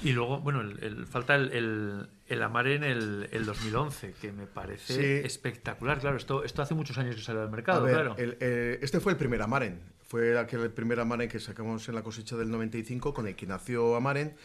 Y 0.04 0.14
luego, 0.14 0.40
bueno, 0.40 0.62
el, 0.62 0.82
el, 0.82 1.06
falta 1.06 1.36
el, 1.36 1.52
el, 1.52 2.08
el 2.28 2.42
Amare 2.42 2.76
en 2.76 2.84
el, 2.84 3.30
el, 3.32 3.46
2011, 3.46 4.14
que 4.22 4.32
me 4.32 4.46
parece 4.46 4.94
sí. 4.94 5.26
espectacular. 5.26 6.00
Claro, 6.00 6.18
esto, 6.18 6.44
esto 6.44 6.62
hace 6.62 6.74
muchos 6.74 6.98
años 6.98 7.16
que 7.16 7.22
salió 7.22 7.42
al 7.42 7.52
mercado, 7.52 7.84
ver, 7.84 7.94
claro. 7.94 8.16
Eh, 8.18 8.80
este 8.82 9.00
fue 9.00 9.12
el 9.12 9.18
primer 9.18 9.42
Amaren. 9.42 9.80
Fue 10.08 10.40
aquel 10.40 10.62
el 10.62 10.72
primer 10.72 11.00
Amaren 11.00 11.30
que 11.30 11.40
sacamos 11.40 11.88
en 11.90 11.96
la 11.96 12.02
cosecha 12.02 12.36
del 12.36 12.50
95 12.50 13.14
con 13.14 13.28
el 13.28 13.36
que 13.36 13.46
nació 13.46 13.96
Amaren. 13.96 14.36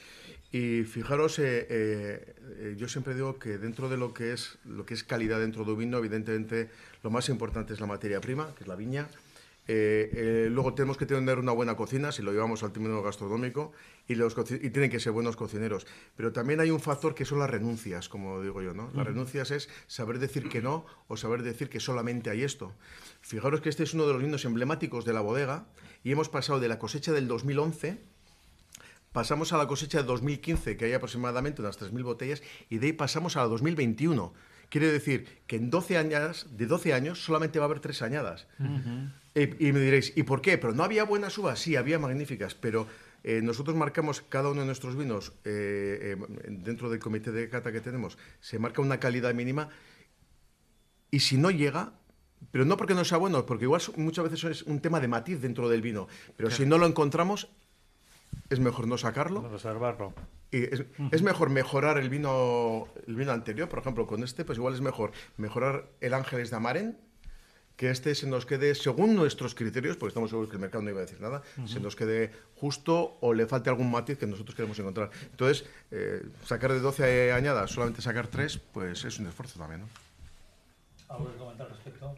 Y 0.51 0.85
fijaros, 0.85 1.39
eh, 1.39 1.67
eh, 1.69 2.75
yo 2.77 2.89
siempre 2.89 3.15
digo 3.15 3.39
que 3.39 3.59
dentro 3.59 3.89
de 3.89 3.97
lo 3.97 4.15
que 4.15 4.33
es 4.33 4.59
lo 4.65 4.87
que 4.87 4.95
es 4.95 5.03
calidad 5.03 5.41
dentro 5.41 5.65
de 5.65 5.73
un 5.73 5.79
vino, 5.79 5.99
evidentemente 5.99 6.71
lo 7.03 7.11
más 7.11 7.29
importante 7.29 7.73
es 7.73 7.81
la 7.81 7.87
materia 7.87 8.21
prima, 8.21 8.55
que 8.55 8.65
es 8.65 8.69
la 8.69 8.77
viña, 8.77 9.09
eh, 9.67 10.11
eh, 10.13 10.49
luego 10.51 10.75
tenemos 10.75 10.99
que 10.99 11.07
tener 11.07 11.39
una 11.39 11.53
buena 11.53 11.75
cocina, 11.77 12.13
si 12.13 12.23
lo 12.23 12.33
llevamos 12.33 12.63
al 12.63 12.73
término 12.73 13.03
gastronómico, 13.03 13.73
y, 14.07 14.15
los 14.15 14.37
y 14.51 14.71
tienen 14.71 14.91
que 14.91 15.01
ser 15.01 15.13
buenos 15.13 15.37
cocineros. 15.37 15.87
Pero 16.17 16.33
también 16.33 16.61
hay 16.61 16.71
un 16.71 16.81
factor 16.81 17.15
que 17.15 17.25
son 17.25 17.39
las 17.39 17.49
renuncias, 17.49 18.09
como 18.09 18.43
digo 18.43 18.61
yo. 18.61 18.75
¿no? 18.75 18.85
Las 18.89 18.95
uh 18.95 18.99
-huh. 18.99 19.05
renuncias 19.05 19.51
es 19.51 19.71
saber 19.87 20.19
decir 20.19 20.49
que 20.49 20.61
no 20.61 20.85
o 21.09 21.17
saber 21.17 21.43
decir 21.43 21.69
que 21.71 21.81
solamente 21.81 22.31
hay 22.31 22.43
esto. 22.43 22.75
Fijaros 23.23 23.61
que 23.63 23.71
este 23.71 23.85
es 23.85 23.95
uno 23.95 24.07
de 24.07 24.13
los 24.13 24.23
vinos 24.23 24.45
emblemáticos 24.45 25.05
de 25.05 25.13
la 25.15 25.23
bodega 25.23 25.67
y 26.03 26.13
hemos 26.13 26.29
pasado 26.29 26.61
de 26.61 26.69
la 26.69 26.79
cosecha 26.79 27.13
del 27.13 27.27
2011 27.29 27.99
pasamos 29.13 29.53
a 29.53 29.59
la 29.59 29.69
cosecha 29.69 29.99
de 29.99 30.05
2015, 30.05 30.77
que 30.77 30.87
hay 30.87 30.93
aproximadamente 30.93 31.63
unas 31.63 31.79
3.000 31.81 32.03
botellas, 32.03 32.43
y 32.69 32.79
de 32.79 32.89
ahí 32.89 32.93
pasamos 32.93 33.37
a 33.37 33.43
la 33.43 33.47
2021. 33.47 34.35
Quiere 34.71 34.91
decir 34.91 35.29
que 35.47 35.55
en 35.55 35.71
12 35.71 35.99
años, 35.99 36.49
de 36.51 36.67
12 36.67 36.93
años 36.93 37.25
solamente 37.25 37.61
va 37.61 37.67
a 37.67 37.69
haber 37.69 37.79
3 37.79 38.03
añadas. 38.03 38.49
Uh 38.59 38.65
-huh. 38.65 39.13
Y, 39.35 39.69
y, 39.69 39.73
me 39.73 39.81
diréis, 39.81 40.13
¿y 40.17 40.23
por 40.23 40.41
qué? 40.41 40.59
¿Pero 40.59 40.73
no 40.75 40.85
había 40.85 41.05
buenas 41.05 41.37
uvas? 41.39 41.59
Sí, 41.59 41.77
había 41.77 41.99
magníficas, 41.99 42.55
pero 42.55 42.87
eh, 43.27 43.41
nosotros 43.41 43.75
marcamos 43.75 44.21
cada 44.21 44.51
uno 44.51 44.61
de 44.61 44.67
nuestros 44.67 44.97
vinos, 44.97 45.33
eh, 45.47 46.15
eh, 46.15 46.47
dentro 46.47 46.91
del 46.91 47.01
comité 47.01 47.33
de 47.33 47.49
cata 47.49 47.73
que 47.73 47.81
tenemos, 47.81 48.19
se 48.41 48.59
marca 48.59 48.83
una 48.83 49.01
calidad 49.01 49.33
mínima 49.33 49.71
y 51.11 51.21
si 51.21 51.39
no 51.39 51.51
llega, 51.51 51.95
pero 52.51 52.67
no 52.67 52.77
porque 52.77 52.93
no 52.93 53.03
sea 53.03 53.17
bueno, 53.17 53.47
porque 53.47 53.65
igual 53.65 53.81
muchas 53.97 54.31
veces 54.31 54.45
es 54.45 54.63
un 54.65 54.81
tema 54.81 55.01
de 55.01 55.09
matiz 55.09 55.41
dentro 55.41 55.71
del 55.71 55.81
vino, 55.81 56.07
pero 56.37 56.51
claro. 56.51 56.63
si 56.63 56.69
no 56.69 56.77
lo 56.77 56.85
encontramos, 56.85 57.49
es 58.51 58.61
mejor 58.61 58.87
no 58.87 58.99
sacarlo. 58.99 59.49
Reservarlo. 59.49 60.13
Y 60.51 60.65
es, 60.65 60.81
uh 60.81 60.85
-huh. 60.99 61.09
es, 61.11 61.23
mejor 61.23 61.49
mejorar 61.49 61.97
el 61.97 62.11
vino, 62.11 62.89
el 63.07 63.17
vino 63.17 63.33
anterior, 63.33 63.71
por 63.71 63.79
ejemplo, 63.79 64.07
con 64.07 64.23
este, 64.23 64.45
pues 64.45 64.59
igual 64.59 64.75
es 64.75 64.83
mejor 64.83 65.13
mejorar 65.39 65.89
el 66.03 66.13
Ángeles 66.13 66.51
de 66.51 66.57
Amaren, 66.57 66.99
que 67.77 67.91
este 67.91 68.15
se 68.15 68.27
nos 68.27 68.47
quede, 68.47 68.75
según 68.75 69.17
nuestros 69.17 69.55
criterios, 69.55 69.97
porque 69.97 70.11
estamos 70.11 70.31
seguros 70.31 70.49
que 70.49 70.57
el 70.57 70.61
mercado 70.61 70.83
no 70.83 70.91
iba 70.91 71.01
a 71.01 71.03
decir 71.03 71.21
nada, 71.21 71.43
uh 71.57 71.61
-huh. 71.63 71.69
se 71.69 71.81
nos 71.81 71.97
quede 71.97 72.31
justo 72.57 73.17
o 73.21 73.35
le 73.35 73.47
falte 73.47 73.69
algún 73.69 73.91
matiz 73.91 74.19
que 74.19 74.27
nosotros 74.27 74.55
queremos 74.55 74.79
encontrar. 74.79 75.11
Entonces, 75.31 75.67
eh, 75.91 76.23
sacar 76.45 76.73
de 76.73 76.81
12 76.81 77.33
añadas, 77.33 77.71
solamente 77.71 78.01
sacar 78.01 78.29
3, 78.29 78.59
pues 78.73 79.05
es 79.05 79.19
un 79.19 79.27
esfuerzo 79.27 79.59
también, 79.59 79.83
¿no? 79.83 79.89
¿Algo 81.09 81.31
que 81.33 81.39
comentar 81.39 81.67
al 81.67 81.73
respecto? 81.73 82.15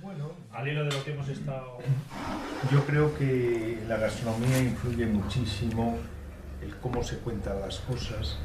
Bueno, 0.00 0.32
al 0.50 0.66
hilo 0.66 0.84
de 0.84 0.90
lo 0.90 1.04
que 1.04 1.12
hemos 1.12 1.28
estado... 1.28 1.78
Yo 2.72 2.84
creo 2.86 3.14
que 3.16 3.78
la 3.86 3.98
gastronomía 3.98 4.58
influye 4.58 5.06
muchísimo 5.06 5.98
el 6.60 6.74
cómo 6.76 7.04
se 7.04 7.18
cuentan 7.18 7.60
las 7.60 7.78
cosas. 7.80 8.38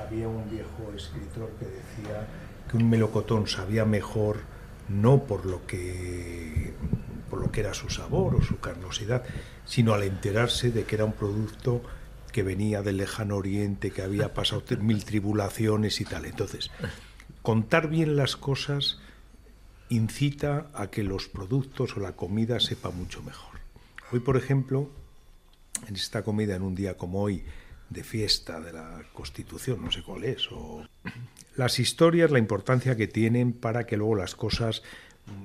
Había 0.00 0.28
un 0.28 0.48
viejo 0.50 0.92
escritor 0.94 1.50
que 1.58 1.66
decía 1.66 2.26
que 2.70 2.76
un 2.76 2.88
melocotón 2.88 3.46
sabía 3.46 3.84
mejor 3.84 4.38
no 4.88 5.24
por 5.24 5.46
lo 5.46 5.66
que 5.66 6.74
por 7.28 7.40
lo 7.40 7.50
que 7.50 7.60
era 7.60 7.74
su 7.74 7.90
sabor 7.90 8.36
o 8.36 8.42
su 8.42 8.60
carnosidad, 8.60 9.24
sino 9.64 9.94
al 9.94 10.04
enterarse 10.04 10.70
de 10.70 10.84
que 10.84 10.94
era 10.94 11.04
un 11.04 11.12
producto 11.12 11.82
que 12.32 12.42
venía 12.42 12.82
del 12.82 12.98
lejano 12.98 13.36
oriente, 13.36 13.90
que 13.90 14.02
había 14.02 14.32
pasado 14.32 14.62
mil 14.80 15.04
tribulaciones 15.04 16.00
y 16.00 16.04
tal. 16.04 16.24
Entonces, 16.24 16.70
contar 17.42 17.88
bien 17.88 18.14
las 18.14 18.36
cosas 18.36 18.98
incita 19.88 20.66
a 20.74 20.88
que 20.88 21.02
los 21.02 21.28
productos 21.28 21.96
o 21.96 22.00
la 22.00 22.12
comida 22.12 22.60
sepa 22.60 22.90
mucho 22.90 23.22
mejor. 23.22 23.58
Hoy, 24.12 24.20
por 24.20 24.36
ejemplo, 24.36 24.90
en 25.88 25.96
esta 25.96 26.22
comida, 26.22 26.56
en 26.56 26.62
un 26.62 26.74
día 26.74 26.96
como 26.96 27.22
hoy, 27.22 27.44
de 27.90 28.04
fiesta 28.04 28.60
de 28.60 28.72
la 28.72 29.02
Constitución, 29.12 29.82
no 29.82 29.90
sé 29.90 30.02
cuál 30.02 30.24
es, 30.24 30.50
o 30.50 30.86
las 31.56 31.78
historias, 31.78 32.30
la 32.30 32.38
importancia 32.38 32.96
que 32.96 33.06
tienen 33.06 33.52
para 33.52 33.86
que 33.86 33.96
luego 33.96 34.16
las 34.16 34.34
cosas 34.34 34.82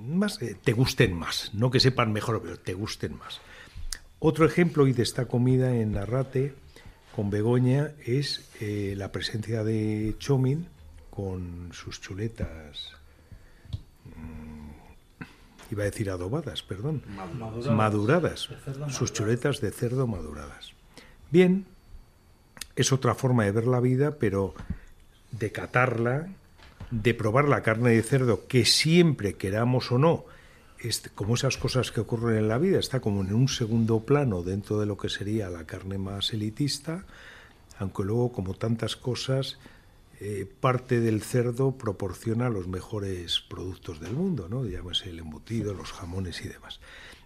más 0.05 0.41
eh, 0.41 0.55
te 0.61 0.73
gusten 0.73 1.13
más, 1.13 1.51
no 1.53 1.71
que 1.71 1.79
sepan 1.79 2.11
mejor, 2.11 2.41
pero 2.41 2.57
te 2.57 2.73
gusten 2.73 3.17
más. 3.17 3.41
Otro 4.19 4.45
ejemplo 4.45 4.83
hoy 4.83 4.93
de 4.93 5.03
esta 5.03 5.25
comida 5.25 5.75
en 5.75 5.97
Arrate 5.97 6.53
con 7.15 7.29
Begoña 7.29 7.91
es 8.05 8.49
eh, 8.59 8.93
la 8.97 9.11
presencia 9.11 9.63
de 9.63 10.15
Chomin 10.19 10.67
con 11.09 11.69
sus 11.73 11.99
chuletas 11.99 12.95
iba 15.71 15.83
a 15.83 15.85
decir 15.85 16.09
adobadas, 16.09 16.63
perdón, 16.63 17.01
maduradas, 17.15 18.49
maduradas 18.49 18.49
sus 18.89 19.13
chuletas 19.13 19.61
de 19.61 19.71
cerdo 19.71 20.05
maduradas. 20.05 20.73
Bien, 21.31 21.65
es 22.75 22.91
otra 22.91 23.15
forma 23.15 23.45
de 23.45 23.51
ver 23.51 23.67
la 23.67 23.79
vida, 23.79 24.17
pero 24.19 24.53
de 25.31 25.51
catarla, 25.51 26.27
de 26.89 27.13
probar 27.13 27.47
la 27.47 27.61
carne 27.61 27.91
de 27.91 28.03
cerdo, 28.03 28.47
que 28.47 28.65
siempre 28.65 29.33
queramos 29.33 29.91
o 29.91 29.97
no, 29.97 30.25
es 30.79 31.11
como 31.15 31.35
esas 31.35 31.57
cosas 31.57 31.91
que 31.91 32.01
ocurren 32.01 32.37
en 32.37 32.47
la 32.47 32.57
vida, 32.57 32.79
está 32.79 32.99
como 32.99 33.21
en 33.21 33.33
un 33.33 33.47
segundo 33.47 34.01
plano 34.01 34.41
dentro 34.41 34.79
de 34.79 34.85
lo 34.85 34.97
que 34.97 35.09
sería 35.09 35.49
la 35.49 35.65
carne 35.65 35.97
más 35.97 36.33
elitista, 36.33 37.05
aunque 37.77 38.03
luego, 38.03 38.31
como 38.31 38.55
tantas 38.55 38.95
cosas, 38.95 39.57
eh, 40.19 40.47
parte 40.59 40.99
del 40.99 41.21
cerdo 41.21 41.71
proporciona 41.77 42.49
los 42.49 42.67
mejores 42.67 43.41
productos 43.41 43.99
del 43.99 44.13
mundo, 44.13 44.47
¿no? 44.49 44.65
Llámese 44.65 45.09
el 45.09 45.19
embutido, 45.19 45.73
los 45.73 45.91
jamones 45.91 46.45
y 46.45 46.47
demás. 46.47 46.79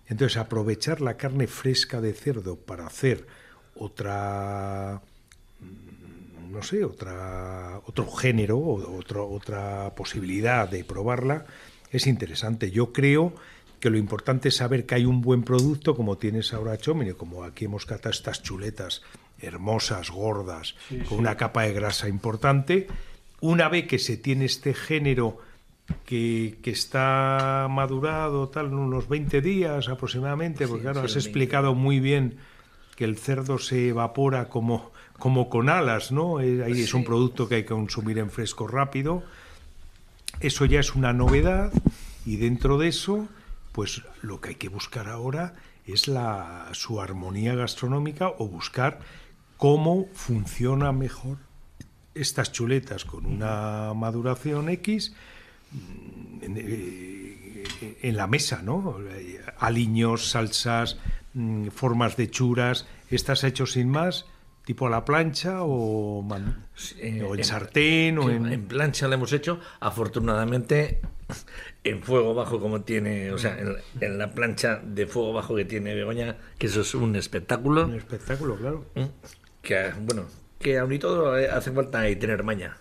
Entonces, 0.08 0.38
aprovechar 0.38 1.02
la 1.02 1.18
carne 1.18 1.48
fresca 1.48 2.00
de 2.00 2.14
cerdo 2.14 2.56
para 2.56 2.88
hacer 2.88 3.26
otra 3.76 5.02
no 6.50 6.62
sé, 6.64 6.84
otra, 6.84 7.80
otro 7.86 8.10
género, 8.12 8.60
otro, 8.60 9.30
otra 9.30 9.94
posibilidad 9.96 10.70
de 10.70 10.84
probarla, 10.84 11.46
es 11.92 12.08
interesante. 12.08 12.72
Yo 12.72 12.92
creo 12.94 13.34
que 13.80 13.90
lo 13.90 13.98
importante 13.98 14.50
es 14.50 14.56
saber 14.56 14.86
que 14.86 14.96
hay 14.96 15.06
un 15.06 15.22
buen 15.22 15.44
producto, 15.44 15.96
como 15.96 16.18
tienes 16.18 16.54
ahora 16.54 16.78
Chomine, 16.78 17.14
como 17.14 17.44
aquí 17.44 17.66
hemos 17.66 17.86
catado 17.86 18.12
estas 18.12 18.42
chuletas 18.42 19.02
hermosas, 19.40 20.10
gordas, 20.12 20.76
sí, 20.90 20.98
con 21.00 21.08
sí. 21.08 21.16
una 21.16 21.38
capa 21.38 21.64
de 21.64 21.74
grasa 21.74 22.08
importante. 22.08 22.88
Una 23.42 23.70
vez 23.70 23.88
que 23.88 24.00
se 24.00 24.18
tiene 24.18 24.46
este 24.46 24.74
género 24.74 25.38
que, 26.06 26.58
que 26.64 26.72
está 26.72 27.68
madurado, 27.70 28.50
tal, 28.50 28.74
unos 28.74 29.08
20 29.08 29.42
días 29.42 29.88
aproximadamente, 29.90 30.68
porque 30.68 30.88
sí, 30.88 30.92
claro, 30.92 31.06
has 31.06 31.16
explicado 31.16 31.76
muy 31.76 32.00
bien 32.00 32.38
que 32.96 33.04
el 33.04 33.18
cerdo 33.18 33.60
se 33.60 33.90
evapora 33.90 34.50
como, 34.50 34.92
como 35.18 35.50
con 35.50 35.70
alas, 35.70 36.12
¿no? 36.12 36.42
Eh, 36.42 36.64
ahí 36.64 36.82
es 36.82 36.94
un 36.94 37.04
producto 37.04 37.48
que 37.48 37.56
hay 37.56 37.62
que 37.64 37.70
consumir 37.70 38.18
en 38.18 38.30
fresco 38.30 38.68
rápido. 38.68 39.24
Eso 40.40 40.66
ya 40.66 40.80
es 40.80 40.96
una 40.96 41.14
novedad 41.14 41.72
y 42.26 42.38
dentro 42.38 42.78
de 42.78 42.90
eso, 42.90 43.28
pues 43.72 44.02
lo 44.22 44.42
que 44.42 44.50
hay 44.50 44.56
que 44.56 44.70
buscar 44.70 45.08
ahora 45.08 45.56
es 45.86 46.08
la, 46.08 46.70
su 46.74 47.00
armonía 47.00 47.56
gastronómica 47.56 48.30
o 48.38 48.48
buscar 48.48 49.00
cómo 49.58 50.08
funciona 50.14 50.92
mejor 50.92 51.38
estas 52.14 52.52
chuletas 52.52 53.06
con 53.06 53.26
una 53.26 53.94
maduración 53.94 54.70
X 54.70 55.14
mm, 55.72 56.44
en, 56.44 56.58
eh, 56.58 57.64
en 58.02 58.18
la 58.18 58.28
mesa, 58.28 58.62
¿no? 58.62 58.98
Aliños, 59.60 60.30
salsas, 60.30 60.98
mm, 61.34 61.68
formas 61.68 62.18
de 62.18 62.30
churas, 62.30 62.88
estás 63.10 63.44
hecho 63.44 63.66
sin 63.66 63.90
más, 63.90 64.26
tipo 64.66 64.88
a 64.88 64.90
la 64.90 65.06
plancha 65.06 65.64
o, 65.64 66.22
man- 66.22 66.66
o 67.26 67.36
en, 67.36 67.44
sartén 67.44 68.18
o 68.18 68.30
en... 68.30 68.48
en 68.52 68.68
plancha 68.68 69.08
lo 69.08 69.14
hemos 69.14 69.32
hecho, 69.32 69.60
afortunadamente 69.80 71.00
en 71.84 72.02
fuego 72.04 72.34
bajo 72.34 72.60
como 72.60 72.82
tiene, 72.82 73.32
o 73.32 73.38
sea, 73.38 73.58
en, 73.60 73.76
en 74.02 74.18
la 74.18 74.32
plancha 74.32 74.82
de 74.84 75.06
fuego 75.08 75.34
bajo 75.34 75.56
que 75.56 75.66
tiene 75.66 75.94
Begoña, 75.94 76.38
que 76.58 76.68
eso 76.68 76.82
es 76.82 76.94
un 76.96 77.16
espectáculo. 77.16 77.86
Un 77.86 77.96
espectáculo, 77.96 78.56
claro. 78.58 78.86
Que, 79.62 79.92
bueno, 80.02 80.26
que 80.60 80.78
aún 80.80 80.94
y 80.94 81.00
todo 81.00 81.38
eh, 81.38 81.50
hace 81.50 81.72
falta 81.72 82.00
ahí 82.00 82.16
tener 82.16 82.44
maña. 82.44 82.78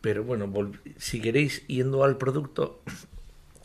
Pero 0.00 0.24
bueno, 0.24 0.52
si 0.98 1.20
queréis, 1.20 1.66
yendo 1.66 2.04
al 2.04 2.16
producto 2.16 2.80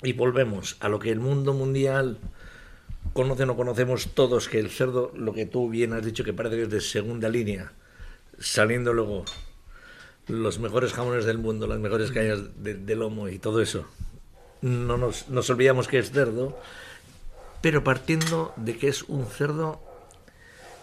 y 0.01 0.13
volvemos 0.13 0.77
a 0.79 0.89
lo 0.89 0.97
que 0.99 1.11
el 1.11 1.19
mundo 1.19 1.53
mundial 1.53 2.17
conoce 3.13 3.43
o 3.43 3.45
no 3.45 3.55
conocemos 3.55 4.09
todos, 4.13 4.47
que 4.47 4.59
el 4.59 4.69
cerdo, 4.69 5.11
lo 5.15 5.33
que 5.33 5.45
tú 5.45 5.69
bien 5.69 5.93
has 5.93 6.05
dicho, 6.05 6.23
que 6.23 6.33
parece 6.33 6.55
que 6.57 6.63
es 6.63 6.69
de 6.69 6.81
segunda 6.81 7.29
línea, 7.29 7.73
saliendo 8.39 8.93
luego 8.93 9.25
los 10.27 10.59
mejores 10.59 10.93
jamones 10.93 11.25
del 11.25 11.37
mundo, 11.37 11.67
las 11.67 11.79
mejores 11.79 12.11
cañas 12.11 12.39
de, 12.63 12.75
de 12.75 12.95
lomo 12.95 13.27
y 13.27 13.39
todo 13.39 13.61
eso. 13.61 13.85
No 14.61 14.97
nos, 14.97 15.29
nos 15.29 15.49
olvidamos 15.49 15.87
que 15.87 15.99
es 15.99 16.11
cerdo, 16.11 16.57
pero 17.61 17.83
partiendo 17.83 18.53
de 18.57 18.77
que 18.77 18.87
es 18.87 19.03
un 19.03 19.25
cerdo 19.25 19.81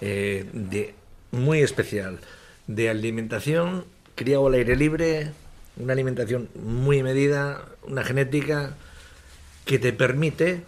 eh, 0.00 0.48
de 0.52 0.94
muy 1.30 1.60
especial, 1.60 2.18
de 2.66 2.90
alimentación 2.90 3.84
criado 4.14 4.46
al 4.46 4.54
aire 4.54 4.76
libre, 4.76 5.32
una 5.76 5.92
alimentación 5.92 6.48
muy 6.54 7.02
medida, 7.02 7.64
una 7.84 8.02
genética 8.02 8.74
que 9.64 9.78
te 9.78 9.92
permite 9.92 10.62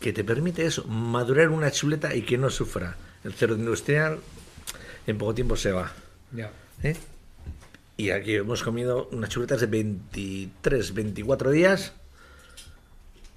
que 0.00 0.12
te 0.12 0.24
permite 0.24 0.64
eso, 0.66 0.84
madurar 0.86 1.50
una 1.50 1.70
chuleta 1.70 2.14
y 2.14 2.22
que 2.22 2.38
no 2.38 2.50
sufra. 2.50 2.96
El 3.22 3.34
cerdo 3.34 3.54
industrial 3.56 4.18
en 5.06 5.18
poco 5.18 5.34
tiempo 5.34 5.56
se 5.56 5.72
va. 5.72 5.92
Ya. 6.32 6.50
¿eh? 6.82 6.96
Y 7.96 8.10
aquí 8.10 8.34
hemos 8.36 8.62
comido 8.62 9.08
unas 9.12 9.28
chuletas 9.30 9.60
de 9.60 9.66
23, 9.66 10.94
24 10.94 11.50
días, 11.50 11.92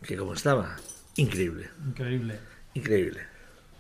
que 0.03 0.16
como 0.16 0.34
estaba, 0.34 0.78
increíble, 1.18 1.70
Increíble. 1.86 2.39
increíble. 2.74 3.20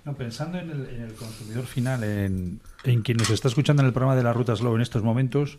No, 0.03 0.13
pensando 0.17 0.57
en 0.57 0.69
el, 0.69 0.89
en 0.89 1.01
el 1.03 1.13
consumidor 1.13 1.65
final, 1.65 2.03
en, 2.03 2.59
en 2.83 3.01
quien 3.03 3.17
nos 3.17 3.29
está 3.29 3.47
escuchando 3.47 3.81
en 3.81 3.87
el 3.87 3.93
programa 3.93 4.17
de 4.17 4.23
la 4.23 4.33
Ruta 4.33 4.53
Slow 4.53 4.75
en 4.75 4.81
estos 4.81 5.01
momentos, 5.03 5.57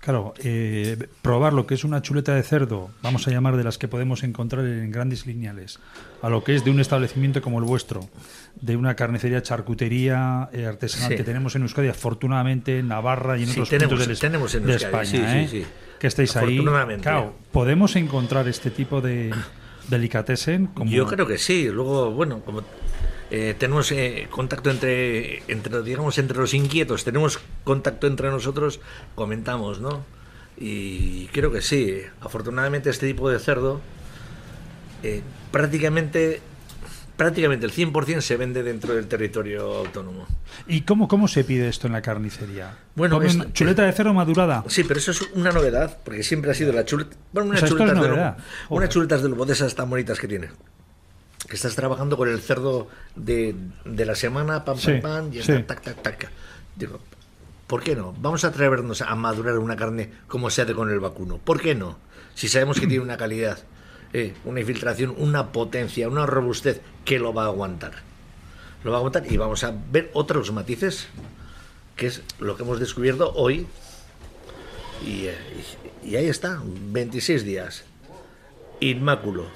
claro, 0.00 0.34
eh, 0.42 1.08
probar 1.22 1.52
lo 1.52 1.66
que 1.66 1.74
es 1.74 1.84
una 1.84 2.00
chuleta 2.02 2.34
de 2.34 2.42
cerdo, 2.42 2.90
vamos 3.02 3.26
a 3.26 3.30
llamar 3.30 3.56
de 3.56 3.64
las 3.64 3.78
que 3.78 3.88
podemos 3.88 4.22
encontrar 4.22 4.64
en 4.64 4.90
grandes 4.90 5.26
lineales, 5.26 5.78
a 6.22 6.28
lo 6.28 6.42
que 6.44 6.54
es 6.54 6.64
de 6.64 6.70
un 6.70 6.80
establecimiento 6.80 7.42
como 7.42 7.58
el 7.58 7.64
vuestro, 7.64 8.08
de 8.60 8.76
una 8.76 8.94
carnicería, 8.96 9.42
charcutería 9.42 10.48
eh, 10.52 10.66
artesanal 10.66 11.10
Sí. 11.10 11.16
que 11.16 11.24
tenemos 11.24 11.54
en 11.56 11.62
Euskadi, 11.62 11.88
afortunadamente 11.88 12.78
en 12.78 12.88
Navarra 12.88 13.36
y 13.38 13.42
en 13.42 13.48
Sí, 13.48 13.52
otros 13.52 13.68
tenemos- 13.70 13.88
puntos 13.90 14.06
del 14.06 14.12
es- 14.14 14.20
tenemos 14.20 14.54
en 14.54 14.64
de 14.66 14.72
Euskadi, 14.72 15.04
España, 15.06 15.32
sí, 15.32 15.38
¿eh? 15.38 15.48
sí, 15.48 15.60
sí. 15.62 15.66
que 15.98 16.06
estáis 16.06 16.36
ahí. 16.36 16.64
Claro, 17.02 17.34
podemos 17.52 17.96
encontrar 17.96 18.46
este 18.48 18.70
tipo 18.70 19.00
de 19.00 19.34
delicatessen 19.88 20.66
como 20.68 20.90
Yo 20.90 21.06
creo 21.06 21.26
que 21.26 21.38
sí. 21.38 21.68
Luego, 21.68 22.12
bueno, 22.12 22.40
como 22.44 22.62
eh, 23.30 23.54
tenemos 23.58 23.90
eh, 23.92 24.26
contacto 24.30 24.70
entre, 24.70 25.42
entre, 25.48 25.82
digamos, 25.82 26.18
entre 26.18 26.38
los 26.38 26.54
inquietos, 26.54 27.04
tenemos 27.04 27.38
contacto 27.64 28.06
entre 28.06 28.28
nosotros, 28.30 28.80
comentamos, 29.14 29.80
¿no? 29.80 30.04
Y 30.56 31.26
creo 31.26 31.52
que 31.52 31.60
sí. 31.62 32.00
Afortunadamente 32.20 32.90
este 32.90 33.06
tipo 33.06 33.30
de 33.30 33.38
cerdo 33.38 33.80
eh, 35.02 35.22
prácticamente 35.52 36.40
prácticamente 37.16 37.66
el 37.66 37.72
100% 37.72 38.20
se 38.20 38.36
vende 38.36 38.62
dentro 38.62 38.94
del 38.94 39.08
territorio 39.08 39.78
autónomo. 39.78 40.26
¿Y 40.68 40.82
cómo, 40.82 41.08
cómo 41.08 41.26
se 41.26 41.42
pide 41.42 41.68
esto 41.68 41.88
en 41.88 41.92
la 41.92 42.00
carnicería? 42.00 42.78
Bueno, 42.94 43.20
es- 43.22 43.36
chuleta 43.54 43.82
de 43.82 43.92
cerdo 43.92 44.14
madurada. 44.14 44.64
Sí, 44.68 44.84
pero 44.84 45.00
eso 45.00 45.10
es 45.10 45.22
una 45.34 45.50
novedad, 45.50 45.98
porque 46.04 46.22
siempre 46.22 46.52
ha 46.52 46.54
sido 46.54 46.72
la 46.72 46.84
chuleta. 46.84 47.16
Bueno, 47.32 47.46
O 47.46 47.50
unas 47.50 47.60
sea, 47.60 47.66
esto 47.68 47.76
es 47.76 47.88
chuletas 47.90 48.02
de 48.02 48.08
lomo, 48.16 48.36
unas 48.70 48.88
chuletas 48.88 49.22
de 49.22 49.28
lomo 49.30 49.44
de 49.46 49.52
esas 49.52 49.74
tan 49.74 49.90
bonitas 49.90 50.18
que 50.20 50.28
tiene. 50.28 50.48
Que 51.46 51.56
estás 51.56 51.74
trabajando 51.76 52.16
con 52.16 52.28
el 52.28 52.40
cerdo 52.40 52.88
de, 53.16 53.54
de 53.84 54.04
la 54.04 54.14
semana, 54.14 54.64
pam, 54.64 54.76
Sí, 54.78 54.92
pam, 54.94 55.00
pam, 55.02 55.28
y 55.32 55.42
sí. 55.42 55.52
está, 55.52 55.74
tac, 55.76 55.82
tac, 55.82 56.02
tac. 56.02 56.30
Digo, 56.76 56.98
¿por 57.66 57.82
qué 57.82 57.94
no? 57.94 58.12
Vamos 58.18 58.44
a 58.44 58.48
atrevernos 58.48 59.02
a 59.02 59.14
madurar 59.14 59.58
una 59.58 59.76
carne 59.76 60.10
como 60.26 60.50
se 60.50 60.62
hace 60.62 60.74
con 60.74 60.90
el 60.90 61.00
vacuno. 61.00 61.38
¿Por 61.38 61.60
qué 61.60 61.74
no? 61.74 61.96
Si 62.34 62.48
sabemos 62.48 62.80
que 62.80 62.86
tiene 62.86 63.02
una 63.02 63.16
calidad, 63.16 63.58
eh, 64.12 64.34
una 64.44 64.60
infiltración, 64.60 65.14
una 65.16 65.52
potencia, 65.52 66.08
una 66.08 66.26
robustez 66.26 66.80
que 67.04 67.18
lo 67.18 67.32
va 67.32 67.44
a 67.44 67.46
aguantar. 67.46 67.92
Lo 68.84 68.90
va 68.90 68.96
a 68.96 69.00
aguantar 69.00 69.24
y 69.30 69.36
vamos 69.36 69.64
a 69.64 69.72
ver 69.90 70.10
otros 70.14 70.52
matices, 70.52 71.08
que 71.96 72.06
es 72.08 72.22
lo 72.38 72.56
que 72.56 72.62
hemos 72.62 72.78
descubierto 72.80 73.32
hoy 73.34 73.66
y, 75.04 75.26
eh, 75.26 75.36
y- 76.04 76.10
y 76.10 76.16
ahí 76.16 76.26
está, 76.28 76.60
26 76.64 77.44
días. 77.44 77.84
Inmáculo. 78.80 79.46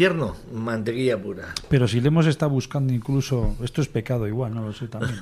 Tierno, 0.00 0.34
mantequilla 0.54 1.20
pura. 1.20 1.52
Pero 1.68 1.86
si 1.86 2.00
le 2.00 2.08
hemos 2.08 2.24
estado 2.24 2.50
buscando 2.50 2.90
incluso, 2.90 3.54
esto 3.62 3.82
es 3.82 3.88
pecado 3.88 4.26
igual, 4.26 4.54
no 4.54 4.62
lo 4.64 4.72
sé 4.72 4.88
también. 4.88 5.20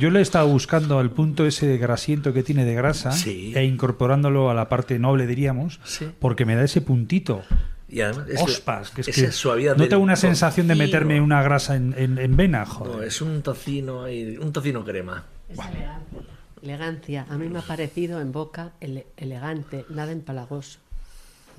Yo 0.00 0.10
le 0.10 0.18
he 0.18 0.22
estado 0.22 0.48
buscando 0.48 0.98
al 0.98 1.12
punto 1.12 1.46
ese 1.46 1.68
de 1.68 1.78
grasiento 1.78 2.32
que 2.32 2.42
tiene 2.42 2.64
de 2.64 2.74
grasa 2.74 3.12
Sí. 3.12 3.52
e 3.54 3.62
incorporándolo 3.64 4.50
a 4.50 4.54
la 4.54 4.68
parte 4.68 4.98
noble, 4.98 5.28
diríamos, 5.28 5.78
Sí. 5.84 6.08
porque 6.18 6.44
me 6.44 6.56
da 6.56 6.64
ese 6.64 6.80
puntito. 6.80 7.42
Y 7.88 8.00
además 8.00 8.28
es 8.30 8.40
Ospas, 8.42 8.90
que 8.90 9.02
es 9.02 9.08
esa 9.10 9.26
que 9.26 9.30
suavidad 9.30 9.76
no 9.76 9.86
tengo 9.86 10.02
una 10.02 10.16
sensación 10.16 10.66
de 10.66 10.74
tocino. 10.74 10.86
meterme 10.86 11.20
una 11.20 11.40
grasa 11.44 11.76
en, 11.76 11.94
en- 11.96 12.18
en 12.18 12.36
vena, 12.36 12.66
joder. 12.66 12.96
No, 12.96 13.02
es 13.04 13.20
un 13.22 13.42
tocino 13.42 14.06
un 14.08 14.52
tocino 14.52 14.84
crema. 14.84 15.22
Es 15.48 15.56
elegancia. 15.60 16.20
Elegancia. 16.62 17.26
A 17.30 17.38
mí 17.38 17.48
me 17.48 17.60
ha 17.60 17.62
parecido 17.62 18.20
en 18.20 18.32
boca 18.32 18.72
ele- 18.80 19.06
elegante, 19.16 19.84
nada 19.88 20.10
empalagoso. 20.10 20.80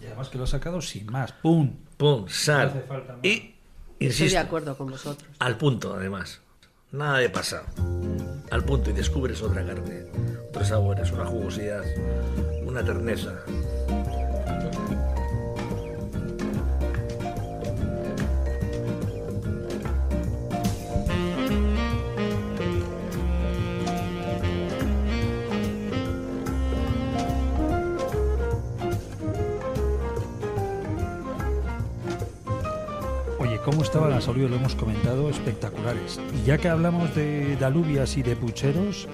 Y 0.02 0.06
además 0.08 0.30
que 0.30 0.38
lo 0.38 0.44
ha 0.44 0.48
sacado 0.48 0.82
sin 0.82 1.06
más, 1.12 1.32
¡pum! 1.34 1.74
Pum, 1.98 2.22
No 2.22 2.26
hace 2.26 2.34
sal. 2.34 2.86
falta 2.88 3.14
más. 3.14 3.20
Y, 3.26 3.30
Estoy 3.30 3.54
de 4.00 4.06
insisto, 4.06 4.40
acuerdo 4.40 4.78
con 4.78 4.88
vosotros. 4.92 5.30
al 5.40 5.58
punto 5.58 5.94
además. 5.96 6.42
Nada 6.92 7.18
de 7.20 7.30
pasado. 7.30 7.66
Al 8.52 8.64
punto 8.64 8.90
y 8.90 8.94
descubres 8.94 9.42
otra 9.42 9.66
carne, 9.66 10.06
otros 10.50 10.68
sabores, 10.68 11.12
una 11.12 11.26
jugosidad, 11.26 11.84
una 12.66 12.84
terneza. 12.84 13.34
Oye, 33.46 33.60
¿cómo 33.64 33.84
estaba 33.84 34.10
la 34.10 34.22
salud? 34.22 34.50
Lo 34.50 34.56
hemos 34.56 34.76
comentado, 34.76 35.30
espectaculares. 35.30 36.20
Y 36.42 36.48
ya 36.48 36.58
que 36.58 36.68
hablamos 36.70 37.14
de, 37.16 37.56
de 37.56 37.66
alubias 37.66 38.18
y 38.18 38.24
de 38.24 38.36
pucheros, 38.36 39.08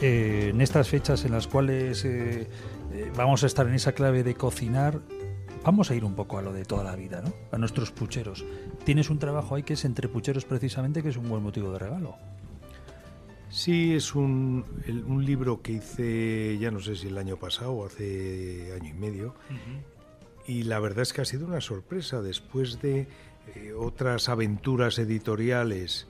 eh, 0.00 0.50
en 0.52 0.60
estas 0.60 0.88
fechas 0.88 1.24
en 1.24 1.32
las 1.32 1.48
cuales 1.48 2.04
eh, 2.04 2.46
eh, 2.92 3.10
vamos 3.16 3.42
a 3.42 3.46
estar 3.46 3.66
en 3.66 3.74
esa 3.74 3.92
clave 3.92 4.22
de 4.22 4.34
cocinar, 4.36 5.00
vamos 5.64 5.90
a 5.90 5.94
ir 5.96 6.04
un 6.04 6.14
poco 6.14 6.38
a 6.38 6.42
lo 6.42 6.52
de 6.52 6.64
toda 6.64 6.84
la 6.84 6.94
vida, 6.94 7.20
¿no? 7.24 7.32
A 7.50 7.58
nuestros 7.58 7.90
pucheros. 7.90 8.44
Tienes 8.84 9.10
un 9.10 9.18
trabajo 9.18 9.56
ahí 9.56 9.64
que 9.64 9.72
es 9.72 9.84
entre 9.84 10.08
pucheros 10.08 10.44
precisamente, 10.44 11.02
que 11.02 11.08
es 11.08 11.16
un 11.16 11.28
buen 11.28 11.42
motivo 11.42 11.72
de 11.72 11.78
regalo. 11.80 12.14
Sí, 13.50 13.94
es 13.94 14.14
un, 14.14 14.64
el- 14.86 15.02
un 15.04 15.24
libro 15.24 15.62
que 15.62 15.72
hice, 15.72 16.58
ya 16.58 16.70
no 16.70 16.78
sé 16.80 16.94
si 16.96 17.08
el 17.08 17.18
año 17.18 17.36
pasado 17.38 17.72
o 17.72 17.86
hace 17.86 18.72
año 18.80 18.90
y 18.90 18.92
medio, 18.94 19.34
y 20.46 20.62
la 20.64 20.78
verdad 20.78 21.02
es 21.02 21.12
que 21.12 21.22
ha 21.22 21.24
sido 21.24 21.46
una 21.46 21.60
sorpresa 21.60 22.20
después 22.20 22.80
de 22.82 23.06
eh, 23.54 23.72
otras 23.72 24.28
aventuras 24.28 24.98
editoriales 24.98 26.06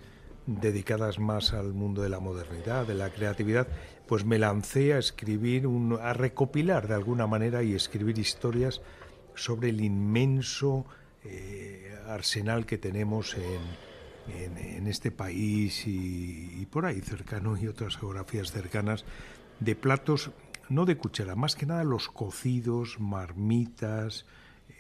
dedicadas 0.47 1.19
más 1.19 1.53
al 1.55 1.73
mundo 1.73 2.03
de 2.03 2.11
la 2.11 2.21
modernidad, 2.21 2.87
de 2.87 2.95
la 2.95 3.11
creatividad, 3.11 3.67
pues 4.07 4.25
me 4.25 4.39
lancé 4.39 4.93
a 4.93 4.99
escribir, 4.99 5.67
un- 5.67 5.99
a 6.01 6.13
recopilar 6.13 6.87
de 6.89 6.95
alguna 6.95 7.27
manera 7.27 7.63
y 7.63 7.75
escribir 7.75 8.19
historias 8.19 8.83
sobre 9.35 9.71
el 9.71 9.81
inmenso 9.81 10.85
eh, 11.25 11.97
arsenal 12.07 12.67
que 12.67 12.77
tenemos 12.79 13.35
en, 13.37 14.87
este 14.87 15.11
país 15.11 15.87
y, 15.87 16.61
y 16.61 16.67
por 16.67 16.85
ahí 16.87 17.01
cercano 17.01 17.57
y 17.59 17.67
otras 17.67 17.97
geografías 17.97 18.53
cercanas 18.53 19.05
de 19.61 19.75
platos, 19.77 20.31
no 20.69 20.85
de 20.85 20.97
cuchara, 20.97 21.35
más 21.35 21.57
que 21.57 21.67
nada 21.67 21.85
los 21.85 22.09
cocidos, 22.09 23.01
marmitas, 23.01 24.25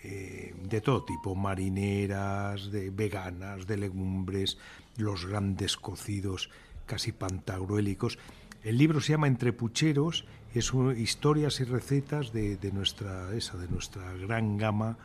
eh, 0.04 0.54
de 0.62 0.80
todo 0.80 1.02
tipo, 1.04 1.34
marineras, 1.34 2.70
de 2.70 2.90
veganas, 2.90 3.66
de 3.66 3.76
legumbres, 3.78 4.58
los 4.98 5.24
grandes 5.26 5.76
cocidos 5.76 6.50
casi 6.86 7.12
pantagruélicos. 7.12 8.18
El 8.62 8.78
libro 8.78 9.00
se 9.00 9.12
llama 9.12 9.26
Entre 9.28 9.52
Pucheros, 9.52 10.26
es 10.54 10.72
un- 10.74 10.96
historias 10.96 11.58
y 11.60 11.64
recetas 11.64 12.32
de, 12.32 12.56
de 12.56 12.70
nuestra, 12.72 13.34
esa, 13.34 13.56
de 13.56 13.68
nuestra 13.68 14.12
gran 14.14 14.56
gama 14.58 14.98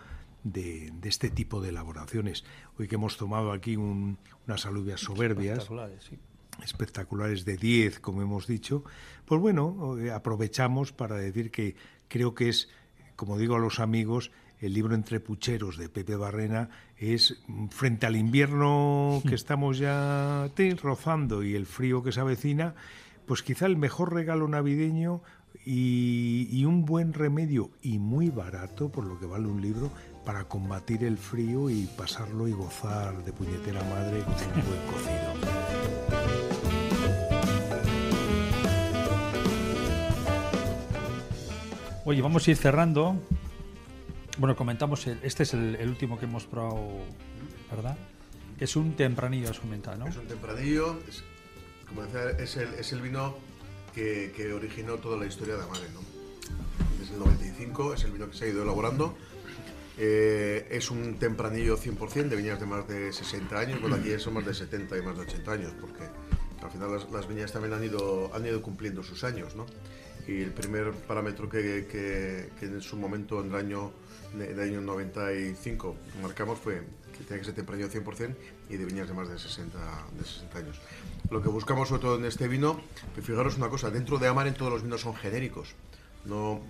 de, 0.44 0.92
de 1.02 1.10
este 1.10 1.30
tipo 1.30 1.60
de 1.62 1.70
elaboraciones. 1.70 2.44
Hoy 2.78 2.88
que 2.88 2.96
hemos 2.96 3.18
tomado 3.18 3.52
aquí 3.52 3.76
un- 3.78 4.18
unas 4.48 4.66
alubias 4.66 5.00
soberbias, 5.02 5.60
Espectaculares, 5.60 6.04
sí. 6.04 6.18
espectaculares 6.64 7.46
de 7.46 7.58
10, 7.58 8.00
como 8.00 8.22
hemos 8.22 8.48
dicho, 8.48 8.84
pues 9.26 9.40
bueno, 9.42 9.98
eh, 9.98 10.12
aprovechamos 10.12 10.92
para 10.92 11.16
decir 11.16 11.52
que 11.52 11.76
creo 12.08 12.36
que 12.36 12.50
es, 12.50 12.70
como 13.16 13.38
digo 13.38 13.56
a 13.56 13.60
los 13.60 13.80
amigos, 13.80 14.32
el 14.62 14.74
libro 14.74 14.96
Entre 14.96 15.20
Pucheros 15.20 15.78
de 15.78 15.90
Pepe 15.90 16.16
Barrena 16.16 16.70
es, 16.98 17.42
frente 17.70 18.06
al 18.06 18.16
invierno 18.16 19.22
que 19.28 19.36
estamos 19.36 19.78
ya 19.78 20.50
te, 20.56 20.76
rozando 20.76 21.44
y 21.44 21.56
el 21.56 21.66
frío 21.66 22.04
que 22.04 22.12
se 22.12 22.20
avecina, 22.20 22.76
pues 23.26 23.42
quizá 23.42 23.66
el 23.66 23.78
mejor 23.78 24.14
regalo 24.14 24.48
navideño 24.48 25.22
y, 25.66 26.48
y 26.52 26.66
un 26.66 26.86
buen 26.86 27.14
remedio 27.14 27.72
y 27.82 28.00
muy 28.00 28.30
barato, 28.30 28.90
por 28.90 29.06
lo 29.06 29.20
que 29.20 29.26
vale 29.26 29.48
un 29.48 29.62
libro, 29.62 29.92
para 30.26 30.46
combatir 30.46 31.04
el 31.04 31.18
frío 31.18 31.70
y 31.70 31.88
pasarlo 31.98 32.48
y 32.48 32.52
gozar 32.52 33.24
de 33.24 33.32
puñetera 33.32 33.82
madre 33.84 34.22
con 34.24 34.34
un 34.34 34.68
buen 34.68 34.82
cocido. 34.92 35.70
Oye, 42.06 42.22
vamos 42.22 42.48
a 42.48 42.52
ir 42.52 42.58
cerrando. 42.58 43.22
Bueno, 44.40 44.56
comentamos, 44.56 45.06
el- 45.08 45.20
este 45.24 45.44
es 45.44 45.54
el, 45.54 45.76
el 45.76 45.90
último 45.90 46.18
que 46.18 46.26
hemos 46.26 46.46
probado, 46.46 46.88
¿verdad? 47.70 47.98
Es 48.60 48.76
un 48.76 48.96
tempranillo, 48.96 49.50
has 49.50 49.60
comentado, 49.60 49.98
¿no? 49.98 50.08
Es 50.08 50.16
un 50.18 50.28
tempranillo, 50.28 50.98
es- 51.08 51.24
como 51.88 52.04
decía, 52.04 52.30
es 52.32 52.56
el, 52.58 52.74
es 52.76 52.92
el 52.94 53.02
vino 53.02 53.36
que, 53.94 54.32
que 54.36 54.54
originó 54.54 54.96
toda 54.96 55.18
la 55.18 55.26
historia 55.26 55.56
de 55.56 55.64
Amare, 55.64 55.90
¿no? 55.94 56.00
Desde 57.00 57.14
el 57.14 57.20
95 57.20 57.94
es 57.96 58.04
el 58.06 58.12
vino 58.12 58.30
que 58.30 58.38
se 58.38 58.46
ha 58.46 58.48
ido 58.48 58.64
elaborando. 58.64 59.18
Eh, 59.98 60.68
es 60.72 60.90
un 60.92 61.16
tempranillo 61.20 61.78
100% 61.78 62.30
de 62.30 62.36
viñas 62.38 62.60
de 62.62 62.66
más 62.66 62.88
de 62.88 63.12
60 63.12 63.60
años, 63.60 63.82
bueno, 63.82 63.98
aquí 63.98 64.18
son 64.20 64.36
más 64.36 64.46
de 64.46 64.54
70 64.54 64.98
y 64.98 65.02
más 65.02 65.18
de 65.18 65.24
80 65.24 65.52
años, 65.52 65.74
porque 65.82 66.04
al 66.64 66.72
final 66.72 66.94
las, 66.94 67.12
las 67.12 67.28
viñas 67.28 67.52
también 67.52 67.74
han 67.74 67.84
ido, 67.84 68.34
han 68.34 68.46
ido 68.46 68.62
cumpliendo 68.62 69.04
sus 69.04 69.26
años, 69.26 69.56
¿no? 69.56 69.66
Y 70.28 70.42
el 70.42 70.52
primer 70.54 70.92
parámetro 70.94 71.50
que, 71.50 71.88
que- 71.92 72.50
que 72.58 72.66
en 72.68 72.80
su 72.82 72.96
momento, 72.96 73.42
en 73.44 73.48
el 73.50 73.56
año, 73.56 73.92
en 74.34 74.42
el 74.42 74.60
año 74.60 74.82
95, 74.82 75.96
marcamos 76.22 76.60
fue 76.60 76.84
que 77.18 77.24
tenía 77.24 77.40
que 77.40 77.46
ser 77.46 77.56
tempranillo 77.56 77.90
100% 77.90 78.36
y 78.70 78.78
de 78.78 78.86
viñas 78.86 79.08
de 79.08 79.14
más 79.14 79.28
de 79.30 79.38
60, 79.38 79.78
de 80.18 80.24
60 80.24 80.58
años. 80.60 80.80
Lo 81.30 81.42
que 81.42 81.50
buscamos 81.50 81.90
sobre 81.90 82.02
todo 82.02 82.16
en 82.18 82.26
este 82.26 82.48
vino, 82.48 82.80
que 83.16 83.22
fijaros 83.22 83.58
una 83.58 83.70
cosa, 83.70 83.90
dentro 83.90 84.18
de 84.20 84.28
Amaren 84.28 84.54
todos 84.54 84.72
los 84.72 84.84
vinos 84.84 85.02
son 85.02 85.16
genéricos, 85.16 85.76
no, 86.26 86.62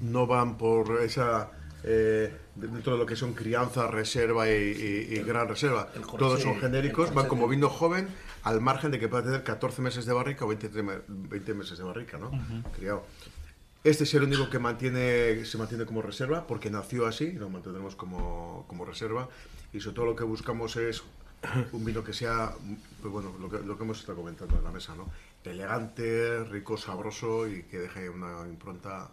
no 0.00 0.26
van 0.26 0.56
por 0.58 1.02
esa... 1.02 1.50
eh, 1.84 2.32
dentro 2.54 2.94
de 2.94 2.98
lo 2.98 3.06
que 3.06 3.14
son 3.16 3.34
crianza, 3.34 3.86
reserva 3.88 4.48
y, 4.48 4.52
y- 4.52 5.14
y 5.14 5.22
gran 5.22 5.48
reserva. 5.48 5.88
Todos 6.18 6.40
son 6.42 6.60
genéricos, 6.60 7.12
van 7.14 7.28
como 7.28 7.46
vino 7.48 7.68
joven, 7.68 8.08
al 8.42 8.60
margen 8.60 8.90
de 8.90 8.98
que 8.98 9.08
pueda 9.08 9.22
tener 9.24 9.42
14 9.44 9.82
meses 9.82 10.06
de 10.06 10.12
barrica 10.12 10.44
o 10.44 10.48
20, 10.48 10.70
trema- 10.70 11.02
20 11.06 11.54
meses 11.54 11.78
de 11.78 11.84
barrica, 11.84 12.18
¿no? 12.18 12.30
Criado. 12.76 13.04
Este 13.84 14.04
es 14.04 14.14
el 14.14 14.24
único 14.24 14.50
que 14.50 14.58
mantiene, 14.58 15.44
se 15.44 15.56
mantiene 15.56 15.86
como 15.86 16.02
reserva, 16.02 16.46
porque 16.46 16.68
nació 16.68 17.06
así, 17.06 17.32
lo 17.32 17.48
mantendremos 17.48 17.94
como, 17.94 18.64
como 18.66 18.84
reserva, 18.84 19.28
y 19.72 19.80
sobre 19.80 19.94
todo 19.94 20.06
lo 20.06 20.16
que 20.16 20.24
buscamos 20.24 20.76
es 20.76 21.02
un 21.72 21.84
vino 21.84 22.02
que 22.02 22.12
sea, 22.12 22.52
pues 23.00 23.12
bueno, 23.12 23.32
lo 23.40 23.48
que, 23.48 23.60
lo 23.60 23.76
que 23.78 23.84
hemos 23.84 24.00
estado 24.00 24.18
comentando 24.18 24.58
en 24.58 24.64
la 24.64 24.72
mesa, 24.72 24.94
¿no? 24.96 25.08
Elegante, 25.44 26.44
rico, 26.44 26.76
sabroso 26.76 27.48
y 27.48 27.62
que 27.62 27.78
deje 27.78 28.10
una 28.10 28.46
impronta 28.46 29.08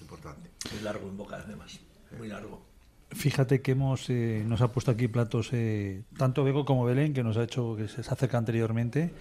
importante. 0.00 0.50
Muy 0.72 0.82
largo 0.82 1.08
en 1.08 1.16
boca, 1.16 1.36
además. 1.36 1.78
Muy 2.18 2.26
largo. 2.26 2.60
Fíjate 3.12 3.62
que 3.62 3.72
hemos 3.72 4.10
eh, 4.10 4.42
nos 4.44 4.62
ha 4.62 4.72
puesto 4.72 4.90
aquí 4.90 5.06
platos 5.06 5.50
eh, 5.52 6.02
tanto 6.18 6.42
Bego 6.42 6.64
como 6.64 6.84
Belén 6.84 7.14
que 7.14 7.22
nos 7.22 7.36
ha 7.36 7.44
hecho 7.44 7.76
que 7.76 7.86
se 7.86 8.00
acerca 8.00 8.36
anteriormente 8.36 9.12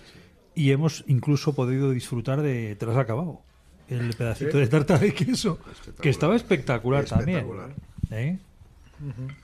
y 0.55 0.71
hemos 0.71 1.03
incluso 1.05 1.53
podido 1.53 1.91
disfrutar 1.91 2.41
de 2.41 2.75
has 2.81 2.97
acabado 2.97 3.44
el 3.89 4.13
pedacito 4.15 4.51
Sí. 4.53 4.57
de 4.57 4.67
tarta 4.67 4.97
de 4.97 5.13
queso 5.13 5.59
que 6.01 6.09
estaba 6.09 6.36
espectacular, 6.36 7.03
Espectacular. 7.03 7.69
también 8.09 8.36
¿Eh? 8.36 8.39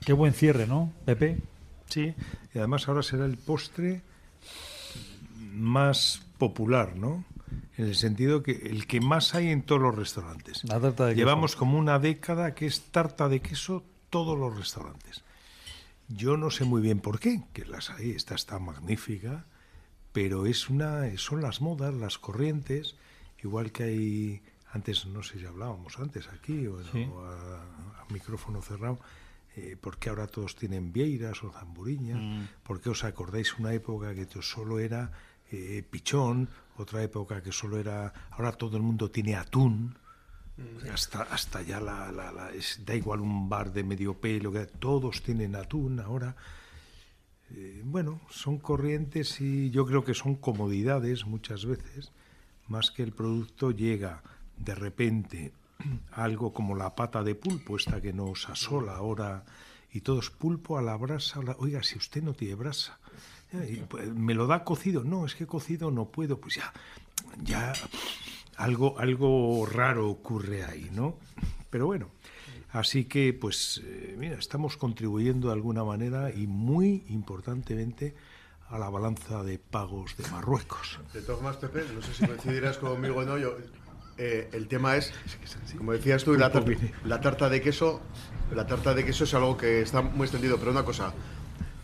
Qué 0.04 0.12
buen 0.12 0.32
cierre 0.32 0.66
no 0.66 0.92
Pepe 1.04 1.38
Sí, 1.88 2.14
y 2.54 2.58
además 2.58 2.88
ahora 2.88 3.02
será 3.02 3.26
el 3.26 3.36
postre 3.36 4.00
más 5.52 6.22
popular, 6.38 6.96
¿no? 6.96 7.24
En 7.76 7.86
el 7.86 7.94
sentido 7.94 8.42
que 8.42 8.52
el 8.52 8.86
que 8.86 9.00
más 9.00 9.34
hay 9.34 9.48
en 9.48 9.62
todos 9.62 9.80
los 9.82 9.94
restaurantes. 9.94 10.64
La 10.64 10.80
tarta 10.80 11.06
de 11.06 11.12
queso. 11.12 11.18
Llevamos 11.20 11.56
como 11.56 11.78
una 11.78 11.98
década 11.98 12.54
que 12.54 12.66
es 12.66 12.80
tarta 12.90 13.28
de 13.28 13.40
queso 13.40 13.84
todos 14.10 14.38
los 14.38 14.56
restaurantes. 14.56 15.22
Yo 16.08 16.36
no 16.36 16.50
sé 16.50 16.64
muy 16.64 16.80
bien 16.82 17.00
por 17.00 17.18
qué, 17.20 17.42
que 17.52 17.64
las 17.66 17.90
hay, 17.90 18.10
esta 18.12 18.34
está 18.34 18.58
magnífica, 18.58 19.44
pero 20.12 20.46
es 20.46 20.68
una, 20.70 21.04
son 21.18 21.40
las 21.42 21.60
modas, 21.60 21.94
las 21.94 22.18
corrientes, 22.18 22.96
igual 23.42 23.72
que 23.72 23.82
hay, 23.84 24.42
antes 24.72 25.06
no 25.06 25.22
sé 25.22 25.38
si 25.38 25.46
hablábamos 25.46 25.98
antes 25.98 26.28
aquí 26.28 26.66
o, 26.66 26.82
Sí. 26.84 27.04
o 27.12 27.20
a, 27.24 27.62
a 28.02 28.06
micrófono 28.12 28.62
cerrado, 28.62 28.98
eh, 29.56 29.76
porque 29.80 30.08
ahora 30.08 30.26
todos 30.26 30.56
tienen 30.56 30.92
vieiras 30.92 31.42
o 31.44 31.50
zamburiñas, 31.52 32.20
Mm. 32.20 32.44
porque 32.62 32.88
os 32.90 33.04
acordáis 33.04 33.58
una 33.58 33.72
época 33.74 34.14
que 34.14 34.26
solo 34.40 34.78
era 34.78 35.10
eh, 35.50 35.82
pichón, 35.90 36.48
otra 36.78 37.02
época 37.02 37.42
que 37.42 37.52
solo 37.52 37.76
era, 37.78 38.12
ahora 38.30 38.52
todo 38.52 38.78
el 38.78 38.82
mundo 38.82 39.10
tiene 39.10 39.36
atún, 39.36 39.98
hasta, 40.90 41.22
hasta 41.24 41.60
ya 41.62 41.78
la, 41.80 42.10
la- 42.12 42.32
la- 42.32 42.50
es- 42.52 42.80
da 42.86 42.94
igual 42.94 43.20
un 43.20 43.48
bar 43.50 43.72
de 43.72 43.84
medio 43.84 44.14
pelo, 44.18 44.50
que 44.52 44.64
todos 44.66 45.22
tienen 45.22 45.54
atún 45.56 46.00
ahora. 46.00 46.36
Eh, 47.50 47.82
bueno, 47.84 48.20
son 48.30 48.58
corrientes 48.58 49.40
y 49.42 49.70
yo 49.70 49.84
creo 49.84 50.04
que 50.04 50.14
son 50.14 50.36
comodidades 50.36 51.26
muchas 51.26 51.66
veces, 51.66 52.12
más 52.68 52.90
que 52.90 53.02
el 53.02 53.12
producto 53.12 53.70
llega 53.70 54.22
de 54.56 54.74
repente 54.74 55.52
algo 56.12 56.52
como 56.52 56.74
la 56.74 56.94
pata 56.94 57.22
de 57.22 57.34
pulpo, 57.34 57.76
esta 57.76 58.00
que 58.00 58.12
nos 58.12 58.48
asola 58.48 58.96
ahora, 58.96 59.44
y 59.92 60.00
todo 60.00 60.20
es 60.20 60.30
pulpo 60.30 60.78
a 60.78 60.82
la 60.82 60.96
brasa. 60.96 61.40
Oiga, 61.58 61.82
si 61.82 61.98
usted 61.98 62.22
no 62.22 62.32
tiene 62.32 62.54
brasa, 62.54 62.98
pues, 63.88 64.08
¿me 64.08 64.34
lo 64.34 64.46
da 64.46 64.64
cocido? 64.64 65.04
No, 65.04 65.26
es 65.26 65.34
que 65.34 65.46
cocido 65.46 65.90
no 65.90 66.06
puedo, 66.06 66.38
pues 66.40 66.54
ya, 66.54 66.72
ya 67.42 67.74
algo, 68.56 68.98
algo 68.98 69.66
raro 69.66 70.08
ocurre 70.08 70.64
ahí, 70.64 70.88
¿no? 70.92 71.18
Pero 71.68 71.86
bueno, 71.86 72.08
así 72.70 73.04
que 73.04 73.32
pues 73.32 73.82
eh, 73.84 74.14
mira, 74.18 74.38
estamos 74.38 74.76
contribuyendo 74.76 75.48
de 75.48 75.54
alguna 75.54 75.84
manera 75.84 76.30
y 76.30 76.46
muy 76.46 77.04
importantemente 77.08 78.14
a 78.72 78.78
la 78.78 78.88
balanza 78.88 79.42
de 79.44 79.58
pagos 79.58 80.16
de 80.16 80.26
Marruecos. 80.30 80.98
De 81.12 81.20
todas 81.20 81.36
formas, 81.40 81.56
Pepe, 81.58 81.84
no 81.94 82.00
sé 82.02 82.14
si 82.14 82.26
coincidirás 82.26 82.78
conmigo 82.78 83.16
o 83.20 83.24
no, 83.24 83.36
yo, 83.38 83.54
eh, 84.16 84.48
el 84.52 84.66
tema 84.66 84.96
es, 84.96 85.12
como 85.76 85.92
decías 85.92 86.24
tú, 86.24 86.34
la, 86.34 86.50
tar- 86.50 86.64
la 87.04 87.20
tarta 87.20 87.50
de 87.50 87.60
queso, 87.60 88.00
la 88.54 88.66
tarta 88.66 88.94
de 88.94 89.04
queso 89.04 89.24
es 89.24 89.34
algo 89.34 89.56
que 89.58 89.82
está 89.82 90.00
muy 90.00 90.24
extendido, 90.24 90.56
pero 90.58 90.70
una 90.70 90.84
cosa, 90.84 91.12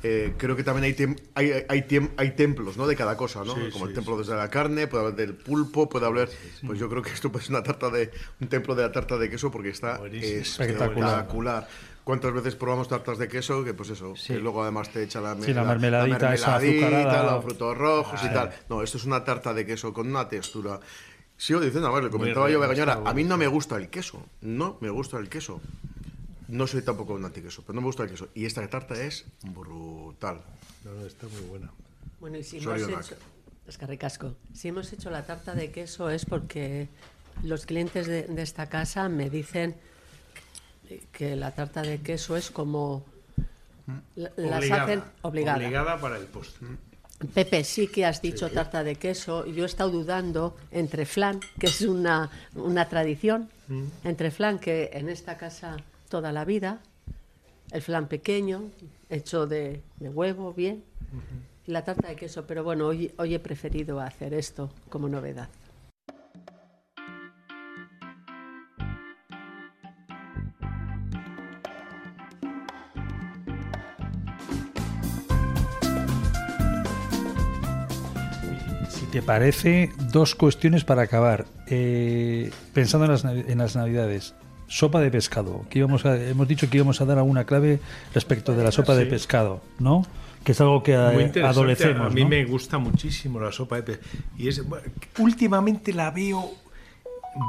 eh, 0.03 0.33
creo 0.39 0.57
que 0.57 0.65
también 0.65 0.85
hay, 0.85 0.95
tem- 0.95 1.21
hay, 1.35 1.53
hay, 1.69 1.83
tem- 1.83 2.11
hay 2.17 2.31
templos 2.35 2.79
¿no? 2.79 2.87
de 2.87 2.97
cada 2.97 3.19
cosa, 3.19 3.45
¿no? 3.45 3.55
Sí, 3.55 3.69
como 3.71 3.85
sí, 3.85 3.91
el 3.91 3.95
templo 3.95 4.17
desde 4.17 4.35
la 4.35 4.49
carne, 4.49 4.87
puede 4.87 5.05
haber 5.05 5.17
del 5.17 5.35
pulpo, 5.35 5.91
puede 5.91 6.07
haber... 6.07 6.31
Pues 6.67 6.79
yo 6.79 6.89
creo 6.89 7.03
que 7.03 7.11
esto 7.11 7.31
es 7.39 7.49
una 7.51 7.63
tarta 7.63 7.91
de 7.91 8.11
un 8.41 8.49
templo 8.49 8.75
de 8.75 8.83
la 8.85 8.93
tarta 8.93 9.19
de 9.19 9.29
queso 9.29 9.51
porque 9.51 9.69
está 9.71 9.97
Espectacular. 10.07 11.11
espectacular. 11.19 11.69
¿Cuántas 12.09 12.33
veces 12.33 12.55
probamos 12.55 12.89
tartas 12.89 13.19
de 13.19 13.29
queso? 13.29 13.63
Que 13.63 13.75
pues 13.75 13.91
eso, 13.91 14.15
que 14.27 14.39
luego 14.39 14.63
además 14.63 14.89
te 14.89 15.03
echa 15.03 15.21
la, 15.21 15.37
Sí, 15.43 15.53
la 15.53 15.63
mermeladita 15.63 16.33
esa 16.33 16.53
mermeladita, 16.59 16.87
azucarada. 16.87 17.33
los 17.35 17.45
frutos 17.45 17.77
rojos 17.77 18.21
y 18.25 18.27
Ah. 18.29 18.33
tal. 18.33 18.55
No, 18.71 18.83
esto 18.83 18.97
es 18.97 19.05
una 19.05 19.23
tarta 19.25 19.53
de 19.53 19.67
queso 19.67 19.93
con 19.93 20.09
una 20.09 20.27
textura. 20.27 20.81
Sigo 21.37 21.61
diciendo, 21.61 21.89
a 21.89 21.93
ver, 21.93 22.05
le 22.05 22.09
comentaba 22.11 22.47
Muy 22.47 22.53
yo 22.77 22.89
a 22.91 23.11
a 23.11 23.13
mí 23.13 23.25
no 23.25 23.37
me 23.37 23.47
gusta 23.47 23.77
el 23.77 23.91
queso. 23.91 24.25
No 24.41 24.79
me 24.81 24.89
gusta 24.89 25.19
el 25.19 25.29
queso. 25.29 25.61
No 26.49 26.67
soy 26.67 26.81
tampoco 26.81 27.13
un 27.13 27.27
antiqueso, 27.27 27.61
pero 27.61 27.75
no 27.75 27.83
me 27.83 27.89
gusta 27.89 28.05
el 28.05 28.09
queso. 28.11 28.29
Y 28.35 28.47
esta 28.47 28.67
tarta 28.71 28.95
es 28.95 29.27
brutal. 29.43 30.41
No, 30.87 31.05
está 31.07 31.27
muy 31.27 31.43
buena. 31.43 31.71
Bueno, 32.21 32.39
y 32.39 32.43
si 32.43 32.57
hemos 32.57 32.81
Sorionak. 32.81 33.05
hecho... 33.05 33.17
Es 33.67 33.77
que 33.77 33.85
ricasco. 33.87 34.35
Si 34.55 34.69
hemos 34.69 34.91
hecho 34.95 35.11
la 35.11 35.27
tarta 35.27 35.55
de 35.55 35.71
queso 35.71 36.09
es 36.09 36.25
porque 36.25 36.89
los 37.43 37.67
clientes 37.67 38.07
de, 38.07 38.23
de 38.23 38.41
esta 38.43 38.71
casa 38.71 39.11
me 39.11 39.29
dicen 39.29 39.77
que 41.13 41.37
la 41.37 41.51
tarta 41.53 41.83
de 41.83 41.99
queso 41.99 42.37
es 42.37 42.51
como... 42.51 43.05
la- 44.17 44.31
Las 44.37 44.71
hacen 44.71 45.03
obligada. 45.23 45.59
Obligada 45.59 46.01
para 46.01 46.17
el 46.19 46.27
postre. 46.27 46.67
Pepe, 47.35 47.65
sí 47.65 47.89
que 47.89 48.07
has 48.07 48.23
dicho 48.23 48.49
tarta 48.51 48.85
de 48.85 48.95
queso. 48.95 49.45
Yo 49.47 49.65
he 49.65 49.67
estado 49.67 49.91
dudando 49.91 50.57
entre 50.71 51.05
flan, 51.05 51.41
que 51.59 51.67
es 51.67 51.81
una, 51.83 52.31
una 52.55 52.89
tradición, 52.89 53.49
Mm. 53.69 53.85
entre 54.05 54.31
flan, 54.31 54.59
que 54.59 54.89
en 54.95 55.09
esta 55.11 55.37
casa 55.37 55.77
toda 56.09 56.33
la 56.33 56.47
vida, 56.47 56.79
el 57.71 57.83
flan 57.83 58.09
pequeño, 58.09 58.63
hecho 59.11 59.47
de, 59.47 59.83
de 60.01 60.09
huevo, 60.09 60.55
bien, 60.55 60.83
y 61.67 61.71
la 61.73 61.85
tarta 61.85 62.09
de 62.09 62.17
queso. 62.17 62.47
Pero 62.47 62.65
bueno, 62.65 62.87
hoy, 62.87 63.13
hoy 63.19 63.35
he 63.35 63.39
preferido 63.41 64.01
hacer 64.01 64.33
esto 64.33 64.71
como 64.89 65.07
novedad. 65.09 65.49
Te 79.11 79.23
parece, 79.23 79.91
dos 80.13 80.35
cuestiones 80.35 80.85
para 80.85 81.03
acabar. 81.03 81.47
Eh, 81.69 82.51
pensando 82.75 83.07
en 83.07 83.13
las, 83.13 83.25
en 83.25 83.59
las 83.59 83.77
navidades, 83.77 84.35
sopa 84.67 85.01
de 85.01 85.11
pescado. 85.11 85.65
Que 85.71 85.79
íbamos 85.79 86.05
a- 86.05 86.17
hemos 86.23 86.47
dicho 86.49 86.69
que 86.69 86.77
íbamos 86.79 87.01
a 87.01 87.05
dar 87.07 87.19
alguna 87.19 87.45
clave 87.45 87.81
respecto 88.15 88.55
de 88.55 88.65
la 88.65 88.73
sopa 88.73 88.95
de 88.95 89.07
pescado, 89.07 89.63
¿no? 89.79 90.05
Que 90.45 90.53
es 90.53 90.61
algo 90.61 90.83
que 90.83 90.95
adolecemos. 90.95 92.07
A 92.07 92.11
mí 92.11 92.23
¿no? 92.23 92.29
me 92.29 92.45
gusta 92.45 92.79
muchísimo 92.79 93.41
la 93.41 93.51
sopa 93.53 93.77
de 93.77 93.83
pe- 93.83 94.01
Y 94.37 94.49
es, 94.49 94.63
últimamente 95.19 95.93
la 95.93 96.11
veo, 96.11 96.51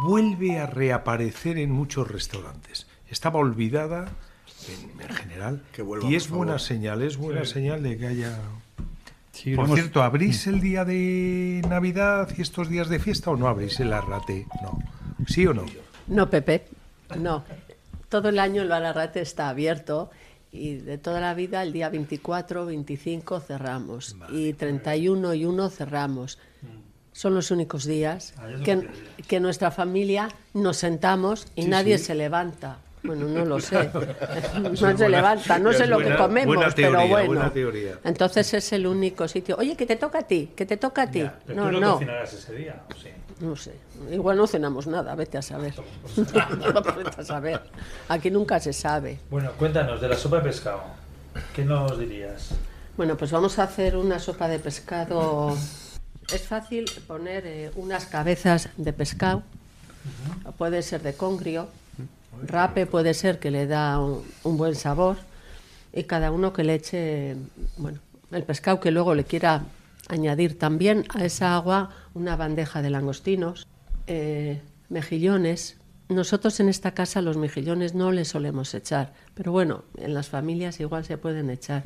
vuelve 0.05 0.59
a 0.59 0.65
reaparecer 0.65 1.57
en 1.57 1.71
muchos 1.71 2.09
restaurantes. 2.09 2.87
Estaba 3.09 3.39
olvidada 3.39 4.09
en, 4.67 5.01
en 5.09 5.15
general. 5.15 5.63
vuelva, 5.85 6.09
y 6.09 6.15
es 6.15 6.29
buena 6.29 6.57
señal, 6.59 7.01
es 7.01 7.17
buena 7.17 7.45
Sí. 7.45 7.53
señal 7.53 7.83
de 7.83 7.97
que 7.97 8.07
haya... 8.07 8.37
Sí, 9.41 9.55
Por 9.55 9.65
hemos- 9.65 9.79
cierto, 9.79 10.03
¿abrís 10.03 10.47
el 10.47 10.59
día 10.59 10.83
de 10.83 11.61
Navidad 11.69 12.27
y 12.37 12.41
estos 12.41 12.67
días 12.69 12.89
de 12.89 12.99
fiesta 12.99 13.31
o 13.31 13.37
no 13.37 13.47
abrís 13.47 13.79
el 13.79 13.93
arrate? 13.93 14.45
No. 14.61 14.77
¿Sí 15.27 15.47
o 15.47 15.53
no? 15.53 15.65
No, 16.07 16.29
Pepe, 16.29 16.65
no. 17.17 17.43
Todo 18.09 18.29
el 18.29 18.39
año 18.39 18.61
el 18.63 18.67
Balarrate 18.67 19.21
está 19.21 19.47
abierto 19.49 20.09
y 20.51 20.75
de 20.75 20.97
toda 20.97 21.21
la 21.21 21.33
vida 21.35 21.61
el 21.63 21.71
día 21.71 21.89
24, 21.89 22.65
25 22.65 23.39
cerramos 23.39 24.17
y 24.31 24.51
31 24.53 25.33
y 25.35 25.45
1 25.45 25.69
cerramos. 25.69 26.37
Son 27.13 27.33
los 27.35 27.51
únicos 27.51 27.85
días 27.85 28.33
Ah, 28.37 28.47
que, 28.63 28.79
que 29.17 29.23
que 29.23 29.39
nuestra 29.39 29.71
familia 29.71 30.29
nos 30.53 30.77
sentamos 30.77 31.47
y 31.55 31.63
Sí, 31.63 31.67
nadie 31.69 31.97
sí. 31.97 32.05
se 32.05 32.15
levanta. 32.15 32.79
Bueno, 33.03 33.25
no 33.27 33.45
lo 33.45 33.59
sé. 33.59 33.89
No 34.59 34.75
se 34.75 34.85
buena- 34.93 35.07
levanta, 35.07 35.57
no 35.59 35.71
sé 35.73 35.87
lo 35.87 35.99
que 35.99 36.15
comemos, 36.15 36.75
teoría, 36.75 36.97
pero 36.99 37.07
bueno. 37.07 37.27
buena 37.27 37.49
teoría. 37.51 37.99
Entonces 38.03 38.53
es 38.53 38.73
el 38.73 38.85
único 38.87 39.27
sitio. 39.27 39.55
Oye, 39.57 39.75
que 39.75 39.85
te 39.85 39.95
toca 39.95 40.19
a 40.19 40.23
ti, 40.23 40.51
que 40.55 40.65
te 40.65 40.77
toca 40.77 41.03
a 41.03 41.11
ti. 41.11 41.25
Pero 41.47 41.63
no, 41.63 41.67
tú 41.69 41.71
no, 41.73 41.79
no. 41.79 41.93
cocinarás 41.93 42.33
ese 42.33 42.53
día. 42.55 42.81
¿o 42.89 42.93
sí? 42.99 43.09
No 43.39 43.55
sé. 43.55 43.73
Igual 44.11 44.37
no 44.37 44.47
cenamos 44.47 44.85
nada, 44.87 45.15
vete 45.15 45.37
a 45.37 45.41
saber. 45.41 45.73
vete 46.17 47.21
a 47.21 47.23
saber. 47.23 47.61
Aquí 48.09 48.29
nunca 48.31 48.59
se 48.59 48.73
sabe. 48.73 49.19
Bueno, 49.29 49.51
cuéntanos 49.53 50.01
de 50.01 50.09
la 50.09 50.17
sopa 50.17 50.37
de 50.37 50.43
pescado. 50.43 50.81
¿Qué 51.55 51.63
nos 51.63 51.97
dirías? 51.97 52.49
Bueno, 52.97 53.15
pues 53.15 53.31
vamos 53.31 53.59
a 53.59 53.63
hacer 53.63 53.95
una 53.95 54.19
sopa 54.19 54.49
de 54.49 54.59
pescado. 54.59 55.55
Es 56.33 56.41
fácil 56.47 56.85
poner 57.07 57.43
eh, 57.47 57.71
unas 57.75 58.05
cabezas 58.07 58.69
de 58.75 58.91
pescado. 58.91 59.41
Puede 60.57 60.81
ser 60.81 61.01
de 61.01 61.13
congrio. 61.13 61.67
Rape 62.45 62.85
puede 62.85 63.13
ser 63.13 63.39
que 63.39 63.51
le 63.51 63.67
da 63.67 63.99
un, 63.99 64.57
buen 64.57 64.75
sabor. 64.75 65.17
Y 65.93 66.03
cada 66.03 66.31
uno 66.31 66.53
que 66.53 66.63
le 66.63 66.75
eche, 66.75 67.35
bueno, 67.77 67.99
el 68.31 68.43
pescado 68.43 68.79
que 68.79 68.91
luego 68.91 69.15
le 69.15 69.23
quiera 69.23 69.63
añadir 70.07 70.57
también 70.57 71.05
a 71.09 71.25
esa 71.25 71.55
agua 71.55 71.91
una 72.13 72.35
bandeja 72.35 72.81
de 72.81 72.89
langostinos, 72.89 73.67
eh, 74.07 74.61
mejillones. 74.89 75.77
Nosotros 76.09 76.59
en 76.59 76.69
esta 76.69 76.93
casa 76.93 77.21
los 77.21 77.37
mejillones 77.37 77.93
no 77.93 78.11
les 78.11 78.29
solemos 78.29 78.73
echar, 78.73 79.13
pero 79.35 79.51
bueno, 79.51 79.83
en 79.97 80.13
las 80.13 80.29
familias 80.29 80.79
igual 80.79 81.05
se 81.05 81.17
pueden 81.17 81.49
echar. 81.49 81.83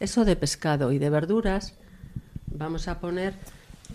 Eso 0.00 0.24
de 0.24 0.36
pescado 0.36 0.92
y 0.92 0.98
de 0.98 1.10
verduras, 1.10 1.74
vamos 2.46 2.88
a 2.88 3.00
poner 3.00 3.34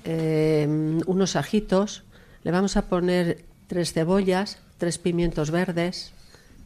eh, 0.06 0.68
unos 1.06 1.36
ajitos, 1.36 2.04
le 2.44 2.52
vamos 2.52 2.78
a 2.78 2.84
poner 2.84 3.44
tres 3.68 3.94
cebollas, 3.94 4.60
tres 4.80 4.98
pimientos 4.98 5.52
verdes, 5.52 6.12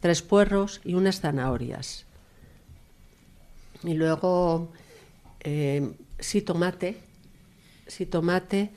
tres 0.00 0.22
puerros 0.22 0.80
y 0.84 0.94
unas 0.94 1.20
zanahorias. 1.20 2.06
Y 3.82 3.92
luego 3.92 4.72
eh, 5.40 5.92
sí 6.18 6.40
tomate, 6.40 6.96
sí 7.86 8.06
tomate 8.06 8.70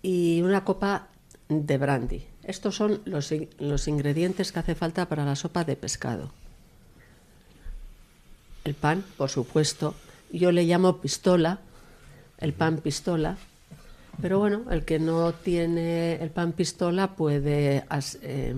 y 0.00 0.40
una 0.40 0.64
copa 0.64 1.08
de 1.48 1.76
brandy. 1.76 2.24
Estos 2.44 2.76
son 2.76 3.02
los, 3.04 3.32
los 3.58 3.88
ingredientes 3.88 4.50
que 4.50 4.58
hace 4.60 4.74
falta 4.74 5.08
para 5.08 5.24
la 5.24 5.36
sopa 5.36 5.64
de 5.64 5.76
pescado. 5.76 6.32
El 8.64 8.74
pan, 8.74 9.04
por 9.16 9.28
supuesto. 9.28 9.94
Yo 10.32 10.52
le 10.52 10.64
llamo 10.64 11.00
pistola, 11.00 11.58
el 12.38 12.52
pan 12.54 12.78
pistola. 12.78 13.36
Pero 14.20 14.38
bueno, 14.38 14.62
el 14.70 14.84
que 14.84 14.98
no 14.98 15.32
tiene 15.32 16.14
el 16.22 16.30
pan 16.30 16.52
pistola 16.52 17.14
puede 17.16 17.84
as- 17.88 18.18
eh, 18.22 18.54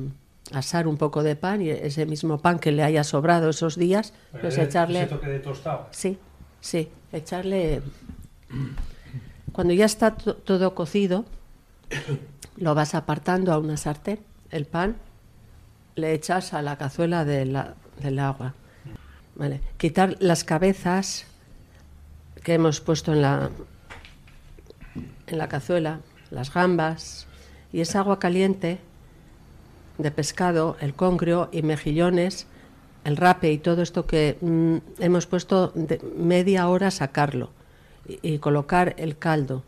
asar 0.53 0.87
un 0.87 0.97
poco 0.99 1.23
de 1.23 1.37
pan 1.37 1.63
y 1.63 1.71
ese 1.71 2.05
mismo 2.07 2.39
pan 2.39 2.59
que 2.59 2.73
le 2.73 2.83
haya 2.83 3.05
sobrado 3.05 3.51
esos 3.51 3.77
días, 3.77 4.13
pues 4.41 4.59
echarle... 4.59 5.01
Ese 5.03 5.09
toque 5.15 5.29
de 5.29 5.39
tostado. 5.39 5.89
Sí, 5.91 6.19
sí, 6.61 6.89
echarle... 7.13 7.81
Cuando 9.53 9.73
ya 9.73 9.85
está 9.87 10.17
to- 10.17 10.35
todo 10.37 10.75
cocido, 10.75 11.25
lo 12.57 12.75
vas 12.75 12.95
apartando 12.95 13.53
a 13.53 13.59
una 13.59 13.77
sartén, 13.77 14.19
el 14.51 14.67
pan, 14.67 14.97
le 15.95 16.13
echas 16.13 16.53
a 16.53 16.61
la 16.63 16.77
cazuela 16.77 17.25
de 17.25 17.47
la- 17.47 17.75
del 18.03 18.19
agua. 18.19 18.55
Vale. 19.37 19.61
Quitar 19.79 20.17
las 20.21 20.45
cabezas 20.45 21.27
que 22.43 22.55
hemos 22.55 22.81
puesto 22.81 23.13
en 23.13 23.23
la, 23.23 23.51
en 25.27 25.39
la 25.39 25.49
cazuela, 25.49 26.01
las 26.31 26.53
gambas 26.53 27.27
y 27.73 27.81
esa 27.81 28.01
agua 28.01 28.19
caliente 28.19 28.79
de 29.99 30.11
pescado, 30.11 30.77
el 30.81 30.95
congrio 30.95 31.49
y 31.53 31.63
mejillones, 31.63 32.47
el 33.05 33.17
rape 33.17 33.53
y 33.53 33.59
todo 33.59 33.83
esto 33.83 34.07
que 34.07 34.39
mm, 34.41 35.03
hemos 35.03 35.27
puesto 35.27 35.73
de 35.75 36.01
media 36.17 36.69
hora 36.69 36.91
sacarlo 36.91 37.51
y, 38.09 38.19
y 38.23 38.39
colocar 38.39 38.95
el 38.99 39.19
caldo. 39.19 39.63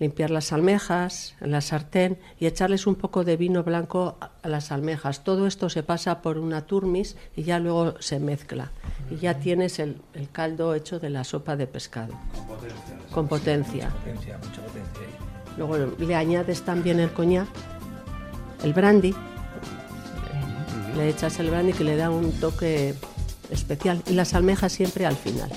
Limpiar 0.00 0.30
las 0.30 0.52
almejas 0.52 1.34
en 1.40 1.52
la 1.52 1.60
sartén 1.60 2.18
y 2.40 2.46
echarles 2.46 2.86
un 2.86 2.94
poco 2.96 3.22
de 3.22 3.36
vino 3.36 3.62
blanco 3.62 4.16
a- 4.20 4.48
las 4.48 4.72
almejas. 4.72 5.22
Todo 5.22 5.46
esto 5.46 5.68
se 5.70 5.82
pasa 5.82 6.22
por 6.22 6.38
una 6.38 6.62
turmis 6.66 7.16
y 7.36 7.42
ya 7.44 7.58
luego 7.60 7.94
se 8.00 8.18
mezcla. 8.18 8.70
Y 9.10 9.16
ya 9.18 9.34
tienes 9.38 9.78
el, 9.78 10.00
el 10.14 10.30
caldo 10.30 10.74
hecho 10.74 10.98
de 10.98 11.10
la 11.10 11.22
sopa 11.22 11.54
de 11.54 11.66
pescado. 11.66 12.14
Con 13.12 13.28
potencia. 13.28 13.90
Potencia, 13.90 14.38
mucha 14.38 14.62
potencia 14.62 15.00
ahí. 15.00 15.56
Luego 15.58 15.76
le 15.98 16.14
añades 16.16 16.62
también 16.62 16.98
el 16.98 17.12
coñac, 17.12 17.48
el 18.64 18.72
brandy. 18.72 19.14
Le 20.96 21.08
echas 21.10 21.38
el 21.40 21.50
brandy 21.50 21.72
que 21.74 21.84
le 21.84 21.96
da 21.96 22.08
un 22.10 22.32
toque 22.40 22.94
especial. 23.50 24.02
Y 24.08 24.14
las 24.14 24.32
almejas 24.34 24.72
siempre 24.72 25.04
al 25.04 25.16
final. 25.16 25.50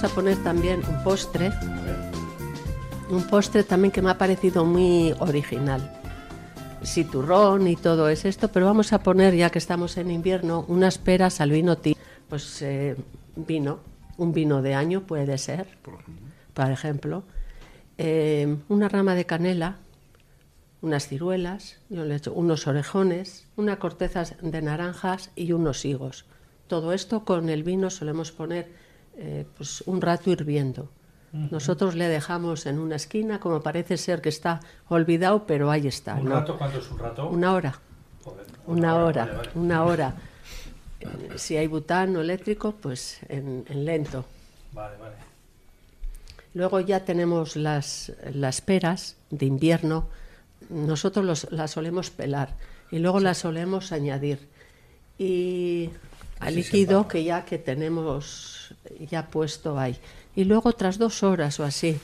Vamos 0.00 0.12
a 0.12 0.14
poner 0.14 0.36
también 0.44 0.80
un 0.88 1.02
postre. 1.02 1.50
Un 3.10 3.24
postre 3.24 3.64
también 3.64 3.90
que 3.90 4.00
me 4.00 4.10
ha 4.10 4.16
parecido 4.16 4.64
muy 4.64 5.12
original. 5.18 5.92
Sí, 6.84 7.02
turrón 7.02 7.66
y 7.66 7.74
todo 7.74 8.08
es 8.08 8.24
esto, 8.24 8.46
pero 8.46 8.66
vamos 8.66 8.92
a 8.92 9.02
poner, 9.02 9.34
ya 9.34 9.50
que 9.50 9.58
estamos 9.58 9.96
en 9.96 10.12
invierno, 10.12 10.64
unas 10.68 10.98
peras 10.98 11.40
al 11.40 11.50
vino 11.50 11.78
tinto. 11.78 11.98
Pues 12.28 12.62
eh, 12.62 12.94
vino, 13.34 13.80
un 14.18 14.32
vino 14.32 14.62
de 14.62 14.74
año 14.74 15.00
puede 15.00 15.36
ser, 15.36 15.66
por 16.54 16.70
ejemplo. 16.70 17.24
Eh, 17.96 18.56
una 18.68 18.88
rama 18.88 19.16
de 19.16 19.26
canela, 19.26 19.78
unas 20.80 21.08
ciruelas, 21.08 21.80
yo 21.88 22.04
le 22.04 22.20
unos 22.32 22.68
orejones, 22.68 23.48
unas 23.56 23.78
cortezas 23.78 24.36
de 24.40 24.62
naranjas 24.62 25.32
y 25.34 25.50
unos 25.50 25.84
higos. 25.84 26.24
Todo 26.68 26.92
esto 26.92 27.24
con 27.24 27.48
el 27.48 27.64
vino 27.64 27.90
solemos 27.90 28.30
poner 28.30 28.86
eh, 29.18 29.44
pues 29.56 29.82
un 29.86 30.00
rato 30.00 30.30
hirviendo. 30.30 30.88
Nosotros 31.30 31.94
le 31.94 32.08
dejamos 32.08 32.64
en 32.64 32.78
una 32.78 32.96
esquina, 32.96 33.38
como 33.38 33.60
parece 33.60 33.98
ser 33.98 34.22
que 34.22 34.30
está 34.30 34.60
olvidado, 34.88 35.46
pero 35.46 35.70
ahí 35.70 35.86
está. 35.86 36.14
¿Un 36.14 36.24
¿no? 36.30 36.36
rato? 36.36 36.56
¿Cuánto 36.56 36.78
es 36.78 36.90
un 36.90 36.98
rato? 36.98 37.28
Una 37.28 37.52
hora. 37.52 37.78
Joder, 38.24 38.46
Una 38.66 38.94
hora, 38.96 39.04
hora, 39.04 39.24
vale, 39.26 39.36
vale. 39.36 39.50
una 39.54 39.84
hora. 39.84 40.14
Eh, 41.00 41.06
Si 41.38 41.56
hay 41.56 41.68
butano 41.68 42.20
eléctrico, 42.22 42.72
pues 42.72 43.20
en, 43.28 43.64
en 43.68 43.84
lento. 43.84 44.24
Vale, 44.72 44.96
vale. 44.96 45.14
Luego 46.54 46.80
ya 46.80 47.04
tenemos 47.04 47.54
las, 47.54 48.10
las 48.32 48.60
peras 48.60 49.14
de 49.30 49.46
invierno. 49.46 50.08
Nosotros 50.70 51.24
los- 51.24 51.52
las 51.52 51.70
solemos 51.70 52.10
pelar. 52.10 52.56
y 52.90 52.98
luego 52.98 53.20
la 53.20 53.34
solemos 53.34 53.92
añadir. 53.92 54.48
Y 55.18 55.90
al 56.40 56.54
líquido 56.56 57.06
que 57.06 57.22
ya 57.22 57.44
que 57.44 57.58
tenemos 57.58 58.57
ya 59.10 59.26
puesto 59.26 59.78
ahí. 59.78 59.96
Y 60.34 60.44
luego 60.44 60.70
otras 60.70 60.98
dos 60.98 61.22
horas 61.22 61.58
o 61.60 61.64
así. 61.64 61.98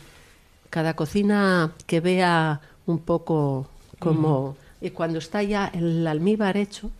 Cada 0.70 0.95
cocina 0.95 1.72
que 1.87 2.01
vea 2.01 2.61
un 2.87 2.99
poco 2.99 3.68
como... 3.99 4.57
Y 4.80 4.91
cuando 4.91 5.18
está 5.18 5.43
ya 5.43 5.70
el 5.72 6.07
almíbar 6.07 6.57
hecho, 6.57 6.91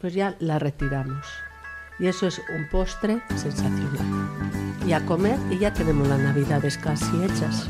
pues 0.00 0.14
ya 0.14 0.36
la 0.40 0.58
retiramos. 0.58 1.26
Y 1.98 2.06
eso 2.06 2.26
es 2.26 2.38
un 2.38 2.68
postre 2.70 3.22
sensacional. 3.36 4.28
Y 4.86 4.92
a 4.92 5.04
comer 5.06 5.38
y 5.50 5.58
ya 5.58 5.72
tenemos 5.72 6.06
las 6.08 6.18
navidades 6.18 6.76
casi 6.78 7.24
hechas. 7.24 7.68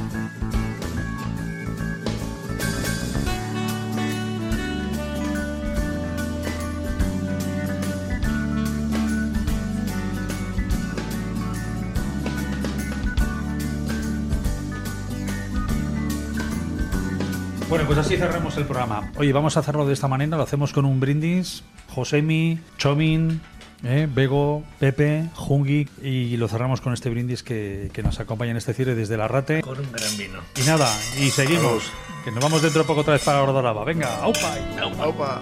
Bueno, 17.72 17.86
pues 17.86 18.00
así 18.00 18.18
cerramos 18.18 18.54
el 18.58 18.66
programa. 18.66 19.10
Oye, 19.16 19.32
vamos 19.32 19.56
a 19.56 19.60
hacerlo 19.60 19.86
de 19.86 19.94
esta 19.94 20.06
manera, 20.06 20.36
lo 20.36 20.42
hacemos 20.42 20.74
con 20.74 20.84
un 20.84 21.00
brindis. 21.00 21.64
Josemi, 21.88 22.60
Chomin, 22.76 23.40
eh, 23.82 24.06
Bego, 24.14 24.62
Pepe, 24.78 25.30
Jungi 25.34 25.88
y 26.02 26.36
lo 26.36 26.48
cerramos 26.48 26.82
con 26.82 26.92
este 26.92 27.08
brindis 27.08 27.42
que, 27.42 27.90
que 27.94 28.02
nos 28.02 28.20
acompaña 28.20 28.50
en 28.50 28.58
este 28.58 28.74
cierre 28.74 28.94
desde 28.94 29.16
la 29.16 29.26
Rate. 29.26 29.62
Con 29.62 29.80
un 29.80 29.90
gran 29.90 30.14
vino. 30.18 30.40
Y 30.62 30.66
nada, 30.66 30.86
y 31.18 31.30
seguimos. 31.30 31.90
Que 32.26 32.30
nos 32.30 32.44
vamos 32.44 32.60
dentro 32.60 32.82
de 32.82 32.86
poco 32.86 33.00
otra 33.00 33.14
vez 33.14 33.24
para 33.24 33.42
Ordoraba. 33.42 33.84
Venga, 33.84 34.18
aupa. 34.18 34.54
Aupa. 35.00 35.40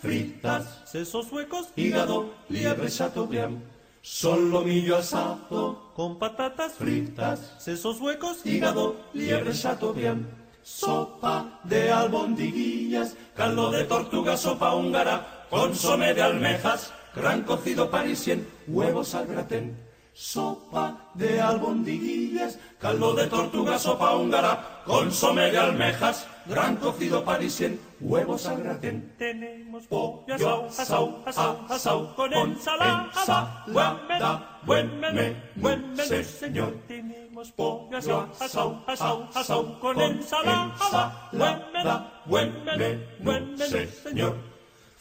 Fritas, 0.00 0.82
sesos 0.86 1.30
huecos, 1.30 1.68
hígado, 1.76 2.32
liebre 2.48 2.88
chateaubriand, 2.88 3.62
solomillo 4.02 4.96
asado, 4.96 5.92
con 5.94 6.18
patatas 6.18 6.72
fritas, 6.72 7.54
sesos 7.58 8.00
huecos, 8.00 8.44
hígado, 8.44 8.96
liebre 9.12 9.52
chateaubriand, 9.52 10.26
sopa 10.62 11.60
de 11.64 11.90
albondiguillas, 11.90 13.16
caldo 13.36 13.70
de 13.70 13.84
tortuga, 13.84 14.36
sopa 14.36 14.74
húngara, 14.74 15.46
consomé 15.50 16.14
de 16.14 16.22
almejas, 16.22 16.92
gran 17.14 17.42
cocido 17.42 17.90
parisien, 17.90 18.48
huevos 18.68 19.14
al 19.14 19.26
gratén, 19.26 19.76
sopa 20.14 21.10
de 21.14 21.40
albondiguillas, 21.40 22.58
caldo 22.78 23.14
de 23.14 23.26
tortuga, 23.26 23.78
sopa 23.78 24.16
húngara, 24.16 24.82
consomé 24.86 25.50
de 25.50 25.58
almejas, 25.58 26.26
gran 26.46 26.76
cocido 26.76 27.24
parisien, 27.24 27.78
huevos 28.00 28.46
al 28.46 28.62
gratén. 28.62 29.14
Tenemos 29.18 29.86
pollo 29.86 30.34
asau, 30.34 30.66
asau, 30.66 31.22
asau, 31.26 31.66
asau, 31.68 32.14
con 32.16 32.32
ensalada, 32.32 33.64
buen 33.66 34.06
menú, 34.08 34.40
buen 34.66 35.00
menú, 35.00 35.36
buen 35.56 35.94
menú, 35.94 36.24
señor. 36.24 36.74
Tenemos 36.88 37.52
pollo 37.52 37.96
asau, 37.96 38.28
asau, 38.40 38.82
asau, 38.86 39.28
asau, 39.34 39.78
con 39.80 40.00
ensalada, 40.00 41.28
buen 41.32 41.62
menú, 41.72 41.96
buen 42.26 42.64
menú, 42.64 43.00
buen 43.20 43.54
menú, 43.56 43.86
señor. 44.02 44.49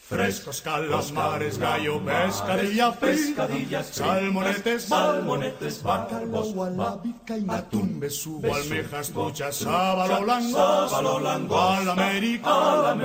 Frescos 0.09 0.59
calamares, 0.61 1.59
gallo, 1.59 2.01
pescadilla, 2.03 2.91
pescadillas, 2.91 3.85
salmonetes, 3.93 4.85
salmonetes, 4.85 5.83
bacalao, 5.83 6.51
gualabica 6.51 7.37
y 7.37 7.45
atún, 7.47 7.99
besugo, 7.99 8.55
almejas, 8.55 9.11
truchas, 9.11 9.57
sábalo, 9.57 10.25
lango, 11.19 11.59
al 11.59 11.89
América, 11.89 12.97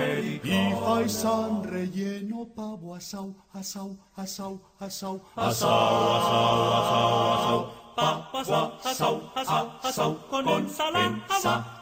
y 0.42 0.72
faisán 0.82 1.62
relleno, 1.64 2.48
pavo, 2.56 2.94
asau, 2.94 3.36
asau, 3.52 3.98
asau, 4.16 4.62
asau, 4.80 5.20
asau, 5.36 5.68
asau, 6.16 6.72
asau, 6.80 7.34
asau, 7.34 7.68
pavo, 7.94 8.38
asau, 8.38 8.80
asau, 8.82 9.30
asau, 9.36 9.78
asau, 9.82 10.16
con 10.30 10.48
ensalada, 10.48 11.76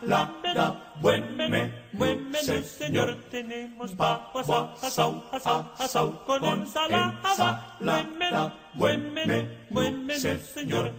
buen 1.01 1.37
menú, 1.37 1.82
buen 1.93 2.31
menú, 2.31 2.63
señor. 2.63 3.17
Tenemos 3.31 3.93
pavo, 3.93 4.41
asau, 4.83 5.25
asau, 5.33 5.73
asau, 5.79 6.25
con 6.27 6.45
ensalada, 6.45 7.77
buen 7.81 8.19
menú, 8.19 8.53
buen 8.75 9.15
menú, 9.15 9.49
buen 9.71 10.07
menú, 10.07 10.39
señor. 10.55 10.93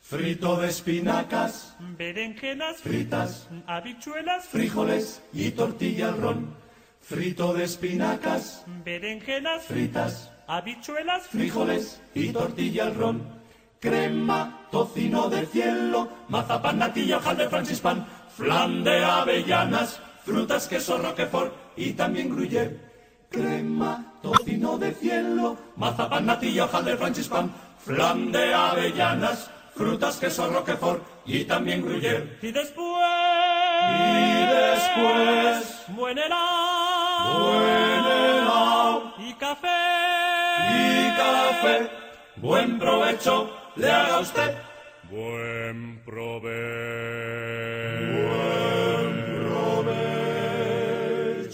Frito 0.00 0.56
de 0.56 0.68
espinacas, 0.68 1.76
Berenjenas 1.98 2.78
fritas, 2.78 3.48
habichuelas, 3.66 4.46
frijoles 4.46 5.22
y 5.34 5.50
tortilla 5.50 6.08
al 6.08 6.16
ron. 6.22 6.56
Frito 7.02 7.52
de 7.52 7.64
espinacas, 7.64 8.64
berenjenas 8.84 9.64
fritas, 9.64 10.30
habichuelas, 10.46 11.26
frijoles 11.26 12.00
y 12.14 12.32
tortilla 12.32 12.84
al 12.84 12.94
ron. 12.94 13.38
Crema, 13.80 14.66
tocino 14.72 15.28
de 15.28 15.46
cielo, 15.46 16.08
mazapán, 16.28 16.78
natilla, 16.78 17.18
de 17.18 17.48
francispan, 17.48 18.06
flan 18.34 18.82
de 18.82 19.04
avellanas, 19.04 20.00
frutas, 20.28 20.68
queso, 20.68 20.98
roquefort 20.98 21.52
y 21.76 21.92
también 21.94 22.28
gruyère. 22.28 22.76
Crema, 23.30 24.14
tocino 24.22 24.78
de 24.78 24.92
cielo, 24.92 25.56
mazapán, 25.76 26.26
natilla, 26.26 26.66
de 26.66 26.96
francispan, 26.96 27.50
flan 27.84 28.30
de 28.30 28.54
avellanas, 28.54 29.50
frutas, 29.74 30.16
queso, 30.18 30.48
roquefort 30.50 31.02
y 31.24 31.44
también 31.44 31.82
gruyère. 31.82 32.38
Y 32.42 32.52
después, 32.52 32.84
Y 33.90 34.46
después, 34.58 35.84
buen 35.88 36.18
helado, 36.18 37.44
buen 37.44 38.04
helado 38.04 39.14
y 39.18 39.32
café, 39.34 39.80
y 40.70 41.16
café. 41.16 41.90
Buen 42.36 42.78
provecho 42.78 43.50
le 43.76 43.90
haga 43.90 44.20
usted. 44.20 44.54
buen 45.10 46.02
provecho. 46.04 47.47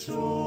joy. 0.06 0.43